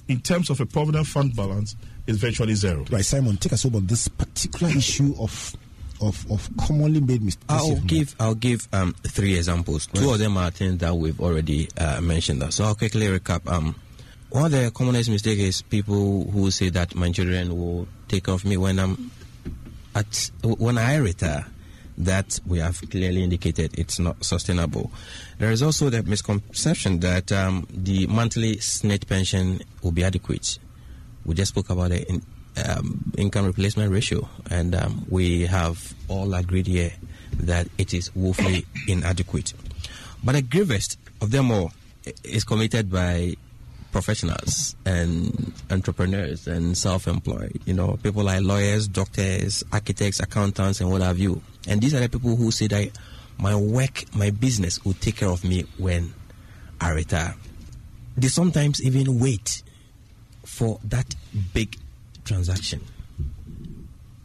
in 0.07 0.19
terms 0.21 0.49
of 0.49 0.59
a 0.61 0.65
provident 0.65 1.07
fund 1.07 1.35
balance 1.35 1.75
is 2.05 2.17
virtually 2.17 2.55
zero. 2.55 2.85
Right, 2.89 3.03
Simon, 3.03 3.37
take 3.37 3.53
us 3.53 3.65
over 3.65 3.79
this 3.79 4.07
particular 4.07 4.71
issue 4.75 5.13
of 5.19 5.55
of, 5.99 6.31
of 6.31 6.49
commonly 6.57 7.01
made 7.01 7.23
mistakes. 7.23 7.45
I'll 7.49 7.75
give 7.75 8.15
I'll 8.19 8.35
give 8.35 8.67
um, 8.73 8.93
three 9.03 9.35
examples. 9.35 9.87
Right. 9.93 10.03
Two 10.03 10.11
of 10.11 10.19
them 10.19 10.37
are 10.37 10.51
things 10.51 10.77
that 10.79 10.95
we've 10.95 11.19
already 11.19 11.69
uh, 11.77 12.01
mentioned. 12.01 12.41
That. 12.41 12.53
So 12.53 12.65
I'll 12.65 12.75
quickly 12.75 13.07
recap. 13.07 13.49
Um, 13.51 13.75
one 14.29 14.45
of 14.45 14.51
the 14.51 14.71
commonest 14.71 15.09
mistakes 15.09 15.41
is 15.41 15.61
people 15.61 16.29
who 16.29 16.51
say 16.51 16.69
that 16.69 16.93
my 16.95 17.11
children 17.11 17.57
will 17.57 17.87
take 18.07 18.25
care 18.25 18.33
of 18.33 18.45
me 18.45 18.57
when 18.57 18.79
I'm 18.79 19.11
at 19.95 20.31
when 20.43 20.77
I 20.77 20.97
retire. 20.97 21.45
That 21.97 22.39
we 22.45 22.59
have 22.59 22.79
clearly 22.91 23.23
indicated 23.23 23.77
it's 23.77 23.97
not 23.97 24.23
sustainable. 24.23 24.91
There 25.39 25.51
is 25.51 25.63
also 25.63 25.89
the 25.89 26.03
misconception 26.03 26.99
that 26.99 27.31
um, 27.31 27.65
the 27.71 28.05
monthly 28.05 28.57
SSNIT 28.57 29.07
pension 29.07 29.61
will 29.81 29.91
be 29.91 30.03
adequate. 30.03 30.59
We 31.25 31.33
just 31.33 31.49
spoke 31.49 31.71
about 31.71 31.89
the 31.89 32.07
in 32.07 32.21
um, 32.67 33.11
income 33.17 33.45
replacement 33.45 33.91
ratio, 33.91 34.27
and 34.49 34.75
um, 34.75 35.05
we 35.09 35.45
have 35.47 35.93
all 36.07 36.33
agreed 36.33 36.67
here 36.67 36.91
that 37.39 37.67
it 37.77 37.93
is 37.93 38.15
woefully 38.15 38.65
inadequate. 38.87 39.53
But 40.23 40.33
the 40.33 40.41
gravest 40.41 40.97
of 41.21 41.31
them 41.31 41.51
all 41.51 41.71
is 42.23 42.43
committed 42.43 42.91
by 42.91 43.35
professionals 43.91 44.75
and 44.85 45.53
entrepreneurs 45.69 46.47
and 46.47 46.77
self-employed. 46.77 47.61
You 47.65 47.73
know, 47.73 47.97
people 48.01 48.23
like 48.23 48.43
lawyers, 48.43 48.87
doctors, 48.87 49.63
architects, 49.71 50.19
accountants, 50.19 50.81
and 50.81 50.91
what 50.91 51.01
have 51.01 51.17
you. 51.17 51.41
And 51.67 51.81
these 51.81 51.93
are 51.93 51.99
the 51.99 52.09
people 52.09 52.35
who 52.35 52.49
say 52.51 52.67
that 52.67 52.97
my 53.37 53.55
work, 53.55 54.05
my 54.15 54.31
business 54.31 54.83
will 54.83 54.93
take 54.93 55.17
care 55.17 55.29
of 55.29 55.43
me 55.43 55.65
when 55.77 56.13
I 56.81 56.91
retire. 56.91 57.35
They 58.15 58.29
sometimes 58.29 58.81
even 58.81 59.19
wait 59.19 59.61
for 60.43 60.79
that 60.85 61.13
big 61.53 61.77
transaction 62.25 62.81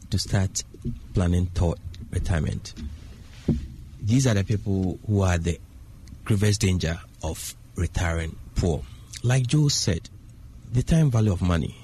to 0.09 0.17
start 0.17 0.63
planning 1.13 1.47
toward 1.47 1.79
retirement. 2.11 2.73
These 4.01 4.25
are 4.25 4.33
the 4.33 4.43
people 4.43 4.99
who 5.05 5.21
are 5.21 5.37
the 5.37 5.59
gravest 6.23 6.61
danger 6.61 6.99
of 7.21 7.55
retiring 7.75 8.35
poor. 8.55 8.83
Like 9.21 9.47
Joe 9.47 9.67
said, 9.67 10.09
the 10.71 10.83
time 10.83 11.11
value 11.11 11.31
of 11.31 11.41
money. 11.41 11.75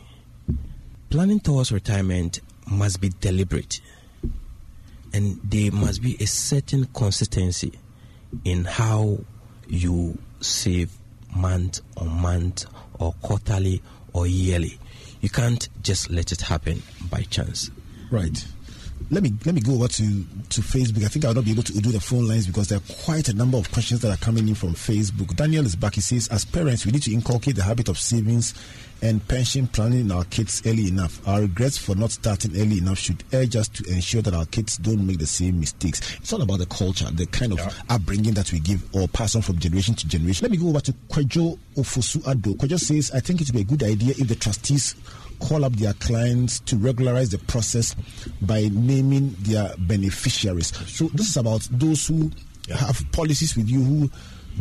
Planning 1.10 1.40
towards 1.40 1.72
retirement 1.72 2.40
must 2.70 3.02
be 3.02 3.10
deliberate 3.10 3.82
and 5.14 5.40
there 5.44 5.72
must 5.72 6.02
be 6.02 6.16
a 6.20 6.26
certain 6.28 6.86
consistency 6.94 7.74
in 8.44 8.66
how 8.66 9.20
you 9.68 10.18
save 10.42 10.92
month 11.36 11.82
on 11.98 12.10
month 12.10 12.66
or 13.00 13.14
quarterly 13.22 13.82
or 14.14 14.28
yearly. 14.28 14.80
You 15.22 15.30
can't 15.30 15.68
just 15.84 16.10
let 16.10 16.32
it 16.32 16.42
happen 16.42 16.82
by 17.10 17.24
chance. 17.24 17.70
Right. 18.12 18.46
Let 19.12 19.24
me 19.24 19.34
let 19.46 19.56
me 19.56 19.62
go 19.62 19.74
over 19.74 19.88
to, 19.88 20.04
to 20.04 20.62
Facebook. 20.62 21.04
I 21.04 21.08
think 21.08 21.26
I'll 21.26 21.34
not 21.34 21.46
be 21.46 21.52
able 21.52 21.64
to 21.64 21.74
do 21.74 21.92
the 21.92 22.00
phone 22.00 22.28
lines 22.28 22.46
because 22.46 22.68
there 22.68 22.78
are 22.78 22.94
quite 23.04 23.30
a 23.30 23.34
number 23.34 23.58
of 23.58 23.72
questions 23.72 24.02
that 24.02 24.12
are 24.12 24.18
coming 24.18 24.48
in 24.48 24.56
from 24.56 24.74
Facebook. 24.74 25.36
Daniel 25.36 25.66
is 25.66 25.76
back. 25.76 25.96
He 25.96 26.02
says, 26.02 26.28
as 26.28 26.46
parents, 26.46 26.86
we 26.86 26.92
need 26.92 27.04
to 27.04 27.14
inculcate 27.14 27.56
the 27.56 27.64
habit 27.64 27.90
of 27.90 27.98
savings 27.98 28.54
and 29.02 29.26
pension 29.28 29.68
planning 29.68 30.02
in 30.02 30.12
our 30.12 30.26
kids 30.26 30.62
early 30.66 30.88
enough. 30.88 31.26
Our 31.28 31.42
regrets 31.42 31.78
for 31.78 31.96
not 31.96 32.12
starting 32.12 32.60
early 32.60 32.80
enough 32.80 33.00
should 33.00 33.24
urge 33.34 33.56
us 33.56 33.68
to 33.70 33.86
ensure 33.92 34.22
that 34.22 34.34
our 34.34 34.46
kids 34.46 34.78
don't 34.78 35.06
make 35.06 35.20
the 35.20 35.26
same 35.26 35.60
mistakes. 35.60 36.18
It's 36.18 36.34
all 36.34 36.42
about 36.42 36.60
the 36.60 36.66
culture, 36.66 37.10
the 37.12 37.26
kind 37.26 37.54
of 37.54 37.60
yeah. 37.60 37.72
upbringing 37.90 38.34
that 38.34 38.52
we 38.52 38.60
give 38.60 38.84
or 38.96 39.08
pass 39.08 39.36
on 39.36 39.42
from 39.42 39.60
generation 39.60 39.96
to 39.96 40.08
generation. 40.08 40.46
Let 40.46 40.52
me 40.52 40.58
go 40.58 40.70
over 40.70 40.82
to 40.82 40.94
Kwejo 41.10 41.58
Ofosu 41.76 42.28
Ado. 42.28 42.56
Kwejo 42.56 42.80
says, 42.80 43.12
I 43.12 43.22
think 43.22 43.42
it 43.42 43.48
would 43.48 43.56
be 43.56 43.62
a 43.62 43.78
good 43.78 43.84
idea 43.84 44.14
if 44.18 44.28
the 44.28 44.36
trustees 44.36 44.96
call 45.40 45.66
up 45.66 45.74
their 45.74 45.94
clients 45.94 46.60
to 46.62 46.78
regularize 46.78 47.30
the 47.30 47.38
process 47.40 47.96
by 48.42 48.70
naming 48.72 49.36
their 49.40 49.74
beneficiaries. 49.78 50.76
So 50.90 51.06
this 51.08 51.30
is 51.30 51.38
about 51.38 51.68
those 51.72 52.08
who 52.08 52.32
have 52.74 53.04
policies 53.12 53.56
with 53.56 53.70
you 53.70 53.82
who 53.82 54.10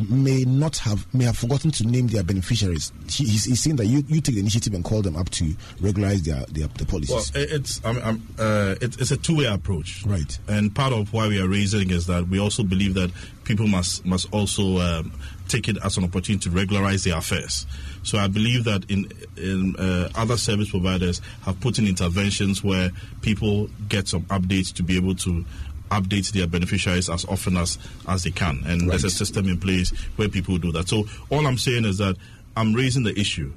may 0.08 0.44
not 0.44 0.76
have 0.78 1.12
may 1.12 1.24
have 1.24 1.36
forgotten 1.36 1.70
to 1.72 1.84
name 1.86 2.06
their 2.06 2.22
beneficiaries. 2.22 2.92
He, 3.10 3.24
he's, 3.24 3.44
he's, 3.44 3.60
saying 3.60 3.76
that 3.76 3.86
you, 3.86 4.04
you 4.06 4.20
take 4.20 4.36
the 4.36 4.40
initiative 4.40 4.74
and 4.74 4.84
call 4.84 5.02
them 5.02 5.16
up 5.16 5.28
to 5.30 5.56
regularize 5.80 6.22
their 6.22 6.44
their, 6.46 6.68
their 6.68 6.86
policies. 6.86 7.32
Well, 7.34 7.44
it's 7.44 7.84
I'm, 7.84 7.98
I'm, 7.98 8.22
uh, 8.38 8.74
it, 8.80 9.00
it's 9.00 9.10
a 9.10 9.16
two 9.16 9.36
way 9.36 9.46
approach, 9.46 10.04
right? 10.06 10.38
And 10.46 10.74
part 10.74 10.92
of 10.92 11.12
why 11.12 11.28
we 11.28 11.40
are 11.40 11.48
raising 11.48 11.90
is 11.90 12.06
that 12.06 12.28
we 12.28 12.38
also 12.38 12.62
believe 12.62 12.94
that 12.94 13.10
people 13.44 13.66
must 13.66 14.04
must 14.06 14.32
also 14.32 14.78
um, 14.78 15.12
take 15.48 15.68
it 15.68 15.78
as 15.84 15.96
an 15.96 16.04
opportunity 16.04 16.48
to 16.48 16.54
regularize 16.54 17.04
their 17.04 17.16
affairs. 17.16 17.66
So 18.02 18.18
I 18.18 18.28
believe 18.28 18.64
that 18.64 18.90
in 18.90 19.10
in 19.36 19.76
uh, 19.76 20.10
other 20.14 20.36
service 20.36 20.70
providers 20.70 21.20
have 21.42 21.58
put 21.60 21.78
in 21.78 21.86
interventions 21.86 22.62
where 22.62 22.90
people 23.22 23.68
get 23.88 24.08
some 24.08 24.22
updates 24.24 24.72
to 24.74 24.82
be 24.82 24.96
able 24.96 25.14
to 25.16 25.44
update 25.90 26.32
their 26.32 26.46
beneficiaries 26.46 27.08
as 27.08 27.24
often 27.24 27.56
as, 27.56 27.78
as 28.06 28.22
they 28.24 28.30
can. 28.30 28.62
And 28.66 28.82
right. 28.82 28.90
there's 28.90 29.04
a 29.04 29.10
system 29.10 29.48
in 29.48 29.58
place 29.58 29.90
where 30.16 30.28
people 30.28 30.58
do 30.58 30.72
that. 30.72 30.88
So 30.88 31.04
all 31.30 31.46
I'm 31.46 31.58
saying 31.58 31.84
is 31.84 31.98
that 31.98 32.16
I'm 32.56 32.74
raising 32.74 33.04
the 33.04 33.18
issue. 33.18 33.52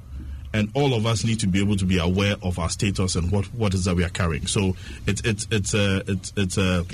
And 0.54 0.70
all 0.74 0.92
of 0.92 1.06
us 1.06 1.24
need 1.24 1.40
to 1.40 1.46
be 1.46 1.60
able 1.60 1.76
to 1.76 1.86
be 1.86 1.98
aware 1.98 2.36
of 2.42 2.58
our 2.58 2.68
status 2.68 3.16
and 3.16 3.32
what, 3.32 3.46
what 3.54 3.72
is 3.72 3.86
that 3.86 3.96
we 3.96 4.04
are 4.04 4.10
carrying. 4.10 4.46
So 4.46 4.76
it's 5.06 5.22
it's 5.22 5.46
it's 5.50 5.72
a 5.72 6.02
it's 6.06 6.32
it's 6.36 6.58
a 6.58 6.84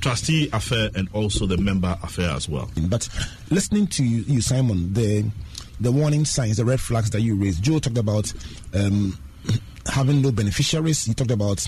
trustee 0.00 0.48
affair 0.52 0.90
and 0.94 1.08
also 1.12 1.46
the 1.46 1.56
member 1.56 1.96
affair 2.02 2.30
as 2.30 2.48
well. 2.48 2.70
But 2.88 3.08
listening 3.50 3.86
to 3.88 4.04
you, 4.04 4.40
Simon, 4.40 4.92
the 4.92 5.30
the 5.80 5.92
warning 5.92 6.24
signs, 6.24 6.56
the 6.56 6.64
red 6.64 6.80
flags 6.80 7.10
that 7.10 7.20
you 7.20 7.36
raised. 7.36 7.62
Joe 7.62 7.78
talked 7.78 7.98
about 7.98 8.32
um, 8.74 9.16
having 9.86 10.22
no 10.22 10.32
beneficiaries. 10.32 11.04
He 11.04 11.14
talked 11.14 11.30
about 11.30 11.64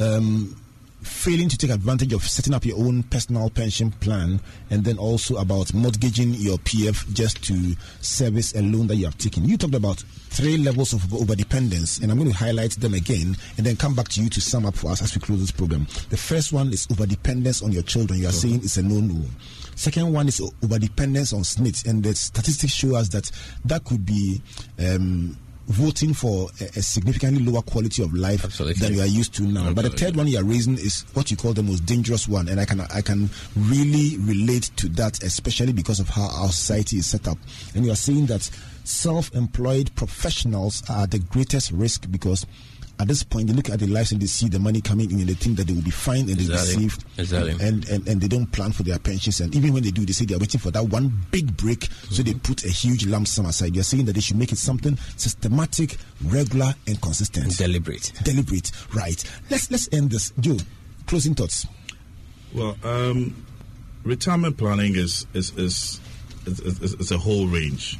um, 0.00 0.54
failing 1.02 1.48
to 1.48 1.56
take 1.56 1.70
advantage 1.70 2.12
of 2.12 2.22
setting 2.22 2.54
up 2.54 2.64
your 2.64 2.78
own 2.78 3.02
personal 3.04 3.50
pension 3.50 3.90
plan 3.92 4.40
and 4.70 4.84
then 4.84 4.98
also 4.98 5.36
about 5.36 5.72
mortgaging 5.72 6.34
your 6.34 6.58
PF 6.58 7.12
just 7.12 7.42
to 7.44 7.74
service 8.00 8.54
a 8.54 8.62
loan 8.62 8.86
that 8.88 8.96
you 8.96 9.04
have 9.04 9.18
taken. 9.18 9.44
You 9.44 9.56
talked 9.56 9.74
about 9.74 9.98
three 10.30 10.58
levels 10.58 10.92
of 10.92 11.00
overdependence, 11.02 12.02
and 12.02 12.10
I'm 12.10 12.18
going 12.18 12.30
to 12.30 12.36
highlight 12.36 12.72
them 12.72 12.94
again 12.94 13.36
and 13.56 13.66
then 13.66 13.76
come 13.76 13.94
back 13.94 14.08
to 14.08 14.22
you 14.22 14.28
to 14.30 14.40
sum 14.40 14.66
up 14.66 14.74
for 14.74 14.90
us 14.90 15.02
as 15.02 15.14
we 15.14 15.20
close 15.20 15.40
this 15.40 15.50
program. 15.50 15.86
The 16.10 16.16
first 16.16 16.52
one 16.52 16.68
is 16.72 16.86
overdependence 16.88 17.62
on 17.62 17.72
your 17.72 17.82
children. 17.82 18.20
You 18.20 18.28
are 18.28 18.32
saying 18.32 18.56
it's 18.56 18.76
a 18.76 18.82
no 18.82 19.00
no. 19.00 19.24
Second 19.74 20.12
one 20.12 20.28
is 20.28 20.40
overdependence 20.40 21.32
on 21.32 21.40
SSNIT, 21.42 21.86
and 21.88 22.02
the 22.02 22.14
statistics 22.14 22.72
show 22.72 22.96
us 22.96 23.08
that 23.10 23.30
that 23.64 23.84
could 23.84 24.04
be. 24.04 24.42
Um, 24.78 25.36
voting 25.68 26.14
for 26.14 26.48
a, 26.60 26.64
a, 26.64 26.82
significantly 26.82 27.44
lower 27.44 27.62
quality 27.62 28.02
of 28.02 28.12
life 28.14 28.44
Absolutely. 28.44 28.86
than 28.86 28.94
you 28.94 29.02
are 29.02 29.06
used 29.06 29.34
to 29.34 29.42
now. 29.42 29.60
Absolutely. 29.68 29.74
But 29.74 29.90
the 29.90 29.96
third 29.96 30.16
one 30.16 30.26
you 30.26 30.38
are 30.38 30.44
raising 30.44 30.74
is 30.74 31.04
what 31.14 31.30
you 31.30 31.36
call 31.36 31.52
the 31.52 31.62
most 31.62 31.84
dangerous 31.86 32.26
one, 32.26 32.48
and 32.48 32.58
I 32.60 32.64
can 32.64 32.80
I 32.80 33.02
can 33.02 33.30
really 33.56 34.16
relate 34.18 34.70
to 34.76 34.88
that, 34.90 35.22
especially 35.22 35.72
because 35.72 36.00
of 36.00 36.08
how 36.08 36.28
our 36.28 36.48
society 36.48 36.96
is 36.98 37.06
set 37.06 37.28
up. 37.28 37.38
And 37.74 37.84
you 37.84 37.92
are 37.92 37.96
saying 37.96 38.26
that 38.26 38.50
self-employed 38.88 39.94
professionals 39.94 40.82
are 40.88 41.06
the 41.06 41.18
greatest 41.18 41.70
risk 41.72 42.10
because 42.10 42.46
at 43.00 43.06
this 43.06 43.22
point 43.22 43.46
they 43.46 43.52
look 43.52 43.70
at 43.70 43.78
their 43.78 43.88
lives 43.88 44.10
and 44.10 44.20
they 44.20 44.26
see 44.26 44.48
the 44.48 44.58
money 44.58 44.80
coming 44.80 45.10
in 45.12 45.20
and 45.20 45.28
they 45.28 45.34
think 45.34 45.56
that 45.56 45.66
they 45.68 45.72
will 45.72 45.82
be 45.82 45.90
fine 45.90 46.20
and 46.20 46.30
they 46.30 46.32
will 46.34 46.48
be 46.48 46.54
Exactly. 46.54 46.88
safe 46.88 46.98
Exactly. 47.18 47.52
and, 47.66 47.88
and 47.88 48.08
and 48.08 48.20
they 48.20 48.26
don't 48.26 48.46
plan 48.50 48.72
for 48.72 48.82
their 48.82 48.98
pensions. 48.98 49.40
And 49.40 49.54
even 49.54 49.72
when 49.72 49.82
they 49.84 49.90
do 49.92 50.04
they 50.04 50.12
say 50.12 50.24
they 50.24 50.34
are 50.34 50.38
waiting 50.38 50.58
for 50.58 50.70
that 50.72 50.84
one 50.84 51.12
big 51.30 51.56
break. 51.56 51.84
So 52.10 52.22
they 52.24 52.34
put 52.34 52.64
a 52.64 52.68
huge 52.68 53.06
lump 53.06 53.28
sum 53.28 53.46
aside. 53.46 53.74
They're 53.74 53.84
saying 53.84 54.06
that 54.06 54.14
they 54.14 54.20
should 54.20 54.36
make 54.36 54.50
it 54.50 54.58
something 54.58 54.96
systematic 55.16 55.96
regular 56.24 56.74
and 56.88 57.00
consistent. 57.00 57.56
Deliberate. 57.56 58.12
deliberate. 58.24 58.72
Right. 58.94 59.22
Let's 59.50 59.70
let's 59.70 59.88
end 59.92 60.10
this. 60.10 60.32
Joe 60.40 60.56
closing 61.06 61.34
thoughts. 61.34 61.66
Well, 62.52 62.76
um, 62.82 63.44
retirement 64.02 64.56
planning 64.56 64.96
is 64.96 65.24
is 65.34 65.56
is, 65.56 66.00
is, 66.46 66.58
is 66.60 66.94
is 66.94 67.12
a 67.12 67.18
whole 67.18 67.46
range. 67.46 67.96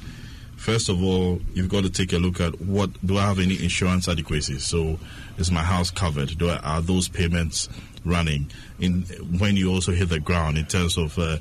First 0.58 0.88
of 0.88 1.02
all, 1.02 1.40
you've 1.54 1.68
got 1.68 1.84
to 1.84 1.90
take 1.90 2.12
a 2.12 2.18
look 2.18 2.40
at 2.40 2.60
what 2.60 2.90
do 3.06 3.16
I 3.16 3.22
have 3.22 3.38
any 3.38 3.62
insurance 3.62 4.08
adequacy? 4.08 4.58
So, 4.58 4.98
is 5.38 5.52
my 5.52 5.62
house 5.62 5.90
covered? 5.90 6.36
Do 6.36 6.50
I, 6.50 6.56
are 6.58 6.82
those 6.82 7.08
payments 7.08 7.68
running? 8.04 8.50
In 8.80 9.02
when 9.38 9.56
you 9.56 9.70
also 9.72 9.92
hit 9.92 10.08
the 10.08 10.18
ground 10.18 10.58
in 10.58 10.66
terms 10.66 10.98
of 10.98 11.16
uh, 11.16 11.38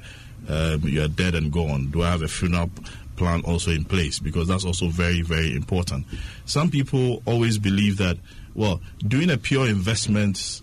um, 0.47 0.81
you're 0.83 1.07
dead 1.07 1.33
and 1.33 1.51
gone, 1.51 1.89
do 1.89 2.03
I 2.03 2.11
have 2.11 2.21
a 2.21 2.27
funeral 2.27 2.69
plan 3.15 3.41
also 3.41 3.71
in 3.71 3.85
place? 3.85 4.19
Because 4.19 4.47
that's 4.47 4.63
also 4.63 4.87
very 4.87 5.23
very 5.23 5.55
important. 5.55 6.05
Some 6.45 6.69
people 6.69 7.23
always 7.25 7.57
believe 7.57 7.97
that 7.97 8.17
well, 8.53 8.81
doing 9.07 9.31
a 9.31 9.37
pure 9.37 9.67
investment 9.67 10.61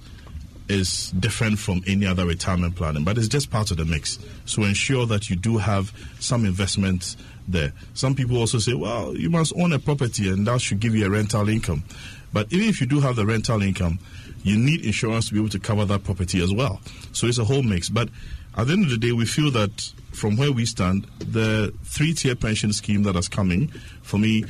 is 0.69 1.11
different 1.11 1.59
from 1.59 1.83
any 1.87 2.07
other 2.07 2.25
retirement 2.25 2.75
planning, 2.77 3.05
but 3.05 3.19
it's 3.19 3.29
just 3.29 3.51
part 3.51 3.71
of 3.71 3.77
the 3.77 3.85
mix. 3.85 4.19
So 4.47 4.63
ensure 4.63 5.07
that 5.07 5.29
you 5.29 5.37
do 5.37 5.59
have 5.59 5.93
some 6.21 6.45
investments 6.45 7.17
there. 7.49 7.73
Some 7.95 8.15
people 8.15 8.37
also 8.39 8.59
say, 8.59 8.75
well, 8.75 9.17
you 9.17 9.31
must 9.31 9.53
own 9.57 9.73
a 9.73 9.79
property 9.79 10.29
and 10.29 10.47
that 10.47 10.61
should 10.61 10.81
give 10.81 10.95
you 10.95 11.07
a 11.07 11.11
rental 11.11 11.49
income. 11.49 11.85
But 12.33 12.53
even 12.53 12.69
if 12.69 12.81
you 12.81 12.87
do 12.87 13.01
have 13.01 13.17
the 13.17 13.27
rental 13.27 13.63
income, 13.63 13.99
you 14.43 14.59
need 14.59 14.85
insurance 14.85 15.29
to 15.29 15.35
be 15.35 15.41
able 15.41 15.51
to 15.51 15.59
cover 15.59 15.85
that 15.85 16.05
property 16.05 16.43
as 16.43 16.53
well. 16.53 16.81
So 17.13 17.27
it's 17.27 17.39
a 17.39 17.45
whole 17.45 17.63
mix. 17.63 17.89
But 17.89 18.09
at 18.57 18.67
the 18.67 18.73
end 18.73 18.85
of 18.85 18.91
the 18.91 18.99
day, 18.99 19.13
we 19.13 19.27
feel 19.27 19.51
that 19.53 19.93
from 20.13 20.37
where 20.37 20.53
we 20.53 20.67
stand, 20.67 21.05
the 21.19 21.73
three 21.85 22.13
tier 22.13 22.37
pension 22.37 22.73
scheme 22.73 23.03
that 23.05 23.17
is 23.17 23.29
coming, 23.29 23.69
for 24.03 24.19
me, 24.19 24.45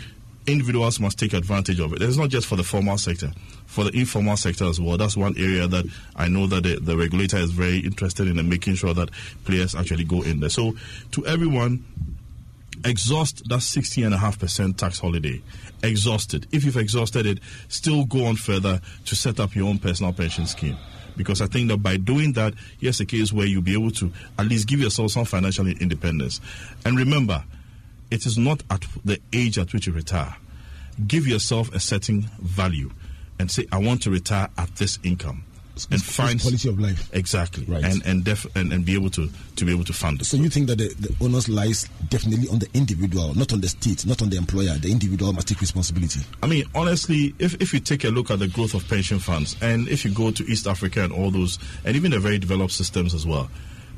individuals 0.47 1.01
must 1.01 1.19
take 1.19 1.33
advantage 1.33 1.81
of 1.81 1.93
it. 1.93 2.03
It's 2.03 2.17
not 2.17 2.29
just 2.29 2.47
for 2.47 2.57
the 2.57 2.65
formal 2.65 2.99
sector, 2.99 3.33
for 3.67 3.85
the 3.85 3.99
informal 3.99 4.37
sector 4.37 4.67
as 4.67 4.81
well. 4.81 4.97
That's 4.97 5.17
one 5.17 5.35
area 5.39 5.67
that 5.67 5.87
I 6.17 6.29
know 6.29 6.47
that 6.49 6.65
the, 6.65 6.77
the 6.81 6.97
regulator 6.97 7.39
is 7.39 7.51
very 7.51 7.79
interested 7.79 8.29
in 8.29 8.39
and 8.39 8.49
making 8.49 8.75
sure 8.75 8.93
that 8.95 9.11
players 9.45 9.75
actually 9.75 10.05
go 10.05 10.23
in 10.23 10.41
there. 10.41 10.51
So, 10.51 10.77
to 11.13 11.27
everyone, 11.27 11.85
exhaust 12.85 13.49
that 13.49 13.61
60.5% 13.61 14.77
tax 14.77 14.99
holiday. 14.99 15.43
Exhaust 15.83 16.35
it. 16.35 16.47
If 16.53 16.65
you've 16.65 16.77
exhausted 16.77 17.27
it, 17.27 17.39
still 17.69 18.05
go 18.05 18.27
on 18.27 18.37
further 18.37 18.81
to 19.07 19.17
set 19.17 19.41
up 19.41 19.55
your 19.55 19.69
own 19.69 19.79
personal 19.79 20.13
pension 20.13 20.47
scheme. 20.47 20.77
Because 21.17 21.41
I 21.41 21.47
think 21.47 21.69
that 21.69 21.79
by 21.79 21.97
doing 21.97 22.33
that, 22.33 22.55
here's 22.79 23.01
a 23.01 23.07
case 23.07 23.33
where 23.33 23.47
you'll 23.47 23.63
be 23.63 23.75
able 23.75 23.93
to 23.93 24.13
at 24.39 24.47
least 24.47 24.69
give 24.69 24.81
yourself 24.81 25.13
some 25.13 25.25
financial 25.25 25.67
independence. 25.67 26.41
And 26.85 26.99
remember, 26.99 27.45
it 28.11 28.27
is 28.27 28.37
not 28.37 28.63
at 28.71 28.85
the 29.05 29.21
age 29.33 29.59
at 29.59 29.73
which 29.73 29.87
you 29.87 29.93
retire. 29.93 30.37
Give 31.07 31.27
yourself 31.27 31.73
a 31.75 31.81
certain 31.81 32.23
value 32.41 32.91
and 33.39 33.51
say, 33.51 33.67
I 33.73 33.79
want 33.79 34.03
to 34.03 34.11
retire 34.11 34.49
at 34.59 34.75
this 34.77 34.99
income. 35.03 35.45
And 35.91 36.01
find 36.01 36.41
quality 36.41 36.69
of 36.69 36.79
life 36.79 37.11
exactly 37.13 37.65
Right. 37.65 37.83
and 37.83 38.01
and, 38.07 38.23
def- 38.23 38.47
and 38.55 38.73
and 38.73 38.85
be 38.85 38.95
able 38.95 39.11
to 39.11 39.29
to 39.57 39.65
be 39.65 39.73
able 39.73 39.83
to 39.85 39.93
fund 39.93 40.21
it. 40.21 40.25
so 40.25 40.37
you 40.37 40.49
think 40.49 40.69
that 40.69 40.79
the, 40.79 40.89
the 41.01 41.13
onus 41.25 41.49
lies 41.49 41.89
definitely 42.11 42.49
on 42.49 42.61
the 42.61 42.69
individual 42.75 43.35
not 43.35 43.53
on 43.53 43.61
the 43.61 43.69
state 43.69 44.07
not 44.07 44.23
on 44.23 44.31
the 44.31 44.37
employer 44.37 44.75
the 44.79 44.91
individual 44.93 45.33
must 45.33 45.49
take 45.49 45.61
responsibility 45.61 46.21
I 46.43 46.47
mean, 46.47 46.65
honestly, 46.77 47.35
if, 47.41 47.61
if 47.61 47.73
you 47.75 47.81
take 47.81 48.05
a 48.05 48.09
look 48.09 48.31
at 48.31 48.39
the 48.39 48.47
growth 48.49 48.75
of 48.75 48.87
pension 48.89 49.19
funds, 49.19 49.57
and 49.63 49.89
if 49.89 50.05
you 50.05 50.13
go 50.13 50.31
to 50.31 50.45
East 50.45 50.67
Africa 50.67 51.03
and 51.03 51.13
all 51.13 51.31
those, 51.31 51.59
and 51.85 51.97
even 51.97 52.11
the 52.13 52.19
very 52.21 52.39
developed 52.39 52.73
systems 52.73 53.15
as 53.15 53.27
well, 53.27 53.51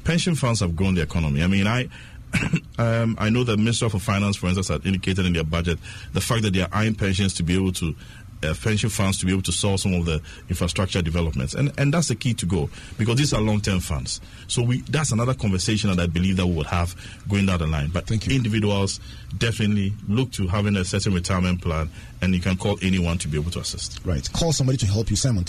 pension 0.04 0.34
funds 0.34 0.60
have 0.60 0.74
grown 0.76 0.94
the 0.94 1.02
economy. 1.02 1.42
I 1.42 1.46
mean, 1.46 1.66
I. 1.66 1.88
um, 2.78 3.16
I 3.18 3.30
know 3.30 3.44
the 3.44 3.56
Minister 3.56 3.88
for 3.88 3.98
Finance, 4.00 4.36
for 4.36 4.46
instance, 4.48 4.68
had 4.68 4.84
indicated 4.84 5.26
in 5.26 5.32
their 5.32 5.44
budget 5.44 5.78
the 6.12 6.20
fact 6.20 6.42
that 6.42 6.52
they 6.52 6.60
are 6.60 6.68
eyeing 6.72 6.94
pensions 6.96 7.32
to 7.34 7.42
be 7.44 7.54
able 7.54 7.72
to, 7.74 7.94
uh, 8.42 8.54
pension 8.62 8.90
funds 8.90 9.18
to 9.18 9.26
be 9.26 9.32
able 9.32 9.42
to 9.42 9.52
solve 9.52 9.80
some 9.80 9.94
of 9.94 10.04
the 10.04 10.20
infrastructure 10.48 11.02
developments, 11.02 11.54
and 11.54 11.72
and 11.78 11.92
that's 11.92 12.08
the 12.08 12.14
key 12.14 12.34
to 12.34 12.46
go 12.46 12.68
because 12.98 13.16
these 13.16 13.32
are 13.32 13.40
long-term 13.40 13.80
funds. 13.80 14.20
So 14.48 14.62
we 14.62 14.80
that's 14.82 15.12
another 15.12 15.34
conversation 15.34 15.90
that 15.90 16.00
I 16.00 16.06
believe 16.06 16.36
that 16.36 16.46
we 16.46 16.54
would 16.54 16.66
have 16.66 16.94
going 17.28 17.46
down 17.46 17.58
the 17.58 17.66
line. 17.66 17.90
But 17.92 18.06
Thank 18.06 18.26
you. 18.26 18.36
individuals 18.36 19.00
definitely 19.38 19.92
look 20.08 20.30
to 20.32 20.46
having 20.46 20.76
a 20.76 20.84
certain 20.84 21.14
retirement 21.14 21.62
plan, 21.62 21.90
and 22.22 22.34
you 22.34 22.40
can 22.40 22.56
call 22.56 22.78
anyone 22.82 23.18
to 23.18 23.28
be 23.28 23.38
able 23.38 23.50
to 23.52 23.60
assist. 23.60 24.00
right 24.04 24.28
call 24.32 24.52
somebody 24.52 24.78
to 24.78 24.86
help 24.86 25.10
you 25.10 25.16
simon 25.16 25.44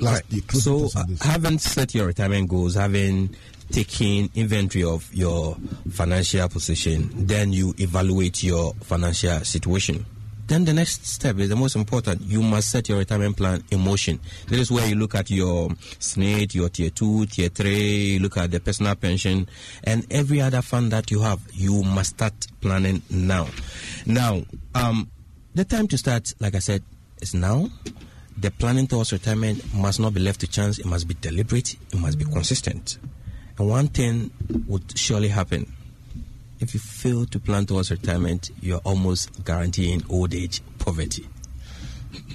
last 0.00 0.28
the 0.30 0.42
So, 0.58 0.88
uh, 0.96 1.04
having 1.20 1.58
set 1.58 1.94
your 1.94 2.06
retirement 2.06 2.48
goals, 2.48 2.74
having 2.74 3.34
taken 3.70 4.30
inventory 4.34 4.84
of 4.84 5.12
your 5.14 5.56
financial 5.90 6.48
position, 6.48 7.10
then 7.26 7.52
you 7.52 7.74
evaluate 7.78 8.42
your 8.42 8.74
financial 8.74 9.40
situation. 9.40 10.06
Then 10.48 10.64
the 10.64 10.72
next 10.72 11.04
step 11.06 11.38
is 11.38 11.50
the 11.50 11.56
most 11.56 11.76
important. 11.76 12.22
You 12.22 12.40
must 12.42 12.70
set 12.70 12.88
your 12.88 12.96
retirement 12.96 13.36
plan 13.36 13.62
in 13.70 13.80
motion. 13.80 14.18
This 14.48 14.60
is 14.60 14.72
where 14.72 14.86
you 14.88 14.94
look 14.94 15.14
at 15.14 15.30
your 15.30 15.68
SSNIT, 15.68 16.54
your 16.54 16.70
tier 16.70 16.88
two, 16.88 17.26
tier 17.26 17.50
three, 17.50 18.14
you 18.14 18.18
look 18.20 18.38
at 18.38 18.50
the 18.50 18.58
personal 18.58 18.94
pension, 18.94 19.46
and 19.84 20.06
every 20.10 20.40
other 20.40 20.62
fund 20.62 20.90
that 20.92 21.10
you 21.10 21.20
have. 21.20 21.40
You 21.52 21.82
must 21.82 22.10
start 22.16 22.46
planning 22.62 23.02
now. 23.10 23.46
Now, 24.06 24.40
um, 24.74 25.10
the 25.54 25.66
time 25.66 25.86
to 25.88 25.98
start, 25.98 26.32
like 26.40 26.54
I 26.54 26.60
said, 26.60 26.82
is 27.20 27.34
now 27.34 27.68
the 28.38 28.50
planning 28.50 28.86
towards 28.86 29.12
retirement 29.12 29.74
must 29.74 30.00
not 30.00 30.14
be 30.14 30.20
left 30.20 30.40
to 30.40 30.46
chance. 30.46 30.78
It 30.78 30.86
must 30.86 31.06
be 31.06 31.14
deliberate. 31.20 31.74
It 31.92 32.00
must 32.00 32.18
be 32.18 32.24
consistent. 32.24 32.96
And 33.58 33.68
one 33.68 33.88
thing 33.88 34.30
would 34.66 34.96
surely 34.96 35.28
happen. 35.28 35.70
If 36.60 36.74
you 36.74 36.80
fail 36.80 37.24
to 37.26 37.38
plan 37.38 37.66
towards 37.66 37.90
retirement, 37.90 38.50
you're 38.60 38.80
almost 38.84 39.44
guaranteeing 39.44 40.02
old 40.08 40.34
age 40.34 40.60
poverty. 40.78 41.28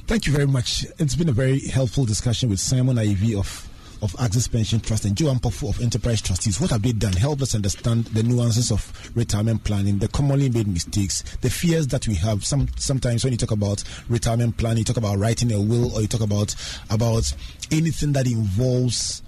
Thank 0.08 0.28
you 0.28 0.34
very 0.34 0.48
much. 0.48 0.86
It's 1.00 1.16
been 1.16 1.30
a 1.30 1.34
very 1.34 1.60
helpful 1.68 2.06
discussion 2.06 2.50
with 2.50 2.60
Simon 2.60 2.98
Ivy 2.98 3.36
of 3.36 3.70
of 4.04 4.14
Axis 4.20 4.50
Pension 4.50 4.82
Trust 4.82 5.06
and 5.06 5.16
Joe 5.16 5.34
Ampofo 5.34 5.70
of 5.70 5.82
Enterprise 5.82 6.22
Trustees. 6.22 6.60
What 6.60 6.72
have 6.72 6.82
they 6.82 6.92
done? 6.92 7.14
Help 7.14 7.42
us 7.42 7.56
understand 7.56 8.04
the 8.08 8.22
nuances 8.22 8.70
of 8.70 8.92
retirement 9.16 9.64
planning, 9.64 9.98
the 9.98 10.10
commonly 10.10 10.50
made 10.50 10.68
mistakes, 10.68 11.22
the 11.38 11.50
fears 11.50 11.88
that 11.88 12.06
we 12.06 12.16
have. 12.16 12.46
Some 12.46 12.68
sometimes 12.76 13.24
when 13.24 13.32
you 13.32 13.38
talk 13.38 13.52
about 13.52 13.82
retirement 14.10 14.58
planning, 14.58 14.80
you 14.80 14.84
talk 14.84 14.98
about 14.98 15.20
writing 15.20 15.54
a 15.54 15.62
will, 15.62 15.96
or 15.96 16.02
you 16.02 16.08
talk 16.08 16.20
about 16.20 16.54
about 16.90 17.34
anything 17.72 18.12
that 18.12 18.28
involves 18.28 19.24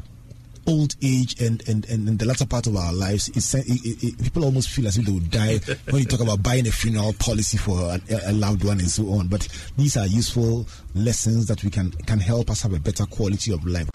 old 0.67 0.95
age 1.01 1.39
and, 1.41 1.67
and, 1.67 1.85
and, 1.89 2.07
and 2.07 2.19
the 2.19 2.25
latter 2.25 2.45
part 2.45 2.67
of 2.67 2.75
our 2.75 2.93
lives, 2.93 3.29
it's, 3.29 3.53
it, 3.53 3.65
it, 3.67 4.03
it, 4.03 4.23
people 4.23 4.43
almost 4.43 4.69
feel 4.69 4.87
as 4.87 4.97
if 4.97 5.05
they 5.05 5.11
would 5.11 5.29
die 5.31 5.57
when 5.89 6.01
you 6.01 6.05
talk 6.05 6.21
about 6.21 6.41
buying 6.43 6.67
a 6.67 6.71
funeral 6.71 7.13
policy 7.13 7.57
for 7.57 7.79
a, 7.79 7.99
a 8.25 8.33
loved 8.33 8.63
one 8.63 8.79
and 8.79 8.89
so 8.89 9.07
on. 9.09 9.27
But 9.27 9.47
these 9.77 9.97
are 9.97 10.07
useful 10.07 10.67
lessons 10.93 11.47
that 11.47 11.63
we 11.63 11.69
can 11.69 11.91
can 11.91 12.19
help 12.19 12.49
us 12.49 12.61
have 12.61 12.73
a 12.73 12.79
better 12.79 13.05
quality 13.05 13.53
of 13.53 13.65
life. 13.65 13.89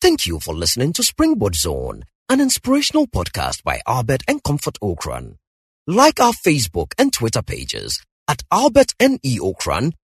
Thank 0.00 0.26
you 0.26 0.40
for 0.40 0.54
listening 0.54 0.92
to 0.94 1.02
Springboard 1.04 1.54
Zone, 1.54 2.04
an 2.28 2.40
inspirational 2.40 3.06
podcast 3.06 3.62
by 3.62 3.80
Albert 3.86 4.22
and 4.26 4.42
Comfort 4.42 4.76
Ocran. 4.82 5.36
Like 5.86 6.20
our 6.20 6.32
Facebook 6.32 6.92
and 6.98 7.12
Twitter 7.12 7.42
pages 7.42 8.04
at 8.28 8.42
Albert 8.50 8.94
N.E. 8.98 9.38
Ocran 9.38 9.92